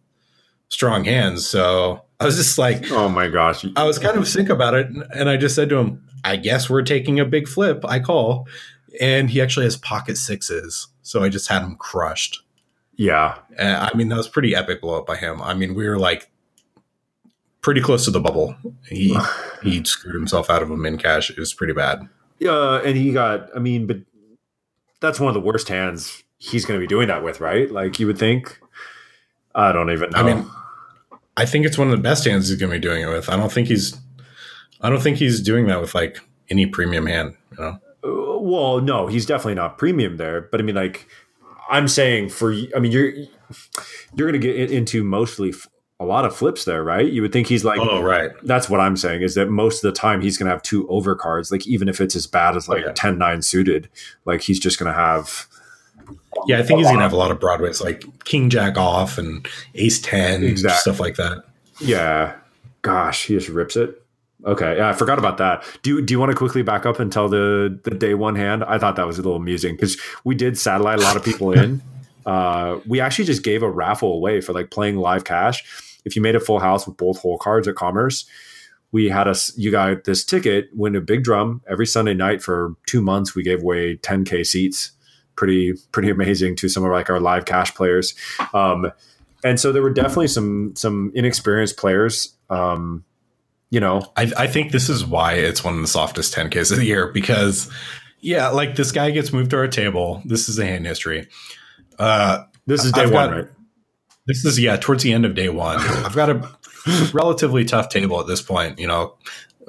strong 0.69 1.03
hands. 1.03 1.45
So 1.45 2.01
I 2.19 2.25
was 2.25 2.38
just 2.38 2.57
like, 2.57 2.89
Oh 2.91 3.10
my 3.10 3.27
gosh, 3.27 3.65
I 3.75 3.84
was 3.84 3.99
kind 3.99 4.17
of 4.17 4.27
sick 4.27 4.47
about 4.49 4.73
it, 4.75 4.88
and 5.13 5.29
I 5.29 5.36
just 5.36 5.55
said 5.55 5.67
to 5.69 5.77
him, 5.77 6.01
"I 6.23 6.38
guess 6.38 6.69
we're 6.69 6.84
taking 6.84 7.19
a 7.19 7.25
big 7.25 7.49
flip." 7.49 7.84
I 7.84 7.99
call, 7.99 8.47
and 9.01 9.29
he 9.29 9.41
actually 9.41 9.65
has 9.65 9.75
pocket 9.75 10.15
sixes, 10.17 10.88
so 11.01 11.21
I 11.23 11.27
just 11.27 11.49
had 11.49 11.62
him 11.63 11.75
crushed. 11.75 12.41
yeah, 12.95 13.39
Uh, 13.60 13.89
I 13.91 13.97
mean, 13.97 14.07
that 14.10 14.17
was 14.17 14.29
pretty 14.29 14.55
epic 14.55 14.79
blow 14.79 14.99
up 14.99 15.05
by 15.07 15.17
him. 15.17 15.41
I 15.41 15.53
mean, 15.53 15.73
we 15.75 15.89
were 15.89 15.99
like 15.99 16.31
pretty 17.62 17.82
close 17.82 18.06
to 18.06 18.12
the 18.12 18.19
bubble. 18.19 18.56
He 18.88 19.17
he 19.63 19.84
screwed 19.84 20.15
himself 20.15 20.50
out 20.50 20.62
of 20.62 20.71
a 20.71 20.78
min 20.78 20.97
cash. 20.97 21.30
It 21.30 21.38
was 21.38 21.54
pretty 21.54 21.74
bad. 21.74 22.08
yeah, 22.39 22.82
and 22.84 22.97
he 22.97 23.12
got. 23.12 23.50
I 23.56 23.60
mean, 23.60 23.88
but 23.88 23.97
that's 25.00 25.19
one 25.19 25.30
of 25.30 25.34
the 25.34 25.45
worst 25.45 25.67
hands 25.67 26.24
he's 26.38 26.65
going 26.65 26.80
to 26.80 26.84
be 26.84 26.88
doing 26.88 27.08
that 27.08 27.24
with, 27.24 27.39
right? 27.39 27.71
Like 27.71 28.00
you 28.00 28.08
would 28.08 28.17
think. 28.17 28.60
I 29.54 29.71
don't 29.71 29.91
even 29.91 30.10
know. 30.12 30.19
I 30.19 30.24
mean, 30.24 30.50
I 31.38 31.45
think 31.45 31.65
it's 31.65 31.78
one 31.78 31.88
of 31.89 31.91
the 31.91 32.02
best 32.02 32.26
hands 32.26 32.50
he's 32.50 32.58
going 32.58 32.71
to 32.71 32.78
be 32.78 32.82
doing 32.82 33.04
it 33.04 33.08
with. 33.08 33.30
I 33.30 33.36
don't 33.36 33.52
think 33.52 33.67
he's, 33.67 33.97
I 34.80 34.89
don't 34.89 35.02
think 35.02 35.17
he's 35.17 35.41
doing 35.41 35.67
that 35.67 35.82
with 35.82 35.93
like 35.93 36.19
any 36.50 36.65
premium 36.65 37.06
hand. 37.06 37.36
You 37.52 37.58
know. 37.63 37.80
Uh, 38.04 38.39
well, 38.39 38.82
no, 38.82 39.08
he's 39.08 39.26
definitely 39.26 39.56
not 39.56 39.78
premium 39.78 40.17
there. 40.17 40.41
But 40.41 40.62
I 40.62 40.63
mean, 40.63 40.76
like, 40.76 41.08
I'm 41.69 41.88
saying 41.88 42.30
for. 42.30 42.54
I 42.76 42.80
mean, 42.80 42.91
you're 42.91 43.12
you're 44.15 44.32
going 44.32 44.34
to 44.34 44.39
get 44.39 44.71
into 44.71 45.04
mostly 45.04 45.54
a 46.01 46.05
lot 46.05 46.25
of 46.25 46.35
flips 46.35 46.65
there, 46.65 46.83
right? 46.83 47.05
You 47.09 47.21
would 47.21 47.31
think 47.31 47.47
he's 47.47 47.63
like. 47.63 47.79
Oh 47.79 48.01
right. 48.01 48.31
That's 48.43 48.69
what 48.69 48.79
I'm 48.79 48.97
saying 48.97 49.21
is 49.21 49.35
that 49.35 49.49
most 49.49 49.83
of 49.83 49.93
the 49.93 49.97
time 49.97 50.21
he's 50.21 50.37
going 50.37 50.47
to 50.47 50.51
have 50.51 50.63
two 50.63 50.85
overcards. 50.87 51.51
Like 51.51 51.67
even 51.67 51.87
if 51.87 52.01
it's 52.01 52.15
as 52.15 52.25
bad 52.27 52.55
as 52.55 52.67
like 52.67 52.81
Okay. 52.81 52.89
a 52.89 52.93
10 52.93 53.17
9 53.17 53.41
suited, 53.41 53.87
like 54.25 54.41
he's 54.41 54.59
just 54.59 54.79
going 54.79 54.91
to 54.91 54.97
have. 54.99 55.47
Yeah, 56.47 56.59
I 56.59 56.63
think 56.63 56.79
he's 56.79 56.87
gonna 56.87 57.01
have 57.01 57.13
a 57.13 57.17
lot 57.17 57.29
of 57.31 57.39
Broadways 57.39 57.81
like 57.81 58.03
King 58.23 58.49
Jack 58.49 58.77
off 58.77 59.17
and 59.17 59.45
Ace 59.75 59.99
Ten, 60.01 60.43
Exactly. 60.43 60.79
stuff 60.79 60.99
like 60.99 61.15
that. 61.17 61.43
Yeah. 61.79 62.35
Gosh, 62.81 63.25
he 63.27 63.35
just 63.35 63.49
rips 63.49 63.75
it. 63.75 64.01
Okay. 64.45 64.77
Yeah, 64.77 64.89
I 64.89 64.93
forgot 64.93 65.19
about 65.19 65.37
that. 65.37 65.63
Do 65.83 65.91
you, 65.91 66.01
do 66.01 66.13
you 66.13 66.19
want 66.19 66.31
to 66.31 66.35
quickly 66.35 66.63
back 66.63 66.85
up 66.85 66.99
and 66.99 67.11
tell 67.11 67.29
the, 67.29 67.79
the 67.83 67.91
day 67.91 68.15
one 68.15 68.35
hand? 68.35 68.63
I 68.63 68.79
thought 68.79 68.95
that 68.95 69.05
was 69.05 69.19
a 69.19 69.21
little 69.21 69.35
amusing 69.37 69.75
because 69.75 69.97
we 70.23 70.33
did 70.33 70.57
satellite 70.57 70.99
a 70.99 71.03
lot 71.03 71.15
of 71.15 71.23
people 71.23 71.51
in. 71.51 71.81
Uh, 72.23 72.79
we 72.87 72.99
actually 72.99 73.25
just 73.25 73.43
gave 73.43 73.63
a 73.63 73.67
raffle 73.69 74.13
away 74.13 74.41
for 74.41 74.53
like 74.53 74.69
playing 74.69 74.95
live 74.95 75.23
cash. 75.23 75.63
If 76.05 76.15
you 76.15 76.21
made 76.21 76.35
a 76.35 76.39
full 76.39 76.59
house 76.59 76.87
with 76.87 76.97
both 76.97 77.19
hole 77.19 77.37
cards 77.37 77.67
at 77.67 77.75
Commerce, 77.75 78.25
we 78.91 79.09
had 79.09 79.27
us, 79.27 79.55
you 79.57 79.71
got 79.71 80.03
this 80.03 80.23
ticket, 80.25 80.69
win 80.73 80.95
a 80.95 81.01
big 81.01 81.23
drum 81.23 81.61
every 81.69 81.85
Sunday 81.85 82.13
night 82.13 82.41
for 82.41 82.75
two 82.85 83.01
months. 83.01 83.35
We 83.35 83.43
gave 83.43 83.61
away 83.61 83.97
10K 83.97 84.45
seats. 84.45 84.91
Pretty, 85.35 85.73
pretty 85.91 86.09
amazing 86.09 86.55
to 86.57 86.67
some 86.69 86.83
of 86.83 86.91
like 86.91 87.09
our 87.09 87.19
live 87.19 87.45
cash 87.45 87.73
players. 87.73 88.13
Um, 88.53 88.91
and 89.43 89.59
so 89.59 89.71
there 89.71 89.81
were 89.81 89.93
definitely 89.93 90.27
some 90.27 90.75
some 90.75 91.11
inexperienced 91.15 91.75
players 91.77 92.35
um 92.51 93.03
you 93.71 93.79
know 93.79 94.01
I, 94.15 94.31
I 94.37 94.45
think 94.47 94.71
this 94.71 94.87
is 94.87 95.03
why 95.03 95.33
it's 95.33 95.63
one 95.63 95.73
of 95.75 95.81
the 95.81 95.87
softest 95.87 96.35
10Ks 96.35 96.71
of 96.71 96.77
the 96.77 96.85
year 96.85 97.07
because, 97.07 97.71
yeah, 98.19 98.49
like 98.49 98.75
this 98.75 98.91
guy 98.91 99.09
gets 99.09 99.33
moved 99.33 99.49
to 99.51 99.57
our 99.57 99.67
table. 99.67 100.21
This 100.25 100.47
is 100.47 100.59
a 100.59 100.65
hand 100.65 100.85
history. 100.85 101.27
Uh, 101.97 102.43
this 102.67 102.85
is 102.85 102.91
day 102.91 103.01
I've 103.01 103.11
one 103.11 103.29
got- 103.29 103.35
right 103.35 103.47
this 104.31 104.45
is 104.45 104.59
yeah 104.59 104.77
towards 104.77 105.03
the 105.03 105.13
end 105.13 105.25
of 105.25 105.35
day 105.35 105.49
one. 105.49 105.79
I've 106.05 106.15
got 106.15 106.29
a 106.29 106.49
relatively 107.13 107.65
tough 107.65 107.89
table 107.89 108.19
at 108.19 108.27
this 108.27 108.41
point. 108.41 108.79
You 108.79 108.87
know, 108.87 109.15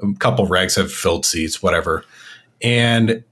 a 0.03 0.15
couple 0.19 0.47
rags 0.47 0.77
have 0.77 0.93
filled 0.93 1.27
seats, 1.27 1.63
whatever, 1.63 2.05
and 2.61 3.25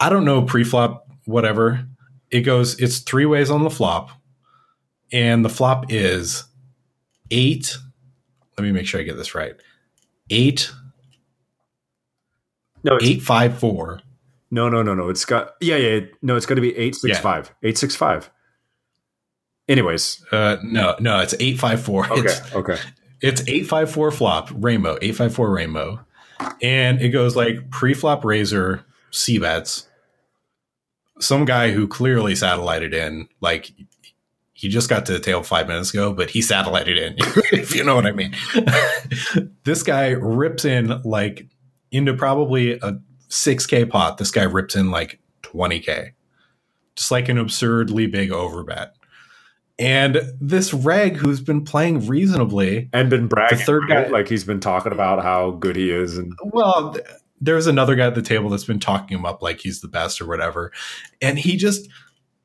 I 0.00 0.08
don't 0.08 0.24
know 0.24 0.42
pre-flop 0.42 1.08
whatever. 1.24 1.86
It 2.30 2.40
goes. 2.40 2.78
It's 2.80 2.98
three 2.98 3.26
ways 3.26 3.50
on 3.50 3.62
the 3.62 3.70
flop, 3.70 4.10
and 5.12 5.44
the 5.44 5.50
flop 5.50 5.86
is 5.92 6.44
eight. 7.30 7.76
Let 8.58 8.64
me 8.64 8.72
make 8.72 8.86
sure 8.86 9.00
I 9.00 9.04
get 9.04 9.16
this 9.16 9.34
right. 9.34 9.54
Eight 10.30 10.72
no 12.84 12.96
it's, 12.96 13.04
eight 13.04 13.22
five 13.22 13.58
four. 13.58 14.00
no 14.50 14.68
no 14.68 14.82
no 14.82 14.94
no 14.94 15.08
it's 15.08 15.24
got 15.24 15.54
yeah 15.60 15.76
yeah 15.76 16.00
no 16.22 16.36
it's 16.36 16.46
got 16.46 16.54
to 16.54 16.60
be 16.60 16.70
865 16.70 17.46
865 17.62 18.30
anyways 19.68 20.24
Uh, 20.32 20.56
no, 20.62 20.94
no, 21.00 21.20
it's 21.20 21.34
eight 21.40 21.58
five 21.58 21.82
four. 21.82 22.06
okay 22.12 22.20
It's 22.22 22.54
okay 22.54 22.76
It's 23.20 23.40
854 23.42 24.10
flop, 24.10 24.50
rainbow, 24.52 24.98
854 25.00 25.50
rainbow. 25.50 26.00
And 26.60 27.00
it 27.00 27.08
goes 27.08 27.34
like 27.34 27.70
pre 27.70 27.94
flop 27.94 28.22
raiser, 28.22 28.84
C 29.10 29.38
bets. 29.38 29.88
Some 31.20 31.46
guy 31.46 31.70
who 31.70 31.88
clearly 31.88 32.34
satellited 32.34 32.92
in, 32.92 33.28
like 33.40 33.70
he 34.52 34.68
just 34.68 34.90
got 34.90 35.06
to 35.06 35.12
the 35.12 35.20
table 35.20 35.42
five 35.42 35.68
minutes 35.68 35.90
ago, 35.90 36.12
but 36.12 36.28
he 36.30 36.42
satellited 36.42 36.98
in, 36.98 37.14
if 37.52 37.74
you 37.74 37.82
know 37.82 37.94
what 37.94 38.04
I 38.06 38.12
mean. 38.12 38.34
this 39.64 39.82
guy 39.82 40.08
rips 40.10 40.64
in 40.66 41.00
like 41.02 41.46
into 41.90 42.12
probably 42.14 42.72
a 42.72 43.00
6K 43.30 43.88
pot. 43.88 44.18
This 44.18 44.30
guy 44.32 44.42
rips 44.42 44.76
in 44.76 44.90
like 44.90 45.18
20K, 45.44 46.10
just 46.96 47.10
like 47.10 47.28
an 47.30 47.38
absurdly 47.38 48.06
big 48.06 48.30
overbet. 48.30 48.90
And 49.78 50.20
this 50.40 50.72
reg 50.72 51.16
who's 51.16 51.40
been 51.40 51.64
playing 51.64 52.06
reasonably 52.06 52.88
and 52.92 53.10
been 53.10 53.26
bragging, 53.26 53.58
the 53.58 53.64
third 53.64 53.88
guy, 53.88 54.06
like 54.06 54.28
he's 54.28 54.44
been 54.44 54.60
talking 54.60 54.92
about 54.92 55.22
how 55.22 55.50
good 55.52 55.74
he 55.74 55.90
is, 55.90 56.16
and 56.16 56.32
well, 56.44 56.96
there's 57.40 57.66
another 57.66 57.96
guy 57.96 58.06
at 58.06 58.14
the 58.14 58.22
table 58.22 58.48
that's 58.50 58.64
been 58.64 58.78
talking 58.78 59.18
him 59.18 59.26
up 59.26 59.42
like 59.42 59.60
he's 59.60 59.80
the 59.80 59.88
best 59.88 60.20
or 60.20 60.26
whatever, 60.26 60.70
and 61.20 61.40
he 61.40 61.56
just 61.56 61.88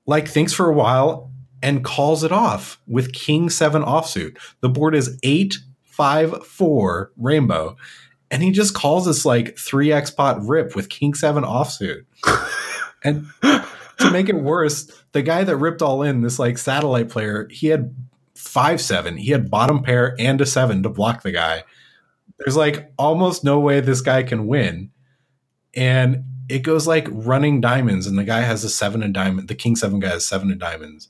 like 0.07 0.27
thinks 0.27 0.53
for 0.53 0.69
a 0.69 0.73
while 0.73 1.31
and 1.61 1.83
calls 1.83 2.23
it 2.23 2.31
off 2.31 2.79
with 2.87 3.13
King 3.13 3.49
Seven 3.49 3.83
offsuit. 3.83 4.37
The 4.61 4.69
board 4.69 4.95
is 4.95 5.19
eight 5.21 5.57
five 5.83 6.45
four 6.47 7.11
rainbow, 7.15 7.75
and 8.31 8.41
he 8.41 8.51
just 8.51 8.73
calls 8.73 9.05
this 9.05 9.23
like 9.23 9.55
three 9.55 9.91
X 9.91 10.09
pot 10.09 10.39
rip 10.41 10.75
with 10.75 10.89
King 10.89 11.13
Seven 11.13 11.43
offsuit, 11.43 12.05
and 13.03 13.27
to 13.99 14.11
make 14.11 14.29
it 14.29 14.35
worse, 14.35 14.91
the 15.11 15.21
guy 15.21 15.43
that 15.43 15.57
ripped 15.57 15.81
all 15.81 16.01
in, 16.01 16.21
this 16.21 16.39
like 16.39 16.57
satellite 16.57 17.09
player, 17.09 17.47
he 17.51 17.67
had 17.67 17.95
five 18.35 18.81
seven. 18.81 19.17
He 19.17 19.31
had 19.31 19.51
bottom 19.51 19.83
pair 19.83 20.15
and 20.19 20.39
a 20.41 20.45
seven 20.45 20.83
to 20.83 20.89
block 20.89 21.23
the 21.23 21.31
guy. 21.31 21.63
There's 22.39 22.55
like 22.55 22.91
almost 22.97 23.43
no 23.43 23.59
way 23.59 23.79
this 23.79 24.01
guy 24.01 24.23
can 24.23 24.47
win. 24.47 24.91
And 25.75 26.23
it 26.49 26.59
goes 26.59 26.87
like 26.87 27.07
running 27.11 27.61
diamonds, 27.61 28.07
and 28.07 28.17
the 28.17 28.23
guy 28.23 28.41
has 28.41 28.63
a 28.63 28.69
seven 28.69 29.03
and 29.03 29.13
diamond. 29.13 29.47
The 29.47 29.55
king 29.55 29.75
seven 29.75 29.99
guy 29.99 30.09
has 30.09 30.25
seven 30.25 30.49
and 30.49 30.59
diamonds. 30.59 31.09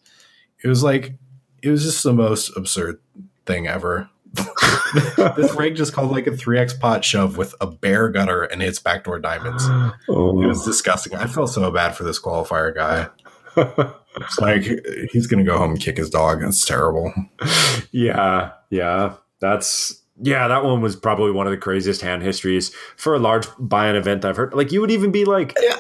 It 0.64 0.68
was 0.68 0.84
like 0.84 1.14
it 1.62 1.70
was 1.70 1.84
just 1.84 2.04
the 2.04 2.14
most 2.14 2.50
absurd 2.58 3.00
thing 3.46 3.68
ever. 3.68 4.10
this 5.36 5.53
reg 5.55 5.75
just 5.75 5.93
called 5.93 6.11
like 6.11 6.27
a 6.27 6.32
3x 6.32 6.80
pot 6.80 7.03
shove 7.03 7.38
with 7.38 7.55
a 7.61 7.67
bare 7.67 8.09
gutter 8.09 8.43
and 8.43 8.61
hits 8.61 8.80
backdoor 8.80 9.19
diamonds. 9.19 9.63
Oh. 10.09 10.41
It 10.41 10.47
was 10.47 10.65
disgusting. 10.65 11.15
I 11.15 11.27
felt 11.27 11.49
so 11.51 11.69
bad 11.71 11.95
for 11.95 12.03
this 12.03 12.19
qualifier 12.19 12.73
guy. 12.73 13.07
it's 13.55 14.39
like 14.39 14.63
he's 15.11 15.27
gonna 15.27 15.43
go 15.43 15.57
home 15.57 15.71
and 15.71 15.80
kick 15.80 15.97
his 15.97 16.09
dog. 16.09 16.43
It's 16.43 16.65
terrible. 16.65 17.13
Yeah, 17.91 18.51
yeah. 18.69 19.15
That's 19.39 20.03
yeah, 20.21 20.47
that 20.47 20.63
one 20.63 20.82
was 20.82 20.95
probably 20.95 21.32
one 21.32 21.47
of 21.47 21.51
the 21.51 21.57
craziest 21.57 22.01
hand 22.01 22.23
histories 22.23 22.73
for 22.97 23.15
a 23.15 23.19
large 23.19 23.47
buy-in 23.57 23.95
event 23.95 24.25
I've 24.25 24.36
heard. 24.38 24.53
Like 24.53 24.71
you 24.71 24.82
would 24.82 24.91
even 24.91 25.11
be 25.11 25.25
like 25.25 25.55
yeah, 25.61 25.75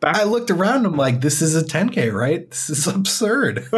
back- 0.00 0.16
I 0.16 0.24
looked 0.24 0.50
around, 0.50 0.84
I'm 0.84 0.96
like, 0.96 1.20
this 1.20 1.40
is 1.40 1.56
a 1.56 1.62
10K, 1.64 2.12
right? 2.12 2.48
This 2.50 2.68
is 2.70 2.86
absurd. 2.86 3.66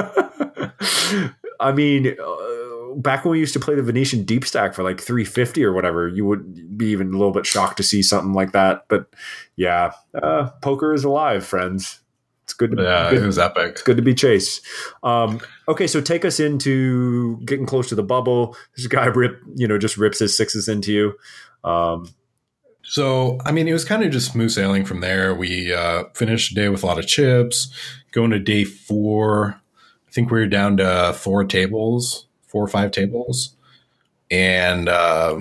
I 1.61 1.73
mean, 1.73 2.09
uh, 2.09 2.74
back 2.97 3.25
when 3.25 3.33
we 3.33 3.39
used 3.39 3.53
to 3.55 3.61
play 3.61 3.75
the 3.75 3.83
Venetian 3.83 4.25
deep 4.25 4.45
stack 4.45 4.75
for 4.75 4.83
like 4.83 5.01
350 5.01 5.65
or 5.65 5.73
whatever, 5.73 6.09
you 6.09 6.25
would 6.25 6.77
be 6.77 6.87
even 6.87 7.09
a 7.09 7.19
little 7.19 7.33
bit 7.33 7.47
shocked 7.47 7.77
to 7.79 7.83
see 7.83 8.03
something 8.03 8.33
like 8.33 8.53
that. 8.53 8.87
But 8.89 9.07
yeah, 9.57 9.93
uh, 10.15 10.51
poker 10.63 10.93
is 10.93 11.05
alive, 11.05 11.45
friends. 11.47 12.01
It's 12.45 12.53
good. 12.53 12.77
To, 12.77 12.83
yeah, 12.83 13.11
good, 13.11 13.23
it 13.23 13.27
was 13.27 13.39
epic. 13.39 13.73
It's 13.73 13.83
good 13.83 13.97
to 13.97 14.03
be 14.03 14.15
chased. 14.15 14.67
Um, 15.03 15.41
okay, 15.67 15.87
so 15.87 16.01
take 16.01 16.25
us 16.25 16.39
into 16.39 17.39
getting 17.47 17.65
close 17.65 17.89
to 17.89 17.95
the 17.95 18.03
bubble. 18.03 18.57
This 18.77 18.87
guy 18.87 19.07
rip, 19.07 19.41
you 19.55 19.67
know, 19.67 19.79
just 19.79 19.97
rips 19.97 20.19
his 20.19 20.37
sixes 20.37 20.69
into 20.69 20.93
you. 20.93 21.15
Um, 21.69 22.15
so, 22.83 23.39
I 23.47 23.53
mean, 23.53 23.67
it 23.67 23.73
was 23.73 23.85
kind 23.85 24.05
of 24.05 24.13
just 24.13 24.33
smooth 24.33 24.51
sailing 24.51 24.85
from 24.85 25.01
there. 25.01 25.35
We 25.35 25.73
uh, 25.73 26.05
finished 26.15 26.55
the 26.55 26.61
day 26.61 26.69
with 26.69 26.83
a 26.83 26.87
lot 26.87 26.99
of 26.99 27.07
chips. 27.07 27.73
Going 28.13 28.31
to 28.31 28.39
day 28.39 28.65
four, 28.65 29.61
I 30.07 30.11
think 30.13 30.31
we 30.31 30.39
were 30.39 30.47
down 30.47 30.77
to 30.77 31.15
four 31.17 31.45
tables, 31.45 32.24
four 32.55 32.63
or 32.63 32.69
five 32.69 32.93
tables. 32.93 33.57
And, 34.31 34.89
uh, 34.89 35.41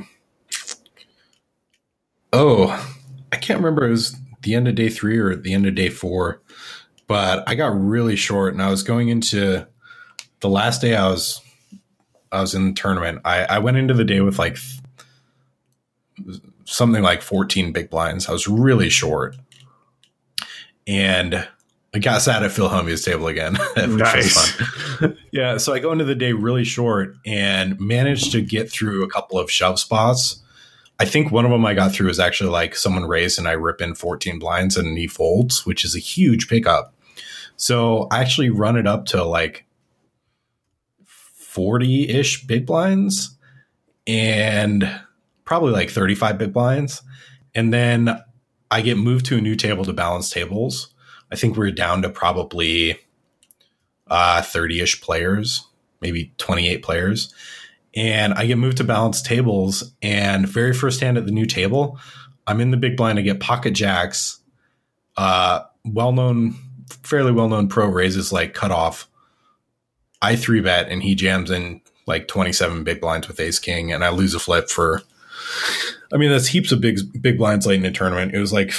oh, 2.34 2.96
I 3.32 3.36
can't 3.36 3.60
remember. 3.60 3.86
It 3.86 3.92
was 3.92 4.16
the 4.42 4.56
end 4.56 4.68
of 4.68 4.74
day 4.74 4.90
three 4.90 5.20
or 5.20 5.36
the 5.36 5.54
end 5.54 5.68
of 5.68 5.76
day 5.76 5.90
four. 5.90 6.42
But 7.06 7.48
I 7.48 7.54
got 7.54 7.80
really 7.80 8.16
short 8.16 8.54
and 8.54 8.64
I 8.64 8.72
was 8.72 8.82
going 8.82 9.10
into 9.10 9.68
the 10.40 10.50
last 10.50 10.82
day 10.82 10.96
I 10.96 11.08
was 11.08 11.40
I 12.32 12.42
was 12.42 12.56
in 12.56 12.70
the 12.70 12.74
tournament. 12.74 13.22
I, 13.24 13.44
I 13.44 13.60
went 13.60 13.78
into 13.78 13.94
the 13.94 14.04
day 14.04 14.22
with 14.22 14.40
like 14.40 14.58
something 16.66 17.04
like 17.04 17.22
14 17.22 17.72
big 17.72 17.92
blinds. 17.92 18.28
I 18.28 18.32
was 18.32 18.48
really 18.48 18.90
short. 18.90 19.36
And 20.88 21.48
I 21.96 22.00
got 22.00 22.22
sat 22.22 22.42
at 22.44 22.52
Phil 22.52 22.70
Hellmuth's 22.70 23.04
table 23.04 23.28
again. 23.28 23.58
nice. 23.78 24.62
yeah. 25.32 25.58
So 25.58 25.74
I 25.74 25.80
go 25.80 25.92
into 25.92 26.06
the 26.06 26.16
day 26.16 26.34
really 26.34 26.64
short 26.64 27.16
and 27.26 27.80
managed 27.80 28.32
to 28.32 28.42
get 28.42 28.72
through 28.72 29.04
a 29.04 29.10
couple 29.10 29.38
of 29.38 29.52
shove 29.52 29.80
spots. 29.80 30.42
I 31.00 31.06
think 31.06 31.32
one 31.32 31.46
of 31.46 31.52
them 31.52 31.66
I 31.66 31.74
got 31.74 31.92
through 31.92 32.10
is 32.10 32.20
actually 32.20 32.50
like 32.50 32.76
someone 32.76 33.06
raised 33.06 33.38
and 33.38 33.48
I 33.48 33.52
rip 33.52 33.82
in 33.82 33.94
14 33.94 34.40
blinds 34.40 34.78
and 34.78 34.98
he 34.98 35.08
folds, 35.08 35.66
which 35.66 35.86
is 35.86 35.96
a 35.96 36.00
huge 36.00 36.48
pickup. 36.48 36.94
So 37.58 38.08
I 38.12 38.22
actually 38.22 38.50
run 38.50 38.76
it 38.76 38.88
up 38.88 39.06
to 39.08 39.24
like 39.24 39.66
40 41.06 42.10
ish 42.10 42.46
big 42.46 42.66
blinds. 42.66 43.38
And 44.06 45.00
probably 45.46 45.72
like 45.72 45.90
35 45.90 46.38
big 46.38 46.54
blinds. 46.54 47.02
And 47.56 47.74
then 47.74 48.20
I 48.72 48.82
get 48.82 48.98
moved 48.98 49.26
to 49.28 49.38
a 49.38 49.42
new 49.42 49.56
table 49.56 49.86
to 49.86 49.94
balance 49.94 50.30
tables. 50.30 50.93
I 51.34 51.36
think 51.36 51.58
we're 51.58 51.72
down 51.72 52.04
to 52.04 52.10
probably 52.10 53.00
uh, 54.08 54.44
30 54.44 54.82
ish 54.82 55.02
players, 55.02 55.66
maybe 56.00 56.32
28 56.38 56.84
players. 56.84 57.34
And 57.96 58.36
I 58.36 58.46
get 58.46 58.60
moved 58.60 58.78
to 58.78 58.84
balance 58.84 59.20
tables. 59.20 59.96
And 60.04 60.48
very 60.48 60.76
first 60.76 61.00
hand 61.00 61.18
at 61.18 61.26
the 61.26 61.32
new 61.32 61.48
table, 61.48 61.98
I'm 62.46 62.62
in 62.62 62.70
the 62.70 62.78
big 62.78 62.96
blind. 62.96 63.18
I 63.18 63.24
get 63.24 63.40
pocket 63.40 63.72
jacks. 63.72 64.42
Uh, 65.18 65.62
well 65.84 66.12
known, 66.12 66.54
fairly 67.02 67.32
well 67.32 67.50
known 67.50 67.68
pro 67.68 67.88
raises 67.88 68.32
like 68.32 68.54
cutoff. 68.54 69.10
I 70.22 70.36
three 70.36 70.62
bet 70.62 70.88
and 70.90 71.02
he 71.02 71.16
jams 71.16 71.50
in 71.50 71.82
like 72.06 72.28
27 72.28 72.84
big 72.84 73.02
blinds 73.02 73.28
with 73.28 73.40
ace 73.40 73.58
king 73.58 73.92
and 73.92 74.06
I 74.06 74.10
lose 74.10 74.36
a 74.36 74.40
flip 74.40 74.70
for 74.70 75.02
I 76.14 76.18
mean, 76.18 76.30
that's 76.30 76.48
heaps 76.48 76.72
of 76.72 76.80
big 76.80 77.00
big 77.20 77.40
blinds 77.40 77.66
late 77.66 77.78
in 77.78 77.82
the 77.82 77.92
tournament. 77.92 78.36
It 78.36 78.40
was 78.40 78.54
like 78.54 78.72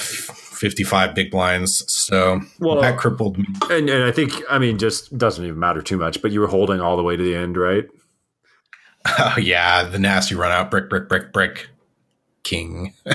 55 0.55 1.15
big 1.15 1.31
blinds. 1.31 1.91
So 1.93 2.41
well, 2.59 2.81
that 2.81 2.99
crippled 2.99 3.39
me. 3.39 3.47
And, 3.71 3.89
and 3.89 4.05
I 4.05 4.13
think, 4.13 4.33
I 4.51 4.59
mean, 4.59 4.79
just 4.79 5.17
doesn't 5.17 5.45
even 5.45 5.59
matter 5.59 5.83
too 5.83 5.97
much, 5.97 6.23
but 6.23 6.31
you 6.31 6.41
were 6.41 6.47
holding 6.47 6.81
all 6.81 6.97
the 6.97 7.03
way 7.03 7.17
to 7.17 7.23
the 7.23 7.35
end, 7.35 7.57
right? 7.57 7.85
Oh, 9.19 9.37
yeah. 9.39 9.85
The 9.85 9.99
nasty 9.99 10.35
run 10.35 10.53
out 10.53 10.71
brick, 10.71 10.89
brick, 10.89 11.09
brick, 11.09 11.33
brick. 11.33 11.69
King. 12.43 12.93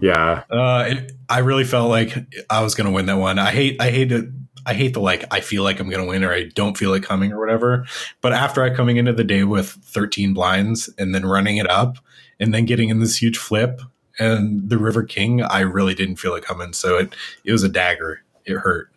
yeah. 0.00 0.44
Uh, 0.50 0.84
it, 0.88 1.12
I 1.28 1.40
really 1.40 1.64
felt 1.64 1.90
like 1.90 2.14
I 2.48 2.62
was 2.62 2.74
going 2.74 2.86
to 2.86 2.90
win 2.90 3.06
that 3.06 3.18
one. 3.18 3.38
I 3.38 3.50
hate, 3.50 3.76
I 3.78 3.90
hate 3.90 4.10
it. 4.10 4.24
I 4.64 4.74
hate 4.74 4.94
the 4.94 5.00
like, 5.00 5.24
I 5.30 5.40
feel 5.40 5.62
like 5.62 5.80
I'm 5.80 5.90
going 5.90 6.02
to 6.02 6.08
win 6.08 6.24
or 6.24 6.32
I 6.32 6.44
don't 6.44 6.78
feel 6.78 6.94
it 6.94 7.02
coming 7.02 7.32
or 7.32 7.38
whatever. 7.38 7.86
But 8.22 8.32
after 8.32 8.62
I 8.62 8.70
coming 8.70 8.96
into 8.96 9.12
the 9.12 9.24
day 9.24 9.44
with 9.44 9.68
13 9.68 10.32
blinds 10.32 10.88
and 10.98 11.14
then 11.14 11.26
running 11.26 11.58
it 11.58 11.68
up, 11.70 11.98
and 12.40 12.54
then 12.54 12.64
getting 12.64 12.88
in 12.88 12.98
this 12.98 13.20
huge 13.22 13.38
flip 13.38 13.82
and 14.18 14.68
the 14.68 14.78
River 14.78 15.02
King, 15.02 15.42
I 15.42 15.60
really 15.60 15.94
didn't 15.94 16.16
feel 16.16 16.34
it 16.34 16.44
coming. 16.44 16.72
So 16.72 16.98
it 16.98 17.14
it 17.44 17.52
was 17.52 17.62
a 17.62 17.68
dagger. 17.68 18.22
It 18.44 18.58
hurt. 18.58 18.90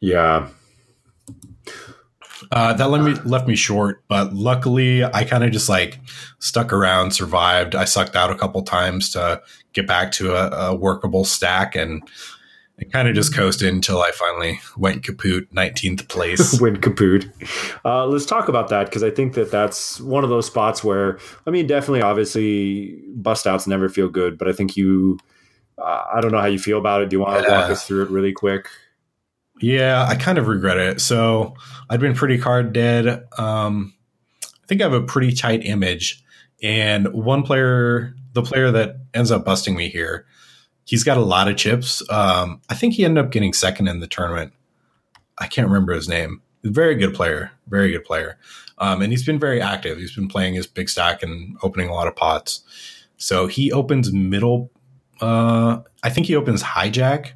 Yeah. 0.00 0.48
Uh, 2.52 2.74
that 2.74 2.90
left 2.90 3.04
me 3.04 3.14
left 3.28 3.48
me 3.48 3.56
short, 3.56 4.02
but 4.08 4.34
luckily 4.34 5.02
I 5.02 5.24
kind 5.24 5.42
of 5.42 5.50
just 5.50 5.68
like 5.68 5.98
stuck 6.38 6.72
around, 6.72 7.12
survived. 7.12 7.74
I 7.74 7.84
sucked 7.84 8.14
out 8.14 8.30
a 8.30 8.36
couple 8.36 8.62
times 8.62 9.10
to 9.10 9.40
get 9.72 9.86
back 9.86 10.12
to 10.12 10.34
a, 10.34 10.70
a 10.70 10.74
workable 10.74 11.24
stack, 11.24 11.74
and 11.74 12.02
I 12.78 12.84
kind 12.84 13.08
of 13.08 13.14
just 13.14 13.34
coasted 13.34 13.72
until 13.72 14.02
I 14.02 14.10
finally 14.10 14.60
went 14.76 15.02
kaput, 15.02 15.52
19th 15.54 16.08
place. 16.08 16.60
went 16.60 16.82
kaput. 16.82 17.26
Uh, 17.84 18.06
let's 18.06 18.26
talk 18.26 18.48
about 18.48 18.68
that 18.68 18.84
because 18.86 19.02
I 19.02 19.10
think 19.10 19.32
that 19.34 19.50
that's 19.50 19.98
one 20.00 20.24
of 20.24 20.30
those 20.30 20.46
spots 20.46 20.84
where, 20.84 21.18
I 21.46 21.50
mean, 21.50 21.66
definitely, 21.66 22.02
obviously, 22.02 23.00
bust 23.14 23.46
outs 23.46 23.66
never 23.66 23.88
feel 23.88 24.08
good, 24.08 24.36
but 24.36 24.46
I 24.46 24.52
think 24.52 24.76
you, 24.76 25.18
uh, 25.78 26.04
I 26.14 26.20
don't 26.20 26.32
know 26.32 26.40
how 26.40 26.46
you 26.46 26.58
feel 26.58 26.78
about 26.78 27.00
it. 27.00 27.08
Do 27.08 27.16
you 27.16 27.20
want 27.20 27.46
to 27.46 27.50
walk 27.50 27.70
us 27.70 27.86
through 27.86 28.02
it 28.02 28.10
really 28.10 28.32
quick? 28.32 28.68
Yeah, 29.60 30.04
I 30.06 30.14
kind 30.16 30.36
of 30.36 30.46
regret 30.46 30.76
it. 30.76 31.00
So 31.00 31.54
I'd 31.88 32.00
been 32.00 32.14
pretty 32.14 32.36
card 32.36 32.74
dead. 32.74 33.24
Um, 33.38 33.94
I 34.42 34.66
think 34.66 34.82
I 34.82 34.84
have 34.84 34.92
a 34.92 35.00
pretty 35.00 35.32
tight 35.32 35.64
image. 35.64 36.22
And 36.62 37.12
one 37.14 37.42
player, 37.42 38.14
the 38.34 38.42
player 38.42 38.70
that 38.70 38.96
ends 39.14 39.30
up 39.30 39.46
busting 39.46 39.74
me 39.76 39.88
here, 39.88 40.26
he's 40.86 41.04
got 41.04 41.18
a 41.18 41.22
lot 41.22 41.48
of 41.48 41.56
chips. 41.56 42.02
Um, 42.08 42.62
I 42.70 42.74
think 42.74 42.94
he 42.94 43.04
ended 43.04 43.22
up 43.22 43.30
getting 43.30 43.52
second 43.52 43.88
in 43.88 44.00
the 44.00 44.06
tournament. 44.06 44.54
I 45.38 45.46
can't 45.46 45.68
remember 45.68 45.92
his 45.92 46.08
name. 46.08 46.40
Very 46.64 46.94
good 46.94 47.14
player, 47.14 47.50
very 47.68 47.92
good 47.92 48.04
player. 48.04 48.38
Um, 48.78 49.02
and 49.02 49.12
he's 49.12 49.24
been 49.24 49.38
very 49.38 49.60
active. 49.60 49.98
He's 49.98 50.14
been 50.14 50.28
playing 50.28 50.54
his 50.54 50.66
big 50.66 50.88
stack 50.88 51.22
and 51.22 51.56
opening 51.62 51.88
a 51.88 51.94
lot 51.94 52.08
of 52.08 52.16
pots. 52.16 52.62
So 53.18 53.46
he 53.46 53.72
opens 53.72 54.12
middle. 54.12 54.70
Uh, 55.20 55.80
I 56.02 56.10
think 56.10 56.26
he 56.26 56.36
opens 56.36 56.62
hijack, 56.62 57.32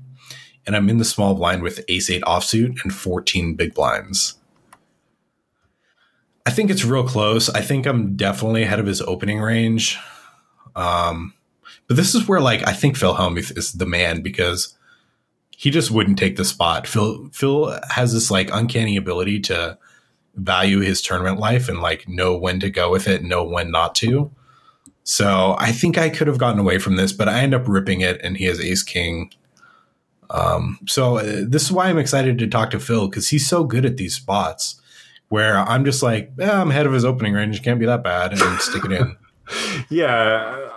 and 0.67 0.77
I'm 0.77 0.89
in 0.89 0.99
the 0.99 1.05
small 1.05 1.35
blind 1.35 1.63
with 1.63 1.85
ace 1.89 2.11
eight 2.11 2.23
offsuit 2.23 2.83
and 2.83 2.95
14 2.95 3.55
big 3.55 3.75
blinds. 3.75 4.37
I 6.47 6.51
think 6.51 6.71
it's 6.71 6.85
real 6.85 7.07
close. 7.07 7.49
I 7.49 7.61
think 7.61 7.87
I'm 7.87 8.17
definitely 8.17 8.63
ahead 8.63 8.81
of 8.81 8.87
his 8.87 9.01
opening 9.01 9.41
range. 9.41 9.99
Um, 10.77 11.35
but 11.87 11.97
this 11.97 12.15
is 12.15 12.29
where 12.29 12.41
like 12.41 12.67
I 12.67 12.73
think 12.73 12.97
Phil 12.97 13.15
Hellmuth 13.15 13.57
is 13.57 13.73
the 13.73 13.87
man 13.87 14.23
because 14.23 14.77
he 15.51 15.71
just 15.71 15.91
wouldn't 15.91 16.19
take 16.19 16.37
the 16.37 16.45
spot. 16.45 16.87
Phil 16.87 17.29
Phil 17.33 17.79
has 17.91 18.13
this 18.13 18.31
like 18.31 18.51
uncanny 18.53 18.97
ability 18.97 19.41
to 19.41 19.79
value 20.35 20.81
his 20.81 21.03
tournament 21.03 21.39
life 21.39 21.69
and 21.69 21.81
like 21.81 22.09
know 22.09 22.37
when 22.37 22.61
to 22.61 22.71
go 22.71 22.91
with 22.91 23.09
it, 23.09 23.23
know 23.23 23.45
when 23.45 23.71
not 23.71 23.95
to. 23.97 24.31
So 25.03 25.57
I 25.59 25.73
think 25.73 25.99
I 25.99 26.09
could 26.09 26.29
have 26.29 26.39
gotten 26.39 26.61
away 26.61 26.79
from 26.79 26.97
this, 26.97 27.13
but 27.13 27.29
I 27.29 27.41
end 27.41 27.55
up 27.55 27.67
ripping 27.67 28.01
it, 28.01 28.21
and 28.23 28.37
he 28.37 28.45
has 28.45 28.61
Ace 28.61 28.83
King. 28.83 29.33
Um, 30.31 30.79
so 30.87 31.19
uh, 31.19 31.43
this 31.47 31.65
is 31.65 31.73
why 31.73 31.89
I'm 31.89 31.99
excited 31.99 32.39
to 32.39 32.47
talk 32.47 32.71
to 32.71 32.81
Phil 32.81 33.09
because 33.09 33.29
he's 33.29 33.47
so 33.47 33.65
good 33.65 33.85
at 33.85 33.97
these 33.97 34.15
spots 34.15 34.81
where 35.29 35.59
I'm 35.59 35.85
just 35.85 36.03
like, 36.03 36.33
eh, 36.39 36.51
I'm 36.51 36.71
ahead 36.71 36.87
of 36.87 36.93
his 36.93 37.05
opening 37.05 37.33
range, 37.33 37.63
can't 37.63 37.81
be 37.81 37.87
that 37.87 38.05
bad, 38.05 38.33
and 38.33 38.61
stick 38.61 38.85
it 38.85 38.93
in. 38.93 39.17
yeah, 39.91 40.69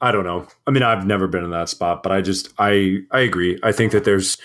I 0.00 0.12
don't 0.12 0.24
know. 0.24 0.46
I 0.66 0.70
mean, 0.70 0.82
I've 0.82 1.06
never 1.06 1.26
been 1.26 1.44
in 1.44 1.50
that 1.50 1.68
spot, 1.68 2.02
but 2.02 2.12
I 2.12 2.20
just 2.20 2.52
I 2.58 3.00
I 3.10 3.20
agree. 3.20 3.58
I 3.62 3.72
think 3.72 3.92
that 3.92 4.04
there's 4.04 4.38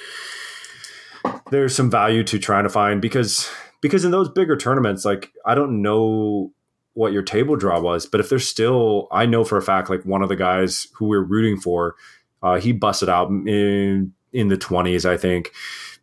there's 1.51 1.75
some 1.75 1.89
value 1.89 2.23
to 2.25 2.39
trying 2.39 2.63
to 2.63 2.69
find 2.69 3.01
because 3.01 3.49
because 3.81 4.03
in 4.03 4.11
those 4.11 4.29
bigger 4.29 4.57
tournaments, 4.57 5.05
like 5.05 5.31
I 5.45 5.55
don't 5.55 5.81
know 5.81 6.51
what 6.93 7.13
your 7.13 7.23
table 7.23 7.55
draw 7.55 7.79
was, 7.79 8.05
but 8.05 8.21
if 8.21 8.29
there's 8.29 8.47
still, 8.47 9.07
I 9.11 9.25
know 9.25 9.43
for 9.43 9.57
a 9.57 9.61
fact, 9.61 9.89
like 9.89 10.05
one 10.05 10.21
of 10.21 10.29
the 10.29 10.35
guys 10.35 10.87
who 10.95 11.07
we 11.07 11.17
are 11.17 11.23
rooting 11.23 11.59
for, 11.59 11.95
uh, 12.41 12.55
he 12.59 12.71
busted 12.71 13.09
out 13.09 13.29
in 13.29 14.13
in 14.33 14.49
the 14.49 14.57
20s, 14.57 15.05
I 15.05 15.15
think. 15.15 15.51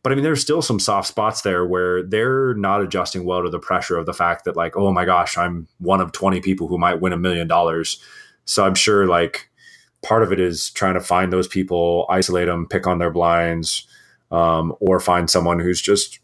But 0.02 0.12
I 0.12 0.14
mean, 0.14 0.24
there's 0.24 0.40
still 0.40 0.62
some 0.62 0.80
soft 0.80 1.06
spots 1.06 1.42
there 1.42 1.64
where 1.64 2.02
they're 2.02 2.54
not 2.54 2.80
adjusting 2.80 3.24
well 3.24 3.42
to 3.42 3.50
the 3.50 3.58
pressure 3.58 3.96
of 3.98 4.06
the 4.06 4.14
fact 4.14 4.44
that, 4.44 4.56
like, 4.56 4.76
oh 4.76 4.90
my 4.92 5.04
gosh, 5.04 5.38
I'm 5.38 5.68
one 5.78 6.00
of 6.00 6.12
20 6.12 6.40
people 6.40 6.66
who 6.66 6.78
might 6.78 7.00
win 7.00 7.12
a 7.12 7.18
million 7.18 7.46
dollars. 7.46 8.02
So 8.44 8.64
I'm 8.64 8.74
sure, 8.74 9.06
like, 9.06 9.50
part 10.02 10.22
of 10.22 10.32
it 10.32 10.40
is 10.40 10.70
trying 10.70 10.94
to 10.94 11.00
find 11.00 11.32
those 11.32 11.48
people, 11.48 12.06
isolate 12.08 12.46
them, 12.46 12.66
pick 12.66 12.86
on 12.86 12.98
their 12.98 13.10
blinds, 13.10 13.86
um, 14.30 14.74
or 14.80 14.98
find 15.00 15.30
someone 15.30 15.60
who's 15.60 15.80
just, 15.80 16.18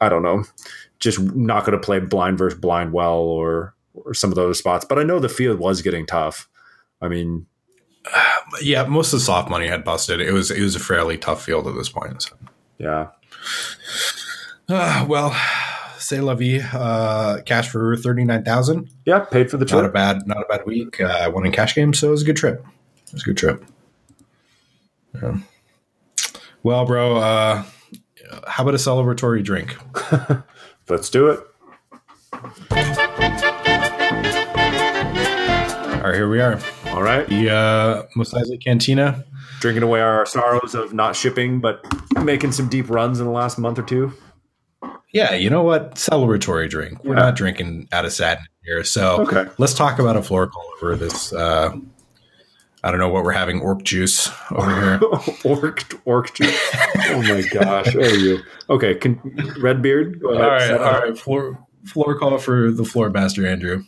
I 0.00 0.08
don't 0.08 0.22
know, 0.22 0.44
just 0.98 1.20
not 1.20 1.64
going 1.64 1.78
to 1.78 1.84
play 1.84 2.00
blind 2.00 2.38
versus 2.38 2.58
blind 2.58 2.92
well 2.92 3.18
or 3.18 3.74
or 3.94 4.14
some 4.14 4.30
of 4.30 4.36
those 4.36 4.58
spots. 4.58 4.84
But 4.84 4.98
I 4.98 5.02
know 5.02 5.18
the 5.18 5.28
field 5.28 5.58
was 5.58 5.82
getting 5.82 6.06
tough. 6.06 6.48
I 7.00 7.08
mean, 7.08 7.46
yeah, 8.62 8.84
most 8.84 9.12
of 9.12 9.20
the 9.20 9.24
soft 9.24 9.50
money 9.50 9.66
had 9.66 9.84
busted. 9.84 10.20
It 10.20 10.32
was 10.32 10.50
it 10.50 10.60
was 10.62 10.76
a 10.76 10.80
fairly 10.80 11.18
tough 11.18 11.44
field 11.44 11.66
at 11.66 11.74
this 11.74 11.88
point. 11.88 12.22
So. 12.22 12.36
Yeah. 12.78 13.08
Uh, 14.68 15.06
well, 15.08 15.30
say 16.08 16.20
la 16.20 16.34
vie. 16.34 16.60
Uh, 16.72 17.42
cash 17.42 17.68
for 17.68 17.96
thirty 17.96 18.24
nine 18.24 18.42
thousand. 18.44 18.90
Yeah, 19.04 19.20
paid 19.20 19.50
for 19.50 19.58
the 19.58 19.64
trip. 19.64 19.82
Not 19.82 19.90
a 19.90 19.92
bad, 19.92 20.26
not 20.26 20.38
a 20.38 20.46
bad 20.48 20.64
week. 20.66 21.00
Uh, 21.00 21.04
I 21.04 21.28
won 21.28 21.44
in 21.44 21.52
cash 21.52 21.74
games, 21.74 21.98
so 21.98 22.08
it 22.08 22.12
was 22.12 22.22
a 22.22 22.24
good 22.24 22.36
trip. 22.36 22.64
It 23.06 23.12
was 23.12 23.22
a 23.22 23.26
good 23.26 23.36
trip. 23.36 23.64
Yeah. 25.14 25.38
Well, 26.62 26.86
bro, 26.86 27.16
uh, 27.18 27.64
how 28.46 28.62
about 28.62 28.74
a 28.74 28.78
celebratory 28.78 29.44
drink? 29.44 29.76
Let's 30.88 31.10
do 31.10 31.28
it. 31.28 31.40
All 35.98 36.04
right, 36.04 36.14
here 36.14 36.28
we 36.28 36.40
are. 36.40 36.58
All 36.86 37.02
right. 37.02 37.26
The 37.28 37.50
uh, 37.50 38.02
Mos 38.16 38.32
Eisley 38.32 38.62
Cantina. 38.62 39.24
Drinking 39.60 39.82
away 39.82 40.00
our 40.00 40.24
sorrows 40.24 40.74
of 40.74 40.94
not 40.94 41.16
shipping, 41.16 41.60
but 41.60 41.84
making 42.22 42.52
some 42.52 42.68
deep 42.68 42.88
runs 42.88 43.18
in 43.18 43.26
the 43.26 43.32
last 43.32 43.58
month 43.58 43.78
or 43.78 43.82
two. 43.82 44.12
Yeah, 45.12 45.34
you 45.34 45.48
know 45.48 45.62
what? 45.62 45.94
Celebratory 45.94 46.68
drink. 46.68 47.02
We're 47.02 47.14
yeah. 47.14 47.22
not 47.22 47.36
drinking 47.36 47.88
out 47.92 48.04
of 48.04 48.12
sadness 48.12 48.48
here. 48.62 48.84
So 48.84 49.22
okay. 49.22 49.46
let's 49.58 49.74
talk 49.74 49.98
about 49.98 50.16
a 50.16 50.22
floor 50.22 50.46
call 50.46 50.70
over 50.76 50.96
this. 50.96 51.32
Uh, 51.32 51.72
I 52.84 52.90
don't 52.90 53.00
know 53.00 53.08
what 53.08 53.24
we're 53.24 53.32
having. 53.32 53.60
Orc 53.60 53.82
juice 53.82 54.30
over 54.52 54.70
here. 54.70 55.00
orc 55.44 56.00
orc 56.04 56.34
juice. 56.34 56.56
oh 57.08 57.22
my 57.22 57.42
gosh! 57.50 57.96
Oh 57.96 58.00
you. 58.00 58.40
Okay, 58.70 58.94
can, 58.94 59.18
Redbeard. 59.60 60.22
All 60.22 60.38
right, 60.38 60.70
all 60.72 61.00
right. 61.00 61.18
Floor 61.18 61.66
floor 61.84 62.18
call 62.18 62.38
for 62.38 62.70
the 62.70 62.84
floor 62.84 63.10
master, 63.10 63.46
Andrew. 63.46 63.82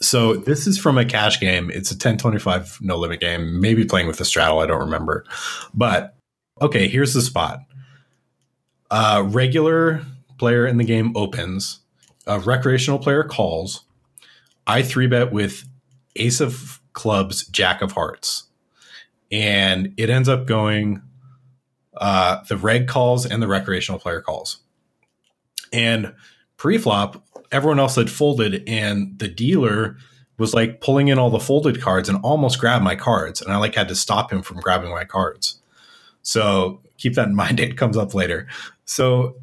So 0.00 0.34
this 0.34 0.66
is 0.66 0.78
from 0.78 0.96
a 0.96 1.04
cash 1.04 1.40
game. 1.40 1.70
It's 1.70 1.90
a 1.90 1.94
1025 1.94 2.78
no 2.80 2.96
limit 2.96 3.20
game. 3.20 3.60
Maybe 3.60 3.84
playing 3.84 4.06
with 4.06 4.18
the 4.18 4.24
straddle. 4.24 4.60
I 4.60 4.66
don't 4.66 4.80
remember. 4.80 5.24
But 5.74 6.16
okay, 6.62 6.88
here's 6.88 7.14
the 7.14 7.22
spot. 7.22 7.60
A 8.90 9.22
regular 9.22 10.02
player 10.38 10.66
in 10.66 10.78
the 10.78 10.84
game 10.84 11.16
opens. 11.16 11.80
A 12.26 12.38
recreational 12.38 12.98
player 12.98 13.24
calls. 13.24 13.84
I 14.66 14.82
three 14.82 15.06
bet 15.06 15.32
with 15.32 15.64
ace 16.16 16.40
of 16.40 16.80
clubs, 16.92 17.46
jack 17.46 17.82
of 17.82 17.92
hearts. 17.92 18.44
And 19.30 19.94
it 19.96 20.10
ends 20.10 20.28
up 20.28 20.46
going 20.46 21.02
uh, 21.96 22.42
the 22.48 22.56
reg 22.56 22.86
calls 22.88 23.26
and 23.26 23.42
the 23.42 23.48
recreational 23.48 24.00
player 24.00 24.20
calls. 24.20 24.58
And 25.72 26.14
pre-flop, 26.56 27.22
everyone 27.52 27.78
else 27.78 27.96
had 27.96 28.10
folded, 28.10 28.62
and 28.66 29.18
the 29.18 29.28
dealer 29.28 29.96
was 30.38 30.54
like 30.54 30.80
pulling 30.80 31.08
in 31.08 31.18
all 31.18 31.30
the 31.30 31.40
folded 31.40 31.80
cards 31.80 32.08
and 32.08 32.18
almost 32.22 32.58
grabbed 32.58 32.84
my 32.84 32.94
cards, 32.94 33.42
and 33.42 33.52
I 33.52 33.56
like 33.56 33.74
had 33.74 33.88
to 33.88 33.94
stop 33.94 34.32
him 34.32 34.42
from 34.42 34.60
grabbing 34.60 34.90
my 34.90 35.04
cards. 35.04 35.60
So 36.28 36.82
keep 36.98 37.14
that 37.14 37.28
in 37.28 37.34
mind. 37.34 37.58
It 37.68 37.78
comes 37.78 37.96
up 37.96 38.12
later. 38.12 38.46
So 38.84 39.36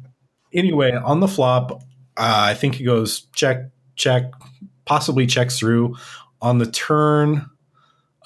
anyway, 0.52 0.92
on 0.92 1.18
the 1.18 1.26
flop, 1.26 1.82
uh, 2.16 2.46
I 2.50 2.54
think 2.54 2.76
he 2.76 2.84
goes 2.84 3.22
check, 3.34 3.70
check, 3.96 4.30
possibly 4.84 5.26
checks 5.26 5.58
through. 5.58 5.96
On 6.40 6.58
the 6.58 6.70
turn, 6.70 7.50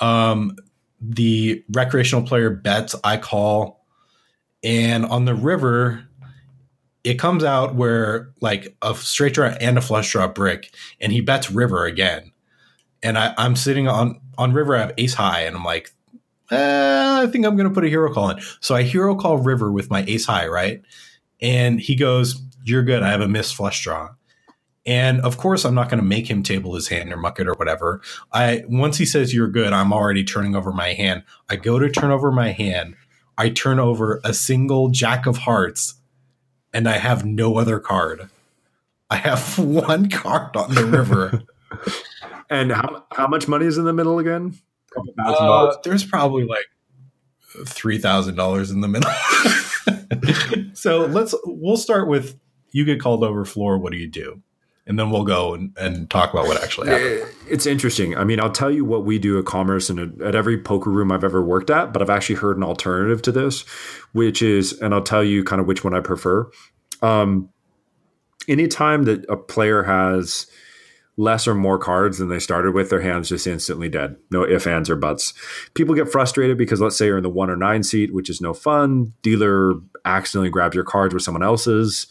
um, 0.01 0.57
the 1.01 1.65
recreational 1.71 2.23
player 2.23 2.51
bets. 2.51 2.95
I 3.03 3.17
call, 3.17 3.87
and 4.63 5.07
on 5.07 5.25
the 5.25 5.35
river, 5.35 6.07
it 7.03 7.15
comes 7.15 7.45
out 7.45 7.75
where 7.75 8.31
like 8.43 8.77
a 8.83 8.95
straight 8.95 9.33
draw 9.33 9.55
and 9.61 9.79
a 9.79 9.81
flush 9.81 10.13
draw 10.13 10.29
brick, 10.29 10.75
and 11.01 11.13
he 11.13 11.23
bets 11.23 11.51
river 11.51 11.87
again. 11.87 12.33
And 13.03 13.17
I, 13.17 13.33
I'm 13.39 13.57
sitting 13.57 13.89
on 13.89 14.21
on 14.37 14.53
river. 14.53 14.77
I 14.77 14.81
have 14.81 14.93
ace 14.99 15.15
high, 15.15 15.43
and 15.43 15.57
I'm 15.57 15.65
like, 15.65 15.93
eh, 16.51 17.23
I 17.23 17.27
think 17.27 17.45
I'm 17.45 17.57
going 17.57 17.69
to 17.69 17.75
put 17.75 17.85
a 17.85 17.89
hero 17.89 18.13
call 18.13 18.31
in. 18.31 18.41
So 18.61 18.75
I 18.75 18.83
hero 18.83 19.15
call 19.15 19.39
river 19.39 19.71
with 19.71 19.91
my 19.91 20.05
ace 20.07 20.27
high, 20.27 20.47
right? 20.47 20.83
And 21.41 21.81
he 21.81 21.95
goes, 21.95 22.41
"You're 22.65 22.83
good. 22.83 23.03
I 23.03 23.11
have 23.11 23.21
a 23.21 23.29
missed 23.29 23.55
flush 23.55 23.83
draw." 23.83 24.11
And 24.87 25.21
of 25.21 25.37
course, 25.37 25.65
I'm 25.65 25.75
not 25.75 25.91
going 25.91 26.01
to 26.01 26.07
make 26.07 26.29
him 26.29 26.43
table 26.43 26.75
his 26.75 26.89
hand 26.89 27.13
or 27.13 27.17
muck 27.17 27.39
it 27.39 27.47
or 27.47 27.55
whatever. 27.55 28.01
I 28.33 28.65
once 28.67 28.97
he 28.97 29.07
says 29.07 29.35
you're 29.35 29.49
good, 29.49 29.73
I'm 29.73 29.93
already 29.93 30.25
turning 30.25 30.57
over 30.57 30.73
my 30.73 30.95
hand. 30.95 31.23
I 31.49 31.57
go 31.57 31.79
to 31.79 31.91
turn 31.91 32.11
over 32.11 32.33
my 32.33 32.51
hand. 32.51 32.97
I 33.37 33.51
turn 33.51 33.79
over 33.79 34.21
a 34.25 34.35
single 34.35 34.89
jack 34.89 35.27
of 35.27 35.39
hearts 35.39 35.95
and 36.73 36.89
I 36.89 36.99
have 36.99 37.25
no 37.25 37.57
other 37.57 37.79
card. 37.79 38.29
I 39.11 39.17
have 39.17 39.59
one 39.59 40.09
card 40.09 40.57
on 40.57 40.75
the 40.75 40.87
river. 40.87 41.43
and 42.51 42.73
how 42.73 43.05
how 43.13 43.27
much 43.27 43.49
money 43.49 43.67
is 43.67 43.79
in 43.79 43.85
the 43.85 43.93
middle 43.93 44.19
again? 44.19 44.59
Uh, 45.19 45.75
there's 45.85 46.05
probably 46.05 46.45
like 46.45 46.67
three 47.67 47.99
thousand 47.99 48.37
dollars 48.37 48.71
in 48.71 48.81
the 48.81 48.89
middle. 48.89 49.11
so 50.75 51.07
let's 51.07 51.35
we'll 51.45 51.77
start 51.77 52.09
with 52.09 52.39
you 52.73 52.85
get 52.85 53.01
called 53.01 53.25
over 53.25 53.45
floor. 53.45 53.79
What 53.79 53.93
do 53.93 53.99
you 53.99 54.09
do? 54.09 54.43
and 54.91 54.99
then 54.99 55.11
we'll 55.11 55.25
go 55.25 55.55
and, 55.55 55.73
and, 55.79 56.11
talk 56.11 56.33
about 56.33 56.47
what 56.47 56.61
actually 56.61 56.89
happened. 56.89 57.33
It's 57.49 57.65
interesting. 57.65 58.17
I 58.17 58.25
mean, 58.25 58.41
I'll 58.41 58.51
tell 58.51 58.73
you 58.73 58.85
what 58.85 59.05
we 59.05 59.21
do 59.21 59.39
at 59.39 59.45
Commerce 59.45 59.89
and 59.89 60.21
at 60.21 60.35
every 60.35 60.59
poker 60.59 60.91
room 60.91 61.13
I've 61.13 61.23
ever 61.23 61.41
worked 61.41 61.71
at, 61.71 61.93
but 61.93 62.03
I've 62.03 62.11
actually 62.11 62.35
heard 62.37 62.57
an 62.57 62.65
alternative 62.65 63.23
to 63.23 63.31
this, 63.33 63.63
which 64.15 64.43
is, 64.43 64.73
and 64.81 64.93
I'll 64.93 65.03
tell 65.03 65.23
you 65.23 65.45
kind 65.45 65.61
of 65.61 65.69
which 65.69 65.85
one 65.85 65.95
I 65.95 66.01
prefer. 66.01 66.51
Um, 67.03 67.51
anytime 68.49 69.05
that 69.05 69.25
a 69.29 69.37
player 69.37 69.85
has 69.85 70.49
less 71.17 71.47
or 71.47 71.55
more 71.55 71.79
cards 71.79 72.19
than 72.19 72.29
they 72.29 72.39
started 72.39 72.75
with, 72.75 72.91
their 72.91 73.01
hand's 73.01 73.29
just 73.29 73.47
instantly 73.47 73.89
dead. 73.89 74.17
No 74.31 74.47
ifs, 74.47 74.67
ands, 74.67 74.89
or 74.89 74.97
buts. 74.97 75.35
People 75.75 75.95
get 75.95 76.11
frustrated 76.11 76.57
because 76.57 76.81
let's 76.81 76.97
say 76.97 77.07
you're 77.07 77.19
in 77.19 77.23
the 77.23 77.29
one 77.29 77.51
or 77.51 77.57
nine 77.57 77.83
seat, 77.83 78.15
which 78.15 78.31
is 78.31 78.41
no 78.41 78.55
fun. 78.55 79.13
Dealer 79.23 79.75
accidentally 80.05 80.51
grabs 80.51 80.75
your 80.75 80.85
cards 80.85 81.13
with 81.13 81.23
someone 81.23 81.43
else's. 81.43 82.07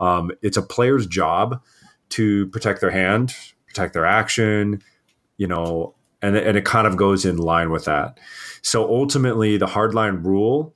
Um, 0.00 0.30
it's 0.42 0.56
a 0.56 0.62
player's 0.62 1.06
job 1.06 1.62
to 2.10 2.46
protect 2.48 2.80
their 2.80 2.90
hand, 2.90 3.34
protect 3.66 3.92
their 3.92 4.06
action, 4.06 4.82
you 5.36 5.46
know, 5.46 5.94
and, 6.22 6.36
and 6.36 6.56
it 6.56 6.64
kind 6.64 6.86
of 6.86 6.96
goes 6.96 7.24
in 7.24 7.36
line 7.36 7.70
with 7.70 7.84
that. 7.84 8.18
So 8.62 8.88
ultimately, 8.88 9.56
the 9.56 9.66
hardline 9.66 10.24
rule 10.24 10.74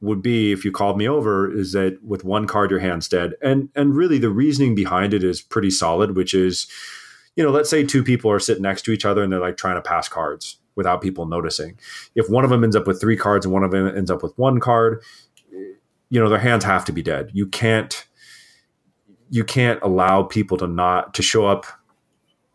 would 0.00 0.22
be 0.22 0.52
if 0.52 0.64
you 0.64 0.72
called 0.72 0.96
me 0.96 1.06
over 1.06 1.54
is 1.54 1.72
that 1.72 2.02
with 2.02 2.24
one 2.24 2.46
card 2.46 2.70
your 2.70 2.80
hand's 2.80 3.06
dead 3.06 3.34
and 3.42 3.68
and 3.74 3.94
really 3.94 4.18
the 4.18 4.30
reasoning 4.30 4.74
behind 4.74 5.12
it 5.12 5.22
is 5.22 5.42
pretty 5.42 5.70
solid 5.70 6.16
which 6.16 6.32
is 6.32 6.66
you 7.36 7.44
know 7.44 7.50
let's 7.50 7.70
say 7.70 7.84
two 7.84 8.02
people 8.02 8.30
are 8.30 8.38
sitting 8.38 8.62
next 8.62 8.82
to 8.82 8.92
each 8.92 9.04
other 9.04 9.22
and 9.22 9.32
they're 9.32 9.40
like 9.40 9.56
trying 9.56 9.76
to 9.76 9.82
pass 9.82 10.08
cards 10.08 10.58
without 10.76 11.02
people 11.02 11.26
noticing 11.26 11.78
if 12.14 12.28
one 12.28 12.44
of 12.44 12.50
them 12.50 12.64
ends 12.64 12.76
up 12.76 12.86
with 12.86 13.00
three 13.00 13.16
cards 13.16 13.44
and 13.44 13.52
one 13.52 13.64
of 13.64 13.70
them 13.70 13.86
ends 13.86 14.10
up 14.10 14.22
with 14.22 14.36
one 14.38 14.60
card 14.60 15.02
you 15.50 16.20
know 16.20 16.28
their 16.28 16.38
hands 16.38 16.64
have 16.64 16.84
to 16.84 16.92
be 16.92 17.02
dead 17.02 17.30
you 17.32 17.46
can't 17.46 18.06
you 19.30 19.44
can't 19.44 19.80
allow 19.82 20.22
people 20.22 20.56
to 20.56 20.66
not 20.66 21.14
to 21.14 21.22
show 21.22 21.46
up 21.46 21.66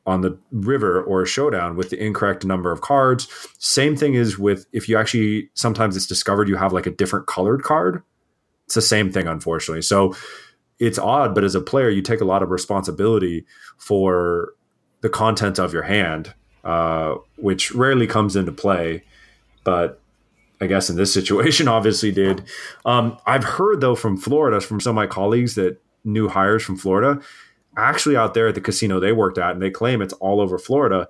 on 0.05 0.21
the 0.21 0.37
river 0.51 1.01
or 1.01 1.23
a 1.23 1.27
showdown 1.27 1.75
with 1.75 1.89
the 1.89 2.03
incorrect 2.03 2.45
number 2.45 2.71
of 2.71 2.81
cards. 2.81 3.27
Same 3.57 3.95
thing 3.95 4.13
is 4.13 4.37
with 4.37 4.67
if 4.71 4.87
you 4.87 4.97
actually 4.97 5.49
sometimes 5.55 5.97
it's 5.97 6.05
discovered 6.05 6.47
you 6.47 6.57
have 6.57 6.73
like 6.73 6.85
a 6.85 6.91
different 6.91 7.25
colored 7.27 7.63
card. 7.63 8.03
It's 8.65 8.75
the 8.75 8.81
same 8.81 9.11
thing, 9.11 9.27
unfortunately. 9.27 9.81
So 9.81 10.15
it's 10.79 10.99
odd, 10.99 11.33
but 11.33 11.43
as 11.43 11.55
a 11.55 11.61
player, 11.61 11.89
you 11.89 12.01
take 12.01 12.21
a 12.21 12.25
lot 12.25 12.43
of 12.43 12.51
responsibility 12.51 13.45
for 13.77 14.53
the 15.05 15.09
content 15.09 15.59
of 15.59 15.71
your 15.71 15.83
hand, 15.83 16.33
uh, 16.63 17.13
which 17.35 17.71
rarely 17.75 18.07
comes 18.07 18.35
into 18.35 18.51
play. 18.51 19.03
But 19.63 20.01
I 20.59 20.65
guess 20.65 20.89
in 20.89 20.95
this 20.95 21.13
situation, 21.19 21.67
obviously 21.67 22.11
did. 22.11 22.43
Um, 22.85 23.19
I've 23.27 23.43
heard 23.43 23.81
though 23.81 23.93
from 23.93 24.17
Florida, 24.17 24.59
from 24.59 24.79
some 24.79 24.89
of 24.89 24.95
my 24.95 25.05
colleagues 25.05 25.53
that 25.55 25.79
new 26.03 26.27
hires 26.27 26.63
from 26.63 26.75
Florida, 26.75 27.21
actually 27.77 28.17
out 28.17 28.33
there 28.33 28.47
at 28.47 28.55
the 28.55 28.61
casino 28.61 28.99
they 28.99 29.11
worked 29.11 29.37
at, 29.37 29.51
and 29.51 29.61
they 29.61 29.69
claim 29.69 30.01
it's 30.01 30.13
all 30.13 30.41
over 30.41 30.57
Florida. 30.57 31.07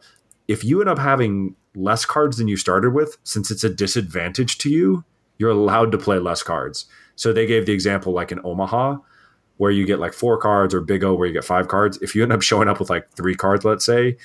If 0.49 0.65
you 0.65 0.81
end 0.81 0.89
up 0.89 0.99
having 0.99 1.55
less 1.73 2.03
cards 2.03 2.35
than 2.35 2.49
you 2.49 2.57
started 2.57 2.93
with, 2.93 3.17
since 3.23 3.49
it's 3.49 3.63
a 3.63 3.69
disadvantage 3.69 4.57
to 4.57 4.69
you, 4.69 5.05
you're 5.37 5.51
allowed 5.51 5.93
to 5.93 5.97
play 5.97 6.19
less 6.19 6.43
cards. 6.43 6.85
So 7.15 7.31
they 7.31 7.45
gave 7.45 7.65
the 7.65 7.71
example 7.71 8.11
like 8.11 8.33
in 8.33 8.41
Omaha, 8.43 8.97
where 9.57 9.71
you 9.71 9.85
get 9.85 9.99
like 9.99 10.13
four 10.13 10.37
cards, 10.37 10.73
or 10.73 10.81
Big 10.81 11.03
O, 11.03 11.13
where 11.13 11.27
you 11.27 11.33
get 11.33 11.43
five 11.43 11.67
cards. 11.67 11.97
If 12.01 12.15
you 12.15 12.23
end 12.23 12.33
up 12.33 12.41
showing 12.41 12.67
up 12.67 12.79
with 12.79 12.89
like 12.89 13.09
three 13.11 13.35
cards, 13.35 13.63
let's 13.63 13.85
say, 13.85 14.17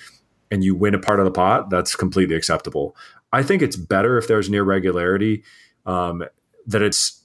and 0.51 0.65
you 0.65 0.75
win 0.75 0.95
a 0.95 0.99
part 0.99 1.21
of 1.21 1.25
the 1.25 1.31
pot, 1.31 1.71
that's 1.71 1.95
completely 1.95 2.35
acceptable. 2.35 2.97
I 3.33 3.43
think 3.43 3.63
it's 3.63 3.77
better 3.77 4.19
if 4.19 4.27
there's 4.27 4.49
an 4.49 4.55
irregularity 4.55 5.45
um, 5.87 6.25
that 6.67 6.83
it's 6.83 7.23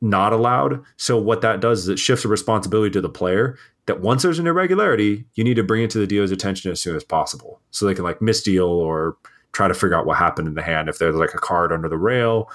not 0.00 0.32
allowed. 0.32 0.82
So 0.96 1.16
what 1.16 1.40
that 1.42 1.60
does 1.60 1.80
is 1.80 1.88
it 1.88 1.98
shifts 1.98 2.24
the 2.24 2.28
responsibility 2.28 2.90
to 2.90 3.00
the 3.00 3.08
player 3.08 3.56
that 3.86 4.00
once 4.00 4.22
there's 4.22 4.38
an 4.38 4.46
irregularity, 4.46 5.24
you 5.34 5.44
need 5.44 5.54
to 5.54 5.62
bring 5.62 5.82
it 5.82 5.90
to 5.90 5.98
the 5.98 6.06
dealer's 6.06 6.32
attention 6.32 6.70
as 6.70 6.80
soon 6.80 6.96
as 6.96 7.04
possible, 7.04 7.60
so 7.70 7.86
they 7.86 7.94
can 7.94 8.04
like 8.04 8.20
misdeal 8.20 8.66
or 8.66 9.16
try 9.52 9.68
to 9.68 9.74
figure 9.74 9.94
out 9.94 10.06
what 10.06 10.18
happened 10.18 10.48
in 10.48 10.54
the 10.54 10.62
hand 10.62 10.88
if 10.88 10.98
there's 10.98 11.14
like 11.14 11.32
a 11.34 11.38
card 11.38 11.72
under 11.72 11.88
the 11.88 11.96
rail 11.96 12.50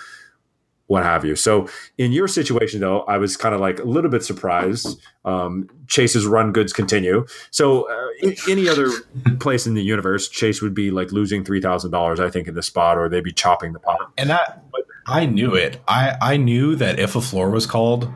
what 0.89 1.03
have 1.03 1.23
you. 1.23 1.35
So 1.35 1.69
in 1.99 2.11
your 2.11 2.27
situation, 2.27 2.81
though, 2.81 3.01
I 3.01 3.17
was 3.17 3.37
kind 3.37 3.53
of 3.53 3.61
like 3.61 3.79
a 3.79 3.83
little 3.83 4.09
bit 4.09 4.23
surprised. 4.23 4.99
Um, 5.23 5.69
Chase's 5.85 6.25
run 6.25 6.51
goods 6.51 6.73
continue. 6.73 7.27
So 7.51 7.83
uh, 7.83 8.07
in, 8.23 8.35
any 8.49 8.67
other 8.67 8.89
place 9.39 9.67
in 9.67 9.75
the 9.75 9.83
universe, 9.83 10.27
Chase 10.27 10.63
would 10.63 10.73
be 10.73 10.89
like 10.89 11.11
losing 11.11 11.45
three 11.45 11.61
thousand 11.61 11.91
dollars, 11.91 12.19
I 12.19 12.31
think, 12.31 12.47
in 12.47 12.55
the 12.55 12.63
spot, 12.63 12.97
or 12.97 13.07
they'd 13.07 13.23
be 13.23 13.31
chopping 13.31 13.73
the 13.73 13.79
pot. 13.79 14.11
And 14.17 14.31
that 14.31 14.63
I 15.05 15.27
knew 15.27 15.53
it. 15.53 15.79
I 15.87 16.17
I 16.19 16.37
knew 16.37 16.75
that 16.77 16.97
if 16.97 17.15
a 17.15 17.21
floor 17.21 17.51
was 17.51 17.67
called, 17.67 18.11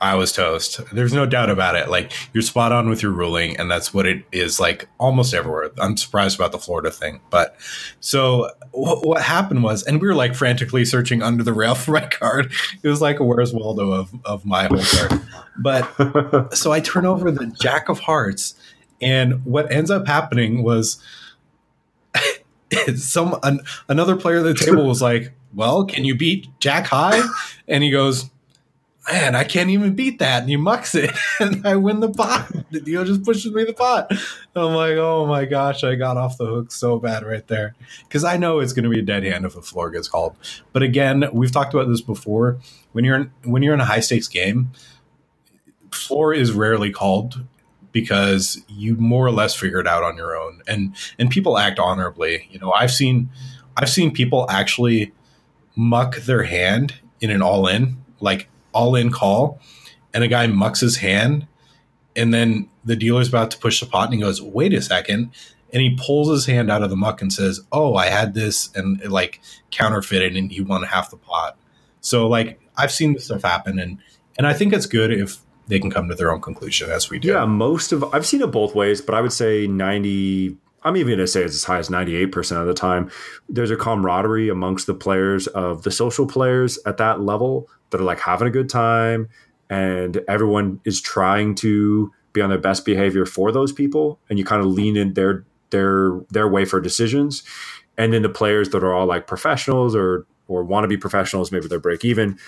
I 0.00 0.14
was 0.14 0.32
toast. 0.32 0.80
There's 0.92 1.12
no 1.12 1.26
doubt 1.26 1.50
about 1.50 1.74
it. 1.74 1.88
Like 1.88 2.12
you're 2.32 2.42
spot 2.42 2.72
on 2.72 2.88
with 2.88 3.02
your 3.02 3.12
ruling, 3.12 3.56
and 3.58 3.70
that's 3.70 3.92
what 3.92 4.06
it 4.06 4.24
is 4.32 4.60
like 4.60 4.88
almost 4.98 5.34
everywhere. 5.34 5.70
I'm 5.78 5.96
surprised 5.96 6.38
about 6.38 6.52
the 6.52 6.58
Florida 6.58 6.90
thing, 6.90 7.20
but 7.30 7.56
so 8.00 8.50
what, 8.70 9.06
what 9.06 9.22
happened 9.22 9.62
was, 9.62 9.82
and 9.82 10.00
we 10.00 10.08
were 10.08 10.14
like 10.14 10.34
frantically 10.34 10.84
searching 10.84 11.22
under 11.22 11.42
the 11.42 11.52
rail 11.52 11.74
for 11.76 11.92
my 11.92 12.06
card. 12.06 12.52
It 12.82 12.88
was 12.88 13.00
like 13.00 13.20
a 13.20 13.24
Where's 13.24 13.52
Waldo 13.52 13.92
of 13.92 14.14
of 14.24 14.44
my 14.44 14.66
hole 14.66 14.82
card. 14.82 15.20
But 15.58 16.54
so 16.54 16.72
I 16.72 16.80
turn 16.80 17.06
over 17.06 17.30
the 17.30 17.46
Jack 17.60 17.88
of 17.88 18.00
Hearts, 18.00 18.54
and 19.00 19.44
what 19.44 19.70
ends 19.72 19.90
up 19.90 20.06
happening 20.06 20.62
was 20.62 21.02
some 22.96 23.38
an, 23.42 23.60
another 23.88 24.16
player 24.16 24.38
at 24.38 24.42
the 24.42 24.54
table 24.54 24.86
was 24.86 25.02
like, 25.02 25.32
"Well, 25.54 25.84
can 25.84 26.04
you 26.04 26.14
beat 26.14 26.48
Jack 26.60 26.86
High?" 26.86 27.20
And 27.66 27.82
he 27.82 27.90
goes 27.90 28.30
man, 29.10 29.34
I 29.34 29.44
can't 29.44 29.70
even 29.70 29.94
beat 29.94 30.18
that. 30.18 30.42
And 30.42 30.50
he 30.50 30.56
mucks 30.56 30.94
it, 30.94 31.10
and 31.40 31.66
I 31.66 31.76
win 31.76 32.00
the 32.00 32.10
pot. 32.10 32.50
The 32.70 32.80
deal 32.80 33.04
just 33.04 33.24
pushes 33.24 33.52
me 33.52 33.64
the 33.64 33.72
pot. 33.72 34.12
I'm 34.54 34.74
like, 34.74 34.96
oh 34.96 35.26
my 35.26 35.44
gosh, 35.44 35.84
I 35.84 35.94
got 35.94 36.16
off 36.16 36.38
the 36.38 36.46
hook 36.46 36.72
so 36.72 36.98
bad 36.98 37.24
right 37.24 37.46
there. 37.46 37.74
Because 38.04 38.24
I 38.24 38.36
know 38.36 38.58
it's 38.60 38.72
going 38.72 38.84
to 38.84 38.90
be 38.90 38.98
a 38.98 39.02
dead 39.02 39.24
hand 39.24 39.44
if 39.44 39.56
a 39.56 39.62
floor 39.62 39.90
gets 39.90 40.08
called. 40.08 40.36
But 40.72 40.82
again, 40.82 41.28
we've 41.32 41.52
talked 41.52 41.74
about 41.74 41.88
this 41.88 42.00
before. 42.00 42.58
When 42.92 43.04
you're 43.04 43.16
in, 43.16 43.32
when 43.44 43.62
you're 43.62 43.74
in 43.74 43.80
a 43.80 43.84
high 43.84 44.00
stakes 44.00 44.28
game, 44.28 44.70
floor 45.92 46.34
is 46.34 46.52
rarely 46.52 46.90
called 46.90 47.44
because 47.92 48.62
you 48.68 48.96
more 48.96 49.26
or 49.26 49.32
less 49.32 49.54
figure 49.54 49.80
it 49.80 49.86
out 49.86 50.02
on 50.02 50.16
your 50.16 50.36
own, 50.36 50.62
and 50.66 50.94
and 51.18 51.30
people 51.30 51.58
act 51.58 51.78
honorably. 51.78 52.48
You 52.50 52.58
know, 52.58 52.72
I've 52.72 52.92
seen 52.92 53.30
I've 53.76 53.88
seen 53.88 54.12
people 54.12 54.46
actually 54.50 55.12
muck 55.76 56.16
their 56.16 56.42
hand 56.42 56.96
in 57.20 57.30
an 57.30 57.40
all 57.40 57.66
in 57.66 57.96
like 58.20 58.48
all 58.78 58.94
in 58.94 59.10
call 59.10 59.60
and 60.14 60.22
a 60.22 60.28
guy 60.28 60.46
mucks 60.46 60.78
his 60.78 60.98
hand 60.98 61.48
and 62.14 62.32
then 62.32 62.68
the 62.84 62.94
dealer's 62.94 63.28
about 63.28 63.50
to 63.50 63.58
push 63.58 63.80
the 63.80 63.86
pot 63.86 64.04
and 64.04 64.14
he 64.14 64.20
goes, 64.20 64.40
wait 64.40 64.72
a 64.72 64.80
second. 64.80 65.32
And 65.72 65.82
he 65.82 65.98
pulls 66.00 66.30
his 66.30 66.46
hand 66.46 66.70
out 66.70 66.82
of 66.82 66.88
the 66.88 66.96
muck 66.96 67.20
and 67.20 67.30
says, 67.30 67.60
Oh, 67.70 67.94
I 67.94 68.06
had 68.06 68.32
this 68.32 68.70
and 68.74 69.02
it, 69.02 69.10
like 69.10 69.40
counterfeited 69.70 70.34
and 70.34 70.50
he 70.50 70.62
won 70.62 70.82
half 70.84 71.10
the 71.10 71.18
pot. 71.18 71.58
So 72.00 72.26
like 72.26 72.58
I've 72.76 72.92
seen 72.92 73.12
this 73.12 73.26
stuff 73.26 73.42
happen 73.42 73.78
and 73.78 73.98
and 74.38 74.46
I 74.46 74.54
think 74.54 74.72
it's 74.72 74.86
good 74.86 75.12
if 75.12 75.38
they 75.66 75.78
can 75.78 75.90
come 75.90 76.08
to 76.08 76.14
their 76.14 76.32
own 76.32 76.40
conclusion 76.40 76.90
as 76.90 77.10
we 77.10 77.18
do. 77.18 77.28
Yeah, 77.28 77.44
most 77.44 77.92
of 77.92 78.02
I've 78.14 78.24
seen 78.24 78.40
it 78.40 78.46
both 78.46 78.74
ways, 78.74 79.02
but 79.02 79.14
I 79.14 79.20
would 79.20 79.32
say 79.32 79.66
90 79.66 80.56
I'm 80.82 80.96
even 80.96 81.08
going 81.08 81.18
to 81.18 81.26
say 81.26 81.42
it's 81.42 81.54
as 81.54 81.64
high 81.64 81.78
as 81.78 81.88
98% 81.88 82.60
of 82.60 82.66
the 82.66 82.74
time. 82.74 83.10
There's 83.48 83.70
a 83.70 83.76
camaraderie 83.76 84.48
amongst 84.48 84.86
the 84.86 84.94
players 84.94 85.46
of 85.48 85.82
the 85.82 85.90
social 85.90 86.26
players 86.26 86.78
at 86.86 86.98
that 86.98 87.20
level 87.20 87.68
that 87.90 88.00
are 88.00 88.04
like 88.04 88.20
having 88.20 88.48
a 88.48 88.50
good 88.50 88.68
time 88.68 89.28
and 89.70 90.22
everyone 90.28 90.80
is 90.84 91.00
trying 91.00 91.54
to 91.56 92.12
be 92.32 92.40
on 92.40 92.50
their 92.50 92.58
best 92.58 92.84
behavior 92.84 93.26
for 93.26 93.52
those 93.52 93.72
people 93.72 94.18
and 94.28 94.38
you 94.38 94.44
kind 94.44 94.60
of 94.60 94.68
lean 94.68 94.96
in 94.96 95.14
their 95.14 95.44
their 95.70 96.20
their 96.30 96.48
way 96.48 96.64
for 96.64 96.80
decisions 96.80 97.42
and 97.96 98.12
then 98.12 98.22
the 98.22 98.28
players 98.28 98.70
that 98.70 98.82
are 98.82 98.94
all 98.94 99.06
like 99.06 99.26
professionals 99.26 99.94
or 99.94 100.26
or 100.46 100.64
want 100.64 100.84
to 100.84 100.88
be 100.88 100.96
professionals 100.96 101.52
maybe 101.52 101.68
they're 101.68 101.78
break 101.78 102.04
even 102.04 102.38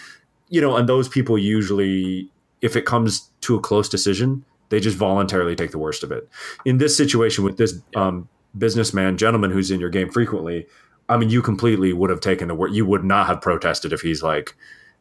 you 0.48 0.60
know 0.60 0.76
and 0.76 0.88
those 0.88 1.08
people 1.08 1.36
usually 1.36 2.30
if 2.62 2.76
it 2.76 2.84
comes 2.84 3.30
to 3.40 3.56
a 3.56 3.60
close 3.60 3.88
decision 3.88 4.44
they 4.70 4.80
just 4.80 4.96
voluntarily 4.96 5.54
take 5.54 5.70
the 5.70 5.78
worst 5.78 6.02
of 6.02 6.10
it 6.10 6.28
in 6.64 6.78
this 6.78 6.96
situation 6.96 7.44
with 7.44 7.56
this 7.56 7.80
um, 7.94 8.28
businessman 8.56 9.16
gentleman 9.16 9.50
who's 9.50 9.70
in 9.70 9.78
your 9.78 9.90
game 9.90 10.10
frequently 10.10 10.66
i 11.08 11.16
mean 11.16 11.30
you 11.30 11.42
completely 11.42 11.92
would 11.92 12.10
have 12.10 12.20
taken 12.20 12.48
the 12.48 12.54
word 12.54 12.72
you 12.72 12.86
would 12.86 13.04
not 13.04 13.26
have 13.26 13.40
protested 13.40 13.92
if 13.92 14.00
he's 14.00 14.22
like 14.22 14.56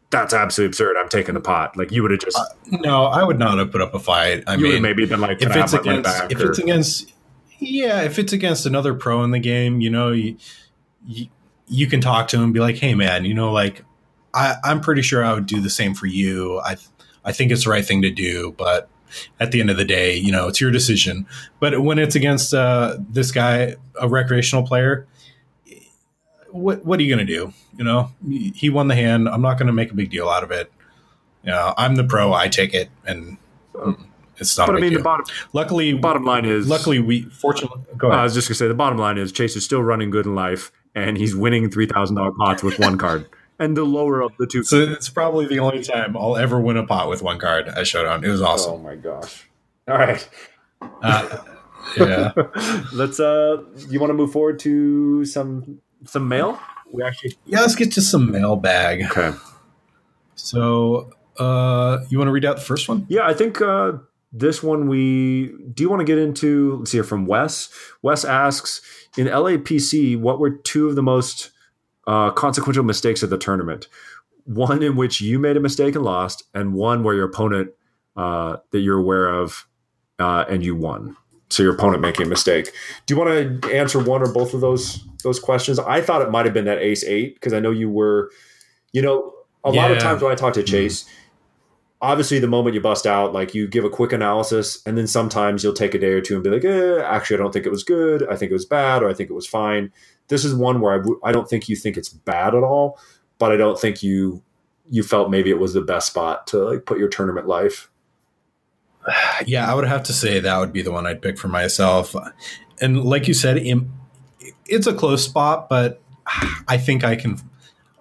that's 0.09 0.33
absolutely 0.33 0.69
absurd. 0.69 0.97
I'm 0.97 1.09
taking 1.09 1.35
the 1.35 1.41
pot. 1.41 1.77
Like 1.77 1.91
you 1.91 2.01
would 2.01 2.11
have 2.11 2.19
just 2.19 2.37
uh, 2.37 2.45
no, 2.65 3.05
I 3.05 3.23
would 3.23 3.37
not 3.37 3.57
have 3.57 3.71
put 3.71 3.81
up 3.81 3.93
a 3.93 3.99
fight. 3.99 4.43
I 4.47 4.57
mean, 4.57 4.81
maybe 4.81 5.05
been 5.05 5.21
like, 5.21 5.41
if 5.41 5.55
it's 5.55 5.73
against, 5.73 6.09
if 6.31 6.39
or, 6.39 6.49
it's 6.49 6.59
against, 6.59 7.13
yeah, 7.59 8.01
if 8.01 8.17
it's 8.17 8.33
against 8.33 8.65
another 8.65 8.93
pro 8.93 9.23
in 9.23 9.31
the 9.31 9.39
game, 9.39 9.81
you 9.81 9.89
know, 9.89 10.11
you, 10.11 10.37
you, 11.05 11.27
you 11.67 11.87
can 11.87 12.01
talk 12.01 12.27
to 12.29 12.37
him 12.37 12.45
and 12.45 12.53
be 12.53 12.59
like, 12.59 12.77
hey, 12.77 12.95
man, 12.95 13.25
you 13.25 13.33
know, 13.33 13.51
like 13.51 13.83
I, 14.33 14.55
I'm 14.63 14.81
pretty 14.81 15.03
sure 15.03 15.23
I 15.23 15.33
would 15.33 15.45
do 15.45 15.61
the 15.61 15.69
same 15.69 15.93
for 15.93 16.07
you. 16.07 16.59
I, 16.61 16.77
I 17.23 17.31
think 17.31 17.51
it's 17.51 17.65
the 17.65 17.69
right 17.69 17.85
thing 17.85 18.01
to 18.01 18.09
do, 18.09 18.55
but 18.57 18.89
at 19.39 19.51
the 19.51 19.59
end 19.61 19.69
of 19.69 19.77
the 19.77 19.85
day, 19.85 20.15
you 20.15 20.31
know, 20.31 20.47
it's 20.47 20.61
your 20.61 20.71
decision. 20.71 21.25
But 21.59 21.81
when 21.81 21.99
it's 21.99 22.15
against 22.15 22.53
uh, 22.53 22.97
this 23.09 23.31
guy, 23.31 23.75
a 23.99 24.07
recreational 24.07 24.65
player, 24.65 25.07
what 26.51 26.85
what 26.85 26.99
are 26.99 27.03
you 27.03 27.13
going 27.13 27.25
to 27.25 27.33
do? 27.33 27.53
You 27.77 27.83
know, 27.83 28.11
he 28.55 28.69
won 28.69 28.87
the 28.87 28.95
hand. 28.95 29.29
I'm 29.29 29.41
not 29.41 29.57
going 29.57 29.67
to 29.67 29.73
make 29.73 29.91
a 29.91 29.93
big 29.93 30.09
deal 30.09 30.29
out 30.29 30.43
of 30.43 30.51
it. 30.51 30.71
You 31.43 31.51
know, 31.51 31.73
I'm 31.77 31.95
the 31.95 32.03
pro. 32.03 32.33
I 32.33 32.47
take 32.47 32.73
it, 32.73 32.89
and 33.05 33.37
it's 34.37 34.57
not. 34.57 34.67
But 34.67 34.77
I 34.77 34.79
mean, 34.79 34.91
deal. 34.91 34.99
the 34.99 35.03
bottom. 35.03 35.25
Luckily, 35.53 35.93
bottom 35.93 36.25
line 36.25 36.45
is. 36.45 36.67
Luckily, 36.67 36.99
we 36.99 37.21
fortunately. 37.23 37.81
Go 37.97 38.07
ahead. 38.07 38.19
I 38.19 38.23
was 38.23 38.33
just 38.33 38.47
going 38.47 38.55
to 38.55 38.59
say 38.59 38.67
the 38.67 38.73
bottom 38.73 38.97
line 38.97 39.17
is 39.17 39.31
Chase 39.31 39.55
is 39.55 39.63
still 39.63 39.83
running 39.83 40.09
good 40.09 40.25
in 40.25 40.35
life, 40.35 40.71
and 40.95 41.17
he's 41.17 41.35
winning 41.35 41.69
three 41.69 41.85
thousand 41.85 42.15
dollar 42.15 42.31
pots 42.31 42.63
with 42.63 42.79
one 42.79 42.97
card. 42.97 43.27
And 43.59 43.75
the 43.75 43.83
lower 43.83 44.21
of 44.21 44.31
the 44.39 44.47
two. 44.47 44.63
So 44.63 44.77
it's 44.79 45.09
probably 45.09 45.45
the 45.45 45.59
only 45.59 45.83
time 45.83 46.15
I'll 46.15 46.37
ever 46.37 46.59
win 46.61 46.77
a 46.77 46.85
pot 46.85 47.09
with 47.09 47.21
one 47.21 47.39
card 47.39 47.67
at 47.67 47.85
Showdown. 47.85 48.23
It 48.23 48.29
was 48.29 48.41
awesome. 48.41 48.73
Oh 48.73 48.77
my 48.77 48.95
gosh! 48.95 49.49
All 49.87 49.97
right. 49.97 50.29
Uh, 50.81 51.39
yeah. 51.97 52.31
Let's. 52.93 53.19
Uh, 53.19 53.63
you 53.89 53.99
want 53.99 54.11
to 54.11 54.13
move 54.13 54.31
forward 54.31 54.59
to 54.59 55.25
some 55.25 55.81
some 56.05 56.27
mail? 56.27 56.57
We 56.91 57.03
actually 57.03 57.37
yeah. 57.45 57.59
Let's 57.61 57.75
get 57.75 57.91
to 57.93 58.01
some 58.01 58.31
mailbag. 58.31 59.03
Okay. 59.11 59.37
So, 60.35 61.11
uh, 61.37 61.99
you 62.09 62.17
want 62.17 62.29
to 62.29 62.31
read 62.31 62.45
out 62.45 62.55
the 62.55 62.63
first 62.63 62.87
one? 62.87 63.05
Yeah, 63.09 63.27
I 63.27 63.33
think 63.33 63.61
uh, 63.61 63.93
this 64.31 64.63
one 64.63 64.87
we 64.87 65.53
do. 65.73 65.83
You 65.83 65.89
want 65.89 65.99
to 65.99 66.05
get 66.05 66.17
into? 66.17 66.77
Let's 66.77 66.91
see 66.91 66.97
here 66.97 67.03
from 67.03 67.25
Wes. 67.25 67.69
Wes 68.01 68.23
asks 68.23 68.81
in 69.17 69.27
LAPC, 69.27 70.17
what 70.19 70.39
were 70.39 70.51
two 70.51 70.87
of 70.87 70.95
the 70.95 71.03
most 71.03 71.51
uh, 72.09 72.31
consequential 72.31 72.83
mistakes 72.83 73.23
of 73.23 73.29
the 73.29 73.37
tournament? 73.37 73.87
One 74.45 74.81
in 74.81 74.95
which 74.95 75.21
you 75.21 75.37
made 75.39 75.57
a 75.57 75.59
mistake 75.59 75.95
and 75.95 76.03
lost, 76.03 76.43
and 76.53 76.73
one 76.73 77.03
where 77.03 77.15
your 77.15 77.25
opponent 77.25 77.71
uh, 78.15 78.57
that 78.71 78.79
you're 78.79 78.97
aware 78.97 79.29
of 79.29 79.67
uh, 80.17 80.45
and 80.49 80.63
you 80.63 80.75
won 80.75 81.15
so 81.49 81.63
your 81.63 81.73
opponent 81.73 82.01
making 82.01 82.25
a 82.25 82.29
mistake. 82.29 82.71
Do 83.05 83.13
you 83.13 83.19
want 83.19 83.61
to 83.63 83.75
answer 83.75 83.99
one 83.99 84.21
or 84.21 84.31
both 84.31 84.53
of 84.53 84.61
those 84.61 85.03
those 85.23 85.39
questions? 85.39 85.79
I 85.79 86.01
thought 86.01 86.21
it 86.21 86.29
might 86.29 86.45
have 86.45 86.53
been 86.53 86.65
that 86.65 86.79
ace 86.79 87.03
eight 87.03 87.35
because 87.35 87.53
I 87.53 87.59
know 87.59 87.71
you 87.71 87.89
were, 87.89 88.31
you 88.93 89.01
know, 89.01 89.33
a 89.63 89.71
yeah. 89.71 89.81
lot 89.81 89.91
of 89.91 89.99
times 89.99 90.21
when 90.21 90.31
I 90.31 90.35
talk 90.35 90.53
to 90.53 90.61
mm-hmm. 90.61 91.09
Obviously 92.01 92.39
the 92.39 92.47
moment 92.47 92.73
you 92.73 92.81
bust 92.81 93.05
out, 93.05 93.33
like 93.33 93.53
you 93.53 93.67
give 93.67 93.83
a 93.83 93.89
quick 93.89 94.13
analysis, 94.13 94.81
and 94.85 94.97
then 94.97 95.07
sometimes 95.07 95.63
you'll 95.63 95.73
take 95.73 95.93
a 95.93 95.99
day 95.99 96.13
or 96.13 96.21
two 96.21 96.35
and 96.35 96.43
be 96.43 96.49
like, 96.49 96.63
eh, 96.63 97.01
actually, 97.03 97.35
I 97.35 97.39
don't 97.39 97.51
think 97.51 97.65
it 97.65 97.71
was 97.71 97.83
good. 97.83 98.25
I 98.29 98.35
think 98.37 98.51
it 98.51 98.53
was 98.53 98.65
bad, 98.65 99.03
or 99.03 99.09
I 99.09 99.13
think 99.13 99.29
it 99.29 99.33
was 99.33 99.47
fine. 99.47 99.91
This 100.29 100.45
is 100.45 100.55
one 100.55 100.79
where 100.79 100.93
I 100.93 100.97
w- 100.97 101.19
I 101.23 101.31
don't 101.31 101.49
think 101.49 101.67
you 101.67 101.75
think 101.75 101.97
it's 101.97 102.09
bad 102.09 102.55
at 102.55 102.63
all, 102.63 102.97
but 103.37 103.51
I 103.51 103.57
don't 103.57 103.79
think 103.79 104.01
you 104.01 104.41
you 104.89 105.03
felt 105.03 105.29
maybe 105.29 105.49
it 105.49 105.59
was 105.59 105.73
the 105.73 105.81
best 105.81 106.07
spot 106.07 106.47
to 106.47 106.59
like 106.59 106.85
put 106.85 106.99
your 106.99 107.09
tournament 107.09 107.47
life. 107.47 107.89
Yeah, 109.45 109.71
I 109.71 109.73
would 109.73 109.87
have 109.87 110.03
to 110.03 110.13
say 110.13 110.39
that 110.39 110.57
would 110.57 110.73
be 110.73 110.81
the 110.81 110.91
one 110.91 111.07
I'd 111.07 111.21
pick 111.21 111.37
for 111.37 111.47
myself. 111.47 112.13
And 112.81 113.03
like 113.03 113.27
you 113.27 113.33
said, 113.33 113.57
it's 114.65 114.85
a 114.87 114.93
close 114.93 115.23
spot, 115.23 115.69
but 115.69 116.01
I 116.67 116.77
think 116.77 117.03
I 117.03 117.15
can. 117.15 117.37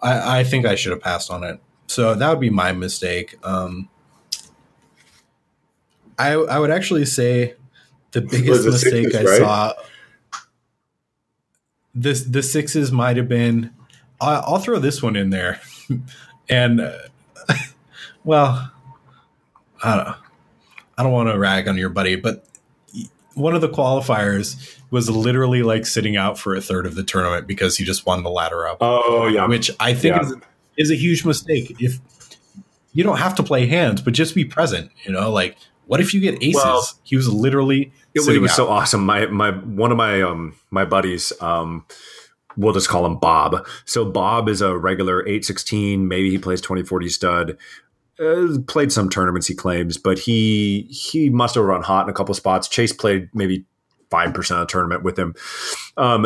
I, 0.02 0.40
I 0.40 0.44
think 0.44 0.66
I 0.66 0.74
should 0.74 0.92
have 0.92 1.00
passed 1.00 1.30
on 1.30 1.44
it. 1.44 1.60
So 1.88 2.14
that 2.14 2.28
would 2.28 2.40
be 2.40 2.50
my 2.50 2.72
mistake. 2.72 3.34
Um, 3.42 3.88
I 6.18 6.32
I 6.32 6.58
would 6.58 6.70
actually 6.70 7.06
say 7.06 7.54
the 8.12 8.20
biggest 8.20 8.64
mistake 8.66 9.10
sixes, 9.10 9.20
I 9.20 9.24
right? 9.24 9.38
saw. 9.38 9.72
This 11.94 12.22
the 12.24 12.42
sixes 12.42 12.92
might 12.92 13.16
have 13.16 13.28
been. 13.28 13.72
I'll, 14.20 14.42
I'll 14.46 14.58
throw 14.58 14.78
this 14.78 15.02
one 15.02 15.16
in 15.16 15.30
there, 15.30 15.60
and 16.48 16.80
uh, 16.80 16.92
well, 18.24 18.70
I 19.82 19.96
don't. 19.96 20.16
I 20.98 21.02
don't 21.04 21.12
want 21.12 21.30
to 21.30 21.38
rag 21.38 21.68
on 21.68 21.76
your 21.76 21.90
buddy, 21.90 22.16
but 22.16 22.44
one 23.34 23.54
of 23.54 23.60
the 23.60 23.68
qualifiers 23.68 24.76
was 24.90 25.08
literally 25.08 25.62
like 25.62 25.86
sitting 25.86 26.16
out 26.16 26.38
for 26.38 26.54
a 26.54 26.60
third 26.60 26.86
of 26.86 26.96
the 26.96 27.04
tournament 27.04 27.46
because 27.46 27.76
he 27.76 27.84
just 27.84 28.04
won 28.04 28.24
the 28.24 28.30
ladder 28.30 28.66
up. 28.66 28.78
Oh 28.80 29.26
yeah, 29.28 29.46
which 29.46 29.70
I 29.80 29.94
think 29.94 30.16
yeah. 30.16 30.22
is, 30.22 30.34
is 30.78 30.90
a 30.90 30.96
huge 30.96 31.24
mistake. 31.24 31.76
If 31.78 31.98
you 32.92 33.04
don't 33.04 33.18
have 33.18 33.34
to 33.34 33.42
play 33.42 33.66
hands, 33.66 34.00
but 34.00 34.14
just 34.14 34.34
be 34.34 34.44
present. 34.44 34.90
You 35.04 35.12
know, 35.12 35.30
like 35.30 35.56
what 35.86 36.00
if 36.00 36.14
you 36.14 36.20
get 36.20 36.42
aces? 36.42 36.54
Well, 36.54 36.88
he 37.02 37.16
was 37.16 37.28
literally. 37.28 37.92
It, 38.14 38.40
was 38.40 38.50
out. 38.52 38.56
so 38.56 38.68
awesome. 38.68 39.04
My 39.04 39.26
my 39.26 39.50
one 39.50 39.90
of 39.90 39.96
my 39.96 40.22
um 40.22 40.54
my 40.70 40.84
buddies 40.84 41.32
um 41.40 41.84
we'll 42.56 42.74
just 42.74 42.88
call 42.88 43.06
him 43.06 43.16
Bob. 43.16 43.66
So 43.84 44.04
Bob 44.04 44.48
is 44.48 44.60
a 44.60 44.76
regular 44.76 45.20
816, 45.20 46.08
maybe 46.08 46.28
he 46.30 46.38
plays 46.38 46.60
2040 46.60 47.08
stud. 47.08 47.58
Uh, 48.20 48.58
played 48.66 48.90
some 48.90 49.08
tournaments 49.08 49.46
he 49.46 49.54
claims, 49.54 49.96
but 49.96 50.18
he 50.18 50.88
he 50.90 51.30
must 51.30 51.54
have 51.54 51.62
run 51.62 51.82
hot 51.82 52.04
in 52.04 52.10
a 52.10 52.12
couple 52.12 52.34
spots. 52.34 52.66
Chase 52.66 52.92
played 52.92 53.28
maybe 53.32 53.64
5% 54.10 54.36
of 54.36 54.58
the 54.58 54.66
tournament 54.66 55.04
with 55.04 55.16
him. 55.16 55.34
Um, 55.96 56.24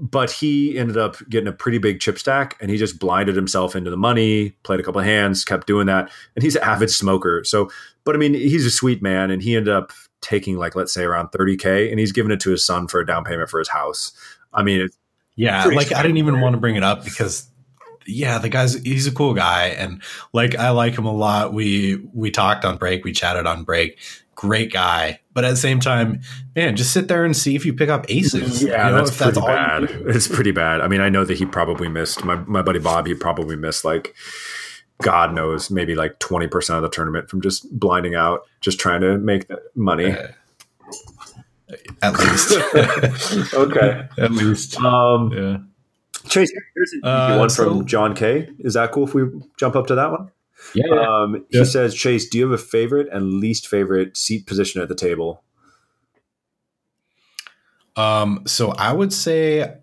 but 0.00 0.30
he 0.30 0.78
ended 0.78 0.96
up 0.96 1.16
getting 1.28 1.46
a 1.46 1.52
pretty 1.52 1.76
big 1.76 2.00
chip 2.00 2.18
stack 2.18 2.56
and 2.60 2.70
he 2.70 2.78
just 2.78 2.98
blinded 2.98 3.36
himself 3.36 3.76
into 3.76 3.90
the 3.90 3.98
money, 3.98 4.50
played 4.62 4.80
a 4.80 4.82
couple 4.82 5.00
of 5.00 5.06
hands, 5.06 5.44
kept 5.44 5.66
doing 5.66 5.86
that. 5.86 6.10
And 6.34 6.42
he's 6.42 6.56
an 6.56 6.62
avid 6.62 6.90
smoker. 6.90 7.44
So, 7.44 7.70
but 8.04 8.14
I 8.14 8.18
mean, 8.18 8.32
he's 8.32 8.64
a 8.64 8.70
sweet 8.70 9.02
man 9.02 9.30
and 9.30 9.42
he 9.42 9.54
ended 9.54 9.74
up 9.74 9.92
taking 10.22 10.56
like, 10.56 10.74
let's 10.74 10.92
say 10.92 11.02
around 11.02 11.28
30K 11.28 11.90
and 11.90 12.00
he's 12.00 12.12
given 12.12 12.32
it 12.32 12.40
to 12.40 12.50
his 12.50 12.64
son 12.64 12.88
for 12.88 13.00
a 13.00 13.06
down 13.06 13.24
payment 13.24 13.50
for 13.50 13.58
his 13.58 13.68
house. 13.68 14.12
I 14.54 14.62
mean, 14.62 14.88
yeah, 15.36 15.64
like 15.66 15.92
I 15.92 16.02
didn't 16.02 16.18
even 16.18 16.40
want 16.40 16.54
to 16.54 16.60
bring 16.60 16.76
it 16.76 16.82
up 16.82 17.04
because 17.04 17.49
yeah, 18.06 18.38
the 18.38 18.48
guy's 18.48 18.74
he's 18.82 19.06
a 19.06 19.12
cool 19.12 19.34
guy 19.34 19.66
and 19.68 20.02
like 20.32 20.54
I 20.56 20.70
like 20.70 20.96
him 20.96 21.06
a 21.06 21.12
lot. 21.12 21.52
We 21.52 21.96
we 22.12 22.30
talked 22.30 22.64
on 22.64 22.76
break, 22.76 23.04
we 23.04 23.12
chatted 23.12 23.46
on 23.46 23.64
break 23.64 23.98
great 24.40 24.72
guy. 24.72 25.20
But 25.34 25.44
at 25.44 25.50
the 25.50 25.56
same 25.56 25.80
time, 25.80 26.22
man, 26.56 26.74
just 26.74 26.92
sit 26.92 27.08
there 27.08 27.26
and 27.26 27.36
see 27.36 27.54
if 27.54 27.66
you 27.66 27.74
pick 27.74 27.90
up 27.90 28.06
aces. 28.08 28.62
Yeah, 28.62 28.86
you 28.86 28.92
know, 28.92 29.04
that's 29.04 29.16
pretty 29.16 29.32
that's 29.32 29.46
bad. 29.46 29.82
It's 30.06 30.26
pretty 30.26 30.50
bad. 30.50 30.80
I 30.80 30.88
mean, 30.88 31.02
I 31.02 31.10
know 31.10 31.24
that 31.24 31.36
he 31.36 31.44
probably 31.44 31.88
missed 31.88 32.24
my 32.24 32.36
my 32.36 32.62
buddy 32.62 32.78
Bob. 32.78 33.06
He 33.06 33.14
probably 33.14 33.56
missed 33.56 33.84
like 33.84 34.14
God 35.02 35.34
knows, 35.34 35.70
maybe 35.70 35.94
like 35.94 36.18
twenty 36.18 36.46
percent 36.46 36.78
of 36.78 36.82
the 36.82 36.88
tournament 36.88 37.28
from 37.28 37.42
just 37.42 37.70
blinding 37.78 38.14
out, 38.14 38.46
just 38.60 38.80
trying 38.80 39.02
to 39.02 39.18
make 39.18 39.46
money. 39.74 40.10
Uh, 40.10 40.28
at 42.02 42.18
least, 42.18 43.54
okay. 43.54 44.08
At 44.18 44.32
least, 44.32 44.76
um, 44.80 45.32
yeah. 45.32 45.58
Chase, 46.28 46.52
here's 46.74 46.94
a 47.02 47.06
uh, 47.06 47.38
one 47.38 47.50
so, 47.50 47.64
from 47.64 47.86
John 47.86 48.14
K. 48.14 48.48
Is 48.58 48.74
that 48.74 48.92
cool 48.92 49.06
if 49.06 49.14
we 49.14 49.24
jump 49.56 49.76
up 49.76 49.86
to 49.88 49.94
that 49.94 50.10
one? 50.10 50.30
Yeah. 50.74 50.84
Um, 50.88 51.46
he 51.50 51.58
yeah. 51.58 51.64
says, 51.64 51.94
Chase, 51.94 52.28
do 52.28 52.38
you 52.38 52.50
have 52.50 52.58
a 52.58 52.62
favorite 52.62 53.08
and 53.12 53.40
least 53.40 53.66
favorite 53.66 54.16
seat 54.16 54.46
position 54.46 54.82
at 54.82 54.88
the 54.88 54.94
table? 54.94 55.42
Um, 57.96 58.42
so 58.46 58.72
I 58.72 58.92
would 58.92 59.12
say, 59.12 59.76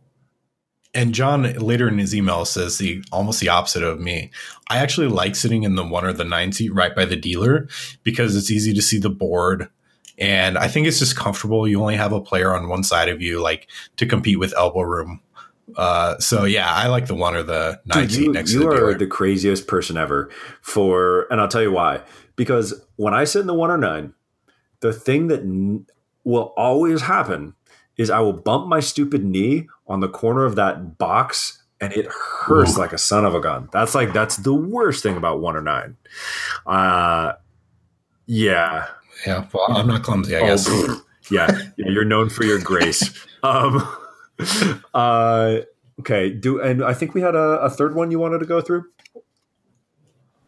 and 0.94 1.14
John 1.14 1.44
later 1.54 1.88
in 1.88 1.98
his 1.98 2.16
email 2.16 2.46
says 2.46 2.78
the 2.78 3.04
almost 3.12 3.40
the 3.40 3.50
opposite 3.50 3.84
of 3.84 4.00
me. 4.00 4.32
I 4.70 4.78
actually 4.78 5.08
like 5.08 5.36
sitting 5.36 5.64
in 5.64 5.76
the 5.76 5.86
one 5.86 6.06
or 6.06 6.14
the 6.14 6.24
nine 6.24 6.52
seat 6.52 6.74
right 6.74 6.96
by 6.96 7.06
the 7.06 7.16
dealer 7.16 7.68
because 8.04 8.36
it's 8.36 8.50
easy 8.50 8.74
to 8.74 8.82
see 8.82 8.98
the 8.98 9.10
board. 9.10 9.70
And 10.18 10.58
I 10.58 10.68
think 10.68 10.88
it's 10.88 10.98
just 10.98 11.16
comfortable. 11.16 11.68
You 11.68 11.80
only 11.80 11.96
have 11.96 12.14
a 12.14 12.22
player 12.22 12.56
on 12.56 12.70
one 12.70 12.84
side 12.84 13.10
of 13.10 13.22
you, 13.22 13.40
like 13.40 13.68
to 13.98 14.08
compete 14.08 14.40
with 14.40 14.54
elbow 14.58 14.82
room 14.82 15.22
uh, 15.76 16.18
so 16.20 16.46
yeah, 16.46 16.72
I 16.72 16.88
like 16.88 17.08
the 17.08 17.16
one 17.16 17.36
or 17.36 17.44
the 17.44 17.82
nine 17.86 18.08
Dude, 18.08 18.18
you, 18.18 18.32
next 18.32 18.54
you 18.54 18.62
to 18.62 18.70
the 18.70 18.86
are 18.86 18.94
the 18.94 19.08
craziest 19.08 19.68
person 19.68 19.98
ever. 19.98 20.30
For 20.62 21.28
and 21.30 21.42
I'll 21.42 21.48
tell 21.48 21.62
you 21.62 21.72
why. 21.72 22.02
Because 22.36 22.82
when 22.96 23.14
I 23.14 23.26
sit 23.26 23.42
in 23.42 23.48
the 23.48 23.54
one 23.54 23.72
or 23.72 23.78
nine, 23.78 24.14
the 24.80 24.94
thing 24.94 25.28
that 25.28 25.42
n- 25.42 25.88
will 26.24 26.54
always 26.56 27.02
happen 27.02 27.56
is 27.98 28.10
I 28.10 28.20
will 28.20 28.34
bump 28.34 28.68
my 28.68 28.80
stupid 28.80 29.26
knee 29.26 29.68
on 29.88 30.00
the 30.00 30.08
corner 30.08 30.46
of 30.46 30.56
that 30.56 30.98
box 30.98 31.64
and 31.82 31.94
it 31.94 32.08
hurts 32.08 32.78
Ooh. 32.78 32.82
like 32.82 32.94
a 32.94 32.98
son 32.98 33.26
of 33.26 33.36
a 33.36 33.40
gun. 33.40 33.70
That's 33.72 33.94
like 33.96 34.14
that's 34.14 34.38
the 34.38 34.54
worst 34.54 35.04
thing 35.04 35.18
about 35.18 35.42
one 35.42 35.56
or 35.56 35.62
nine. 35.62 35.98
Uh 36.66 37.34
yeah. 38.26 38.88
Yeah. 39.26 39.48
Well, 39.54 39.66
I'm 39.70 39.88
not 39.88 40.04
clumsy, 40.04 40.36
I 40.36 40.42
oh, 40.42 40.46
guess. 40.46 40.68
yeah. 41.32 41.60
yeah. 41.78 41.90
You're 41.90 42.06
known 42.06 42.30
for 42.30 42.46
your 42.46 42.60
grace. 42.60 43.26
Um 43.44 43.88
uh, 44.94 45.58
okay. 46.00 46.30
Do 46.30 46.62
and 46.62 46.84
I 46.84 46.94
think 46.94 47.14
we 47.14 47.22
had 47.22 47.36
a, 47.36 47.60
a, 47.60 47.70
third 47.70 47.96
one 47.96 48.12
you 48.12 48.20
wanted 48.20 48.40
to 48.40 48.46
go 48.46 48.62
through. 48.62 48.86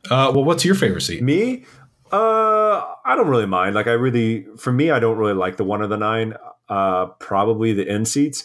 Uh, 0.09 0.31
well, 0.33 0.43
what's 0.43 0.63
your 0.63 0.75
favorite 0.75 1.01
seat? 1.01 1.21
Me? 1.21 1.65
Uh, 2.11 2.85
I 3.05 3.15
don't 3.15 3.27
really 3.27 3.45
mind. 3.45 3.75
Like, 3.75 3.87
I 3.87 3.91
really, 3.91 4.45
for 4.57 4.71
me, 4.71 4.89
I 4.91 4.99
don't 4.99 5.17
really 5.17 5.33
like 5.33 5.57
the 5.57 5.63
one 5.63 5.81
of 5.81 5.89
the 5.89 5.97
nine. 5.97 6.35
Uh, 6.67 7.07
probably 7.19 7.73
the 7.73 7.87
end 7.87 8.07
seats. 8.07 8.43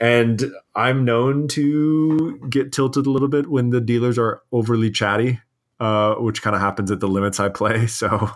And 0.00 0.50
I'm 0.74 1.04
known 1.04 1.46
to 1.48 2.38
get 2.48 2.72
tilted 2.72 3.06
a 3.06 3.10
little 3.10 3.28
bit 3.28 3.48
when 3.48 3.70
the 3.70 3.80
dealers 3.80 4.18
are 4.18 4.42
overly 4.50 4.90
chatty, 4.90 5.40
uh, 5.78 6.14
which 6.14 6.42
kind 6.42 6.56
of 6.56 6.62
happens 6.62 6.90
at 6.90 7.00
the 7.00 7.08
limits 7.08 7.38
I 7.38 7.48
play. 7.48 7.86
So 7.86 8.30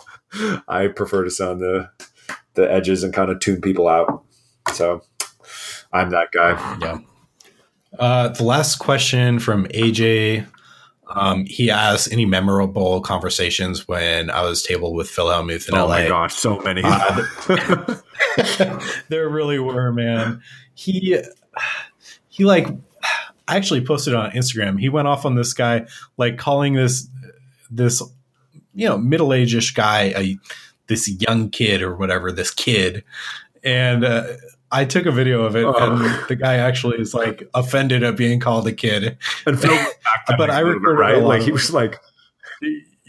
I 0.68 0.88
prefer 0.88 1.24
to 1.24 1.30
sit 1.30 1.46
on 1.46 1.59
the 1.59 1.90
the 2.55 2.70
edges 2.70 3.02
and 3.02 3.12
kind 3.12 3.30
of 3.30 3.40
tune 3.40 3.61
people 3.61 3.88
out. 3.88 4.24
So 4.72 5.02
I'm 5.95 6.11
that 6.11 6.32
guy. 6.32 6.78
Yeah. 6.82 6.99
Uh, 7.99 8.28
the 8.28 8.42
last 8.42 8.76
question 8.76 9.38
from 9.38 9.66
AJ. 9.66 10.47
Um, 11.07 11.45
he 11.45 11.70
asked 11.70 12.11
any 12.11 12.24
memorable 12.24 13.01
conversations 13.01 13.86
when 13.86 14.30
I 14.30 14.42
was 14.42 14.62
tabled 14.62 14.97
with 14.97 15.09
Phil 15.09 15.26
Hellmuth 15.26 15.68
in 15.68 15.74
oh 15.74 15.86
LA. 15.86 15.97
Oh 15.97 16.03
my 16.03 16.09
gosh, 16.09 16.34
so 16.34 16.59
many. 16.61 16.82
Uh, 16.82 17.24
there 19.09 19.28
really 19.28 19.59
were, 19.59 19.92
man. 19.92 20.42
He 20.74 21.20
he 22.28 22.45
like 22.45 22.66
I 23.47 23.57
actually 23.57 23.84
posted 23.84 24.14
on 24.14 24.30
Instagram. 24.32 24.80
He 24.80 24.88
went 24.88 25.07
off 25.07 25.24
on 25.26 25.34
this 25.34 25.53
guy, 25.53 25.86
like 26.16 26.38
calling 26.38 26.74
this 26.74 27.07
this 27.70 28.03
you 28.74 28.88
know 28.88 28.99
middle 28.99 29.28
ageish 29.28 29.74
guy 29.74 30.14
a 30.16 30.38
this 30.86 31.09
young 31.09 31.51
kid 31.51 31.82
or 31.82 31.95
whatever 31.95 32.32
this 32.32 32.51
kid, 32.51 33.05
and 33.62 34.05
uh, 34.05 34.24
I 34.74 34.84
took 34.84 35.06
a 35.06 35.12
video 35.12 35.42
of 35.42 35.54
it, 35.54 35.64
and 35.64 36.28
the 36.28 36.34
guy 36.34 36.56
actually 36.56 36.98
is 36.98 37.14
like 37.14 37.48
offended 37.54 38.02
at 38.02 38.16
being 38.16 38.40
called 38.40 38.66
a 38.66 38.72
kid. 38.72 39.16
And 39.46 39.58
Phil 39.58 39.78
but 40.36 40.50
I 40.50 40.60
recorded 40.60 40.98
right, 40.98 41.22
like 41.22 41.42
he 41.42 41.52
was 41.52 41.72
like, 41.72 42.00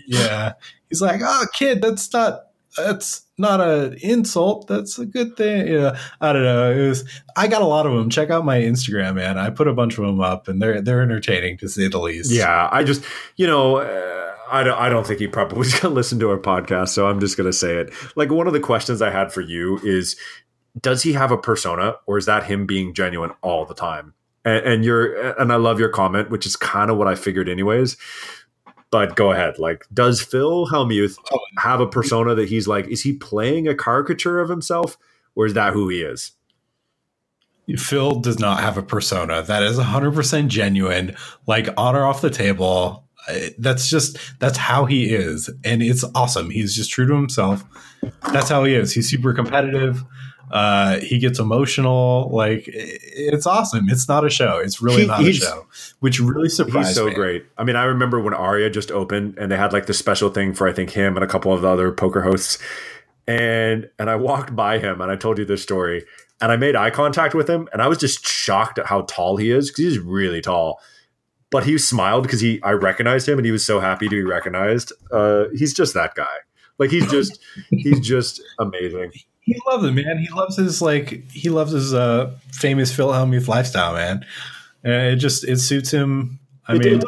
yeah, 0.08 0.54
he's 0.90 1.02
like, 1.02 1.22
oh, 1.24 1.46
kid, 1.54 1.82
that's 1.82 2.14
not 2.14 2.42
that's 2.78 3.24
not 3.38 3.62
an 3.62 3.98
insult. 4.02 4.68
That's 4.68 5.00
a 5.00 5.08
good 5.08 5.36
thing. 5.38 5.68
Yeah, 5.68 5.98
I 6.22 6.34
don't 6.34 6.44
know. 6.44 6.72
It 6.72 6.88
was. 6.88 7.22
I 7.36 7.48
got 7.48 7.64
a 7.64 7.66
lot 7.66 7.88
of 7.88 7.94
them. 7.94 8.12
Check 8.12 8.30
out 8.30 8.46
my 8.46 8.60
Instagram, 8.60 9.16
man. 9.16 9.40
I 9.40 9.50
put 9.50 9.68
a 9.68 9.74
bunch 9.74 9.98
of 9.98 10.06
them 10.06 10.22
up, 10.22 10.48
and 10.48 10.62
they're 10.62 10.82
they're 10.82 11.02
entertaining 11.02 11.58
to 11.58 11.70
say 11.70 11.88
the 11.88 12.00
least. 12.00 12.32
Yeah, 12.32 12.70
I 12.72 12.84
just 12.84 13.04
you 13.38 13.48
know. 13.48 13.78
Uh, 13.78 14.22
I 14.48 14.64
don't, 14.64 14.80
I 14.80 14.90
don't 14.90 15.08
think 15.08 15.20
he 15.20 15.28
probably 15.28 15.68
going 15.72 15.82
to 15.82 15.90
listen 15.90 16.20
to 16.20 16.30
our 16.30 16.38
podcast, 16.38 16.90
so 16.90 17.08
I'm 17.08 17.20
just 17.20 17.36
going 17.36 17.50
to 17.50 17.58
say 17.58 17.78
it. 17.78 17.92
Like, 18.16 18.30
one 18.30 18.46
of 18.46 18.54
the 18.54 18.60
questions 18.60 19.02
I 19.02 19.10
had 19.10 19.34
for 19.34 19.42
you 19.42 19.80
is 19.84 20.16
does 20.80 21.04
he 21.04 21.14
have 21.14 21.32
a 21.32 21.38
persona 21.38 21.96
or 22.06 22.18
is 22.18 22.26
that 22.26 22.44
him 22.44 22.66
being 22.66 22.94
genuine 22.94 23.32
all 23.42 23.66
the 23.66 23.74
time? 23.74 24.14
And, 24.44 24.66
and 24.66 24.86
you're, 24.86 25.32
and 25.40 25.52
I 25.52 25.56
love 25.56 25.80
your 25.80 25.90
comment, 25.90 26.30
which 26.30 26.46
is 26.46 26.56
kind 26.56 26.92
of 26.92 26.98
what 26.98 27.08
I 27.08 27.16
figured 27.16 27.50
anyways. 27.50 27.98
But 28.92 29.16
go 29.16 29.32
ahead. 29.32 29.58
Like, 29.58 29.86
does 29.94 30.22
Phil 30.22 30.68
Hellmuth 30.68 31.18
have 31.58 31.80
a 31.80 31.88
persona 31.88 32.36
that 32.36 32.50
he's 32.50 32.68
like, 32.68 32.88
is 32.88 33.02
he 33.02 33.14
playing 33.14 33.68
a 33.68 33.76
caricature 33.76 34.40
of 34.40 34.50
himself 34.50 34.98
or 35.36 35.46
is 35.46 35.54
that 35.54 35.74
who 35.74 35.90
he 35.90 36.02
is? 36.02 36.32
Phil 37.78 38.20
does 38.20 38.40
not 38.40 38.60
have 38.60 38.78
a 38.78 38.84
persona. 38.84 39.42
That 39.42 39.64
is 39.64 39.80
100% 39.80 40.48
genuine. 40.48 41.16
Like, 41.48 41.70
on 41.78 41.96
or 41.96 42.06
off 42.06 42.22
the 42.22 42.30
table, 42.30 43.06
That's 43.58 43.90
just 43.90 44.20
that's 44.40 44.58
how 44.58 44.86
he 44.86 45.06
is, 45.06 45.50
and 45.64 45.82
it's 45.82 46.06
awesome. 46.14 46.52
He's 46.52 46.76
just 46.76 46.92
true 46.92 47.08
to 47.08 47.16
himself. 47.16 47.66
That's 48.32 48.50
how 48.50 48.64
he 48.66 48.76
is. 48.76 48.94
He's 48.94 49.10
super 49.10 49.34
competitive. 49.34 50.04
Uh, 50.52 51.00
he 51.00 51.18
gets 51.18 51.40
emotional. 51.40 52.30
Like 52.32 52.66
it's 52.68 53.46
awesome. 53.46 53.90
It's 53.90 54.08
not 54.08 54.26
a 54.26 54.30
show. 54.30 54.60
It's 54.60 54.82
really 54.82 55.02
he, 55.02 55.08
not 55.08 55.24
a 55.24 55.34
show, 55.34 55.68
which 56.00 56.20
really 56.20 56.50
surprised 56.50 56.90
He's 56.90 56.96
so 56.96 57.08
me. 57.08 57.14
great. 57.14 57.46
I 57.58 57.64
mean, 57.64 57.76
I 57.76 57.86
remember 57.86 58.20
when 58.20 58.34
Aria 58.34 58.70
just 58.70 58.92
opened 58.92 59.38
and 59.38 59.52
they 59.52 59.58
had 59.58 59.74
like 59.74 59.88
the 59.88 59.94
special 59.94 60.30
thing 60.30 60.54
for 60.54 60.68
I 60.68 60.74
think 60.74 60.92
him 60.92 61.16
and 61.16 61.24
a 61.24 61.28
couple 61.28 61.52
of 61.52 61.62
the 61.62 61.68
other 61.68 61.92
poker 61.92 62.22
hosts, 62.22 62.60
and 63.28 63.90
and 63.98 64.10
I 64.10 64.16
walked 64.16 64.56
by 64.56 64.78
him 64.78 65.02
and 65.02 65.12
I 65.12 65.16
told 65.16 65.38
you 65.40 65.46
this 65.46 65.64
story 65.64 66.06
and 66.42 66.52
I 66.52 66.58
made 66.58 66.76
eye 66.76 66.92
contact 66.92 67.34
with 67.34 67.50
him 67.50 67.68
and 67.74 67.82
I 67.82 67.88
was 67.88 67.98
just 67.98 68.26
shocked 68.26 68.78
at 68.78 68.86
how 68.86 69.02
tall 69.02 69.38
he 69.38 69.52
is 69.52 69.70
because 69.70 69.94
he's 69.94 70.00
really 70.00 70.42
tall. 70.42 70.80
But 71.52 71.64
he 71.64 71.78
smiled 71.78 72.24
because 72.24 72.42
he 72.42 72.62
I 72.64 72.72
recognized 72.72 73.28
him 73.28 73.40
and 73.40 73.46
he 73.46 73.52
was 73.52 73.66
so 73.66 73.80
happy 73.80 74.08
to 74.08 74.16
be 74.16 74.24
recognized. 74.24 74.92
Uh, 75.12 75.46
he's 75.56 75.74
just 75.74 75.94
that 75.94 76.14
guy. 76.16 76.26
Like 76.78 76.90
he's 76.90 77.10
just 77.10 77.40
he's 77.70 78.00
just 78.00 78.42
amazing. 78.60 79.12
He 79.46 79.56
loves 79.68 79.84
it, 79.84 79.92
man. 79.92 80.18
He 80.18 80.30
loves 80.34 80.58
his 80.58 80.82
like 80.82 81.30
he 81.32 81.50
loves 81.50 81.72
his 81.72 81.94
uh 81.94 82.36
famous 82.52 82.94
Phil 82.94 83.10
Hellmuth 83.10 83.48
lifestyle, 83.48 83.94
man. 83.94 84.26
And 84.84 85.14
it 85.14 85.18
just 85.18 85.44
it 85.44 85.60
suits 85.60 85.92
him. 85.92 86.40
I 86.68 86.76
it 86.76 86.84
mean, 86.84 87.02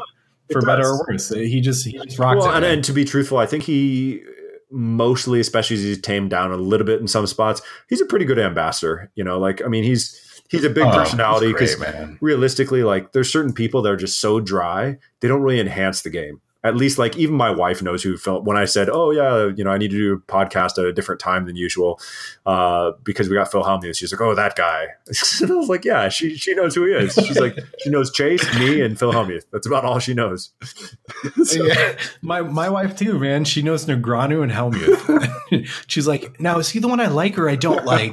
for 0.52 0.62
better 0.62 0.88
or 0.88 1.00
worse, 1.08 1.30
he 1.30 1.62
just 1.62 1.86
he 1.86 1.94
just 1.94 2.20
rocks 2.20 2.38
well, 2.40 2.52
it. 2.52 2.58
And, 2.58 2.66
and 2.66 2.84
to 2.86 2.94
be 2.94 3.06
truthful, 3.06 3.40
I 3.40 3.48
think 3.48 3.64
he 3.64 4.22
mostly, 4.70 5.40
especially 5.40 5.78
as 5.78 5.84
he's 5.84 6.02
tamed 6.02 6.30
down 6.30 6.52
a 6.52 6.58
little 6.58 6.86
bit 6.86 7.02
in 7.02 7.08
some 7.08 7.26
spots, 7.26 7.62
he's 7.90 8.02
a 8.02 8.06
pretty 8.06 8.26
good 8.26 8.40
ambassador. 8.40 9.12
You 9.16 9.24
know, 9.24 9.40
like 9.40 9.64
I 9.66 9.68
mean, 9.68 9.84
he's 9.84 10.42
he's 10.50 10.64
a 10.64 10.70
big 10.70 10.86
oh, 10.86 10.92
personality 10.92 11.52
because 11.52 11.76
realistically, 12.22 12.84
like 12.84 13.14
there's 13.14 13.32
certain 13.32 13.54
people 13.54 13.82
that 13.82 13.92
are 13.92 13.98
just 13.98 14.22
so 14.22 14.40
dry 14.40 14.98
they 15.22 15.28
don't 15.28 15.42
really 15.42 15.60
enhance 15.60 16.04
the 16.04 16.12
game 16.12 16.40
at 16.68 16.76
least 16.76 16.98
like 16.98 17.18
even 17.18 17.36
my 17.36 17.50
wife 17.50 17.82
knows 17.82 18.04
who 18.04 18.18
Phil 18.18 18.42
when 18.44 18.58
I 18.58 18.66
said, 18.66 18.90
"Oh 18.90 19.12
yeah, 19.12 19.50
you 19.56 19.64
know, 19.64 19.72
I 19.72 19.78
need 19.78 19.92
to 19.92 19.98
do 19.98 20.14
a 20.14 20.18
podcast 20.20 20.78
at 20.78 20.86
a 20.86 20.94
different 20.94 21.22
time 21.22 21.46
than 21.46 21.56
usual 21.56 22.00
uh, 22.46 22.92
because 23.04 23.30
we 23.30 23.36
got 23.36 23.52
Phil 23.52 23.64
Hellmuth." 23.64 23.96
She's 23.96 24.12
like, 24.12 24.22
"Oh, 24.22 24.36
that 24.36 24.56
guy." 24.56 24.88
and 25.42 25.52
I 25.52 25.56
was 25.56 25.70
like, 25.70 25.86
"Yeah, 25.86 26.10
she 26.10 26.36
she 26.36 26.54
knows 26.54 26.76
who 26.76 26.86
he 26.86 26.94
is." 26.94 27.14
She's 27.14 27.40
like, 27.40 27.58
she 27.80 27.90
knows 27.90 28.12
Chase, 28.12 28.44
me, 28.60 28.82
and 28.82 29.00
Phil 29.00 29.12
Hellmuth. 29.12 29.46
That's 29.52 29.66
about 29.66 29.86
all 29.86 30.00
she 30.00 30.14
knows. 30.14 30.52
so. 31.44 31.64
yeah, 31.64 31.98
my 32.22 32.42
my 32.42 32.70
wife 32.70 32.96
too, 32.98 33.18
man. 33.18 33.46
She 33.46 33.62
knows 33.62 33.86
Negreanu 33.86 34.44
and 34.44 34.52
Hellmuth. 34.52 35.68
She's 35.88 36.08
like, 36.08 36.40
"Now 36.40 36.60
is 36.60 36.70
he 36.70 36.80
the 36.80 36.88
one 36.88 37.00
I 37.00 37.08
like 37.08 37.38
or 37.38 37.50
I 37.50 37.56
don't 37.56 37.86
like?" 37.86 38.12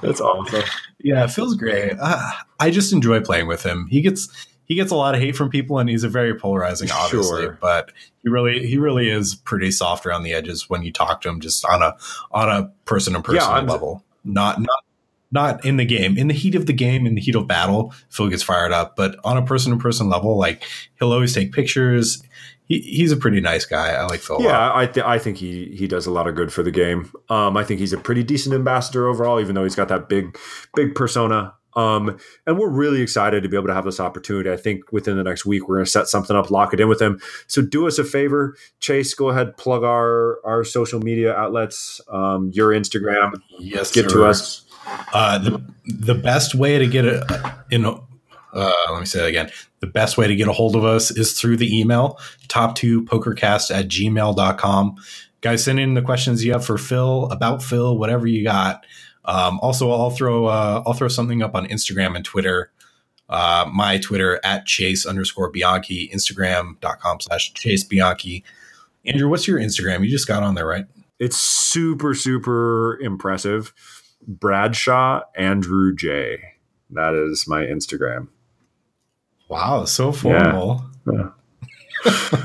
That's 0.00 0.20
awesome. 0.20 0.62
Yeah, 1.00 1.26
Phil's 1.26 1.54
great. 1.54 1.94
Uh, 2.00 2.30
I 2.60 2.70
just 2.70 2.92
enjoy 2.92 3.20
playing 3.20 3.46
with 3.46 3.62
him. 3.62 3.88
He 3.90 4.00
gets 4.00 4.28
he 4.66 4.74
gets 4.74 4.90
a 4.90 4.96
lot 4.96 5.14
of 5.14 5.20
hate 5.20 5.36
from 5.36 5.50
people 5.50 5.78
and 5.78 5.88
he's 5.88 6.04
a 6.04 6.08
very 6.08 6.34
polarizing 6.34 6.90
obviously 6.92 7.42
sure. 7.42 7.58
but 7.60 7.92
he 8.22 8.28
really 8.28 8.66
he 8.66 8.78
really 8.78 9.08
is 9.08 9.34
pretty 9.34 9.70
soft 9.70 10.06
around 10.06 10.22
the 10.22 10.32
edges 10.32 10.68
when 10.68 10.82
you 10.82 10.92
talk 10.92 11.20
to 11.20 11.28
him 11.28 11.40
just 11.40 11.64
on 11.66 11.82
a 11.82 11.96
on 12.32 12.48
a 12.48 12.70
person 12.84 13.14
to 13.14 13.22
person 13.22 13.66
level 13.66 14.02
not 14.24 14.60
not 14.60 14.84
not 15.30 15.64
in 15.64 15.76
the 15.76 15.84
game 15.84 16.16
in 16.16 16.28
the 16.28 16.34
heat 16.34 16.54
of 16.54 16.66
the 16.66 16.72
game 16.72 17.06
in 17.06 17.14
the 17.14 17.20
heat 17.20 17.34
of 17.34 17.46
battle 17.46 17.92
phil 18.08 18.28
gets 18.28 18.42
fired 18.42 18.72
up 18.72 18.96
but 18.96 19.16
on 19.24 19.36
a 19.36 19.44
person 19.44 19.72
to 19.72 19.78
person 19.78 20.08
level 20.08 20.38
like 20.38 20.62
he'll 20.98 21.12
always 21.12 21.34
take 21.34 21.52
pictures 21.52 22.22
he, 22.66 22.80
he's 22.80 23.12
a 23.12 23.16
pretty 23.16 23.40
nice 23.40 23.66
guy. 23.66 23.90
I 23.90 24.06
like 24.06 24.20
Phil. 24.20 24.40
Yeah, 24.40 24.70
I, 24.74 24.86
th- 24.86 25.04
I 25.04 25.18
think 25.18 25.36
he 25.36 25.66
he 25.76 25.86
does 25.86 26.06
a 26.06 26.10
lot 26.10 26.26
of 26.26 26.34
good 26.34 26.52
for 26.52 26.62
the 26.62 26.70
game. 26.70 27.10
Um, 27.28 27.56
I 27.56 27.64
think 27.64 27.80
he's 27.80 27.92
a 27.92 27.98
pretty 27.98 28.22
decent 28.22 28.54
ambassador 28.54 29.06
overall, 29.06 29.40
even 29.40 29.54
though 29.54 29.64
he's 29.64 29.74
got 29.74 29.88
that 29.88 30.08
big 30.08 30.38
big 30.74 30.94
persona. 30.94 31.54
Um, 31.76 32.18
and 32.46 32.58
we're 32.58 32.68
really 32.68 33.00
excited 33.00 33.42
to 33.42 33.48
be 33.48 33.56
able 33.56 33.68
to 33.68 33.74
have 33.74 33.84
this 33.84 34.00
opportunity. 34.00 34.50
I 34.50 34.56
think 34.56 34.92
within 34.92 35.16
the 35.16 35.24
next 35.24 35.44
week, 35.44 35.68
we're 35.68 35.76
going 35.76 35.84
to 35.84 35.90
set 35.90 36.08
something 36.08 36.36
up, 36.36 36.50
lock 36.50 36.72
it 36.72 36.80
in 36.80 36.88
with 36.88 37.02
him. 37.02 37.20
So 37.46 37.62
do 37.62 37.86
us 37.86 37.98
a 37.98 38.04
favor, 38.04 38.56
Chase, 38.80 39.14
go 39.14 39.28
ahead, 39.28 39.56
plug 39.56 39.82
our, 39.82 40.38
our 40.44 40.64
social 40.64 41.00
media 41.00 41.34
outlets, 41.34 42.00
um, 42.08 42.50
your 42.54 42.70
Instagram. 42.70 43.34
Yes, 43.58 43.90
get 43.90 44.10
sir. 44.10 44.16
to 44.16 44.24
us. 44.26 44.64
Uh, 45.12 45.38
the, 45.38 45.64
the 45.86 46.14
best 46.14 46.54
way 46.54 46.78
to 46.78 46.86
get 46.86 47.06
a, 47.06 47.64
in, 47.70 47.84
uh, 47.84 48.72
let 48.90 49.00
me 49.00 49.06
say 49.06 49.20
that 49.20 49.28
again. 49.28 49.50
The 49.80 49.86
best 49.86 50.16
way 50.16 50.28
to 50.28 50.36
get 50.36 50.48
a 50.48 50.52
hold 50.52 50.76
of 50.76 50.84
us 50.84 51.10
is 51.10 51.38
through 51.38 51.56
the 51.56 51.78
email, 51.78 52.18
top 52.48 52.76
two 52.76 53.02
pokercast 53.04 53.74
at 53.74 53.88
gmail.com. 53.88 54.96
Guys, 55.40 55.64
send 55.64 55.78
in 55.78 55.94
the 55.94 56.02
questions 56.02 56.44
you 56.44 56.52
have 56.52 56.64
for 56.64 56.78
Phil, 56.78 57.26
about 57.30 57.62
Phil, 57.62 57.98
whatever 57.98 58.26
you 58.26 58.44
got. 58.44 58.86
Um, 59.24 59.58
also, 59.60 59.90
I'll 59.90 60.10
throw 60.10 60.46
uh, 60.46 60.82
I'll 60.86 60.92
throw 60.92 61.08
something 61.08 61.42
up 61.42 61.54
on 61.54 61.66
Instagram 61.66 62.16
and 62.16 62.24
Twitter. 62.24 62.70
Uh, 63.28 63.68
my 63.72 63.98
Twitter 63.98 64.38
at 64.44 64.66
Chase 64.66 65.06
underscore 65.06 65.50
Bianchi, 65.50 66.10
Instagram.com 66.14 67.20
slash 67.20 67.54
Chase 67.54 67.82
Bianchi. 67.82 68.44
Andrew, 69.06 69.28
what's 69.28 69.48
your 69.48 69.58
Instagram? 69.58 70.04
You 70.04 70.10
just 70.10 70.28
got 70.28 70.42
on 70.42 70.54
there, 70.54 70.66
right? 70.66 70.84
It's 71.18 71.36
super, 71.36 72.14
super 72.14 72.98
impressive. 73.00 73.72
Bradshaw 74.26 75.22
Andrew 75.36 75.94
J. 75.94 76.38
That 76.90 77.14
is 77.14 77.46
my 77.48 77.62
Instagram. 77.62 78.28
Wow, 79.48 79.84
so 79.84 80.12
formal. 80.12 80.84
Yeah. 81.10 81.28
Yeah. 82.04 82.44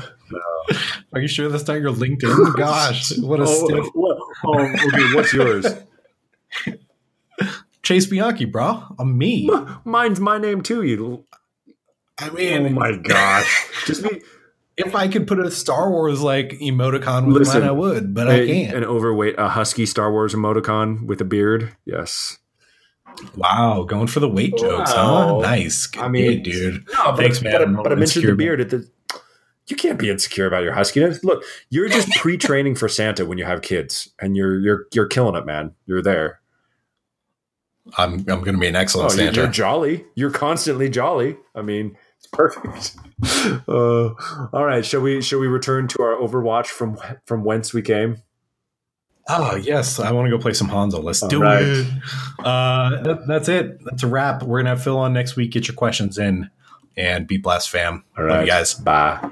Are 1.12 1.20
you 1.20 1.28
sure 1.28 1.48
that's 1.48 1.66
not 1.66 1.80
your 1.80 1.92
LinkedIn? 1.92 2.56
Gosh, 2.56 3.18
what 3.18 3.40
a 3.40 3.44
oh, 3.46 3.66
stiff. 3.66 3.86
What, 3.94 4.18
oh, 4.44 4.60
okay, 4.60 5.14
what's 5.14 5.32
yours? 5.32 5.66
Chase 7.90 8.06
Bianchi, 8.06 8.44
bro. 8.44 8.84
I'm 9.00 9.18
me. 9.18 9.50
Mine's 9.84 10.20
my 10.20 10.38
name 10.38 10.62
too. 10.62 10.84
You. 10.84 11.24
I 12.20 12.30
mean, 12.30 12.66
oh 12.66 12.68
my 12.68 12.92
gosh! 12.92 13.66
Just 13.84 14.04
me. 14.04 14.22
If 14.76 14.94
I 14.94 15.08
could 15.08 15.26
put 15.26 15.40
a 15.40 15.50
Star 15.50 15.90
Wars 15.90 16.20
like 16.20 16.50
emoticon 16.60 17.26
with 17.26 17.38
Listen, 17.38 17.62
mine, 17.62 17.68
I 17.68 17.72
would, 17.72 18.14
but 18.14 18.28
I 18.28 18.46
can't. 18.46 18.76
An 18.76 18.84
overweight, 18.84 19.34
a 19.38 19.48
husky 19.48 19.86
Star 19.86 20.12
Wars 20.12 20.36
emoticon 20.36 21.06
with 21.06 21.20
a 21.20 21.24
beard. 21.24 21.76
Yes. 21.84 22.38
Wow, 23.34 23.82
going 23.82 24.06
for 24.06 24.20
the 24.20 24.28
weight 24.28 24.56
jokes, 24.56 24.92
huh? 24.92 25.38
Nice. 25.40 25.88
Good 25.88 26.04
I 26.04 26.06
mean, 26.06 26.44
dude. 26.44 26.88
No, 26.92 27.16
Thanks, 27.16 27.42
man. 27.42 27.74
But, 27.74 27.82
but 27.82 27.92
I 27.92 27.96
mentioned 27.96 28.28
the 28.28 28.36
beard 28.36 28.60
at 28.60 28.70
the 28.70 28.88
you 29.66 29.74
can't 29.74 29.98
be 29.98 30.10
insecure 30.10 30.46
about 30.46 30.62
your 30.62 30.74
huskiness. 30.74 31.24
Look, 31.24 31.42
you're 31.70 31.88
just 31.88 32.08
pre-training 32.18 32.76
for 32.76 32.88
Santa 32.88 33.26
when 33.26 33.36
you 33.36 33.44
have 33.44 33.62
kids, 33.62 34.10
and 34.20 34.36
you're 34.36 34.60
you're 34.60 34.86
you're 34.94 35.08
killing 35.08 35.34
it, 35.34 35.44
man. 35.44 35.72
You're 35.86 36.02
there. 36.02 36.39
I'm 37.96 38.14
I'm 38.14 38.24
going 38.24 38.54
to 38.54 38.58
be 38.58 38.68
an 38.68 38.76
excellent 38.76 39.12
oh, 39.12 39.16
Santa. 39.16 39.40
You're 39.40 39.50
jolly. 39.50 40.04
You're 40.14 40.30
constantly 40.30 40.88
jolly. 40.88 41.36
I 41.54 41.62
mean, 41.62 41.96
it's 42.18 42.26
perfect. 42.26 42.96
Uh, 43.68 44.14
all 44.54 44.64
right, 44.64 44.84
shall 44.84 45.02
we 45.02 45.20
shall 45.20 45.40
we 45.40 45.46
return 45.46 45.86
to 45.88 46.02
our 46.02 46.16
Overwatch 46.16 46.68
from 46.68 46.96
from 47.26 47.44
whence 47.44 47.74
we 47.74 47.82
came? 47.82 48.22
Oh 49.28 49.56
yes, 49.56 50.00
I 50.00 50.10
want 50.12 50.24
to 50.24 50.30
go 50.30 50.40
play 50.40 50.54
some 50.54 50.68
Hanzo. 50.68 51.02
Let's 51.02 51.22
all 51.22 51.28
do 51.28 51.42
right. 51.42 51.62
it. 51.62 51.86
Uh, 52.38 53.02
that, 53.02 53.26
that's 53.26 53.48
it. 53.50 53.84
That's 53.84 54.02
a 54.02 54.06
wrap. 54.06 54.42
We're 54.42 54.60
gonna 54.60 54.70
have 54.70 54.82
Phil 54.82 54.96
on 54.96 55.12
next 55.12 55.36
week. 55.36 55.52
Get 55.52 55.68
your 55.68 55.74
questions 55.74 56.16
in, 56.16 56.48
and 56.96 57.26
be 57.26 57.36
blessed, 57.36 57.68
fam. 57.68 58.04
All 58.16 58.24
right, 58.24 58.32
Love 58.32 58.40
you 58.42 58.48
guys. 58.48 58.72
Bye. 58.72 59.30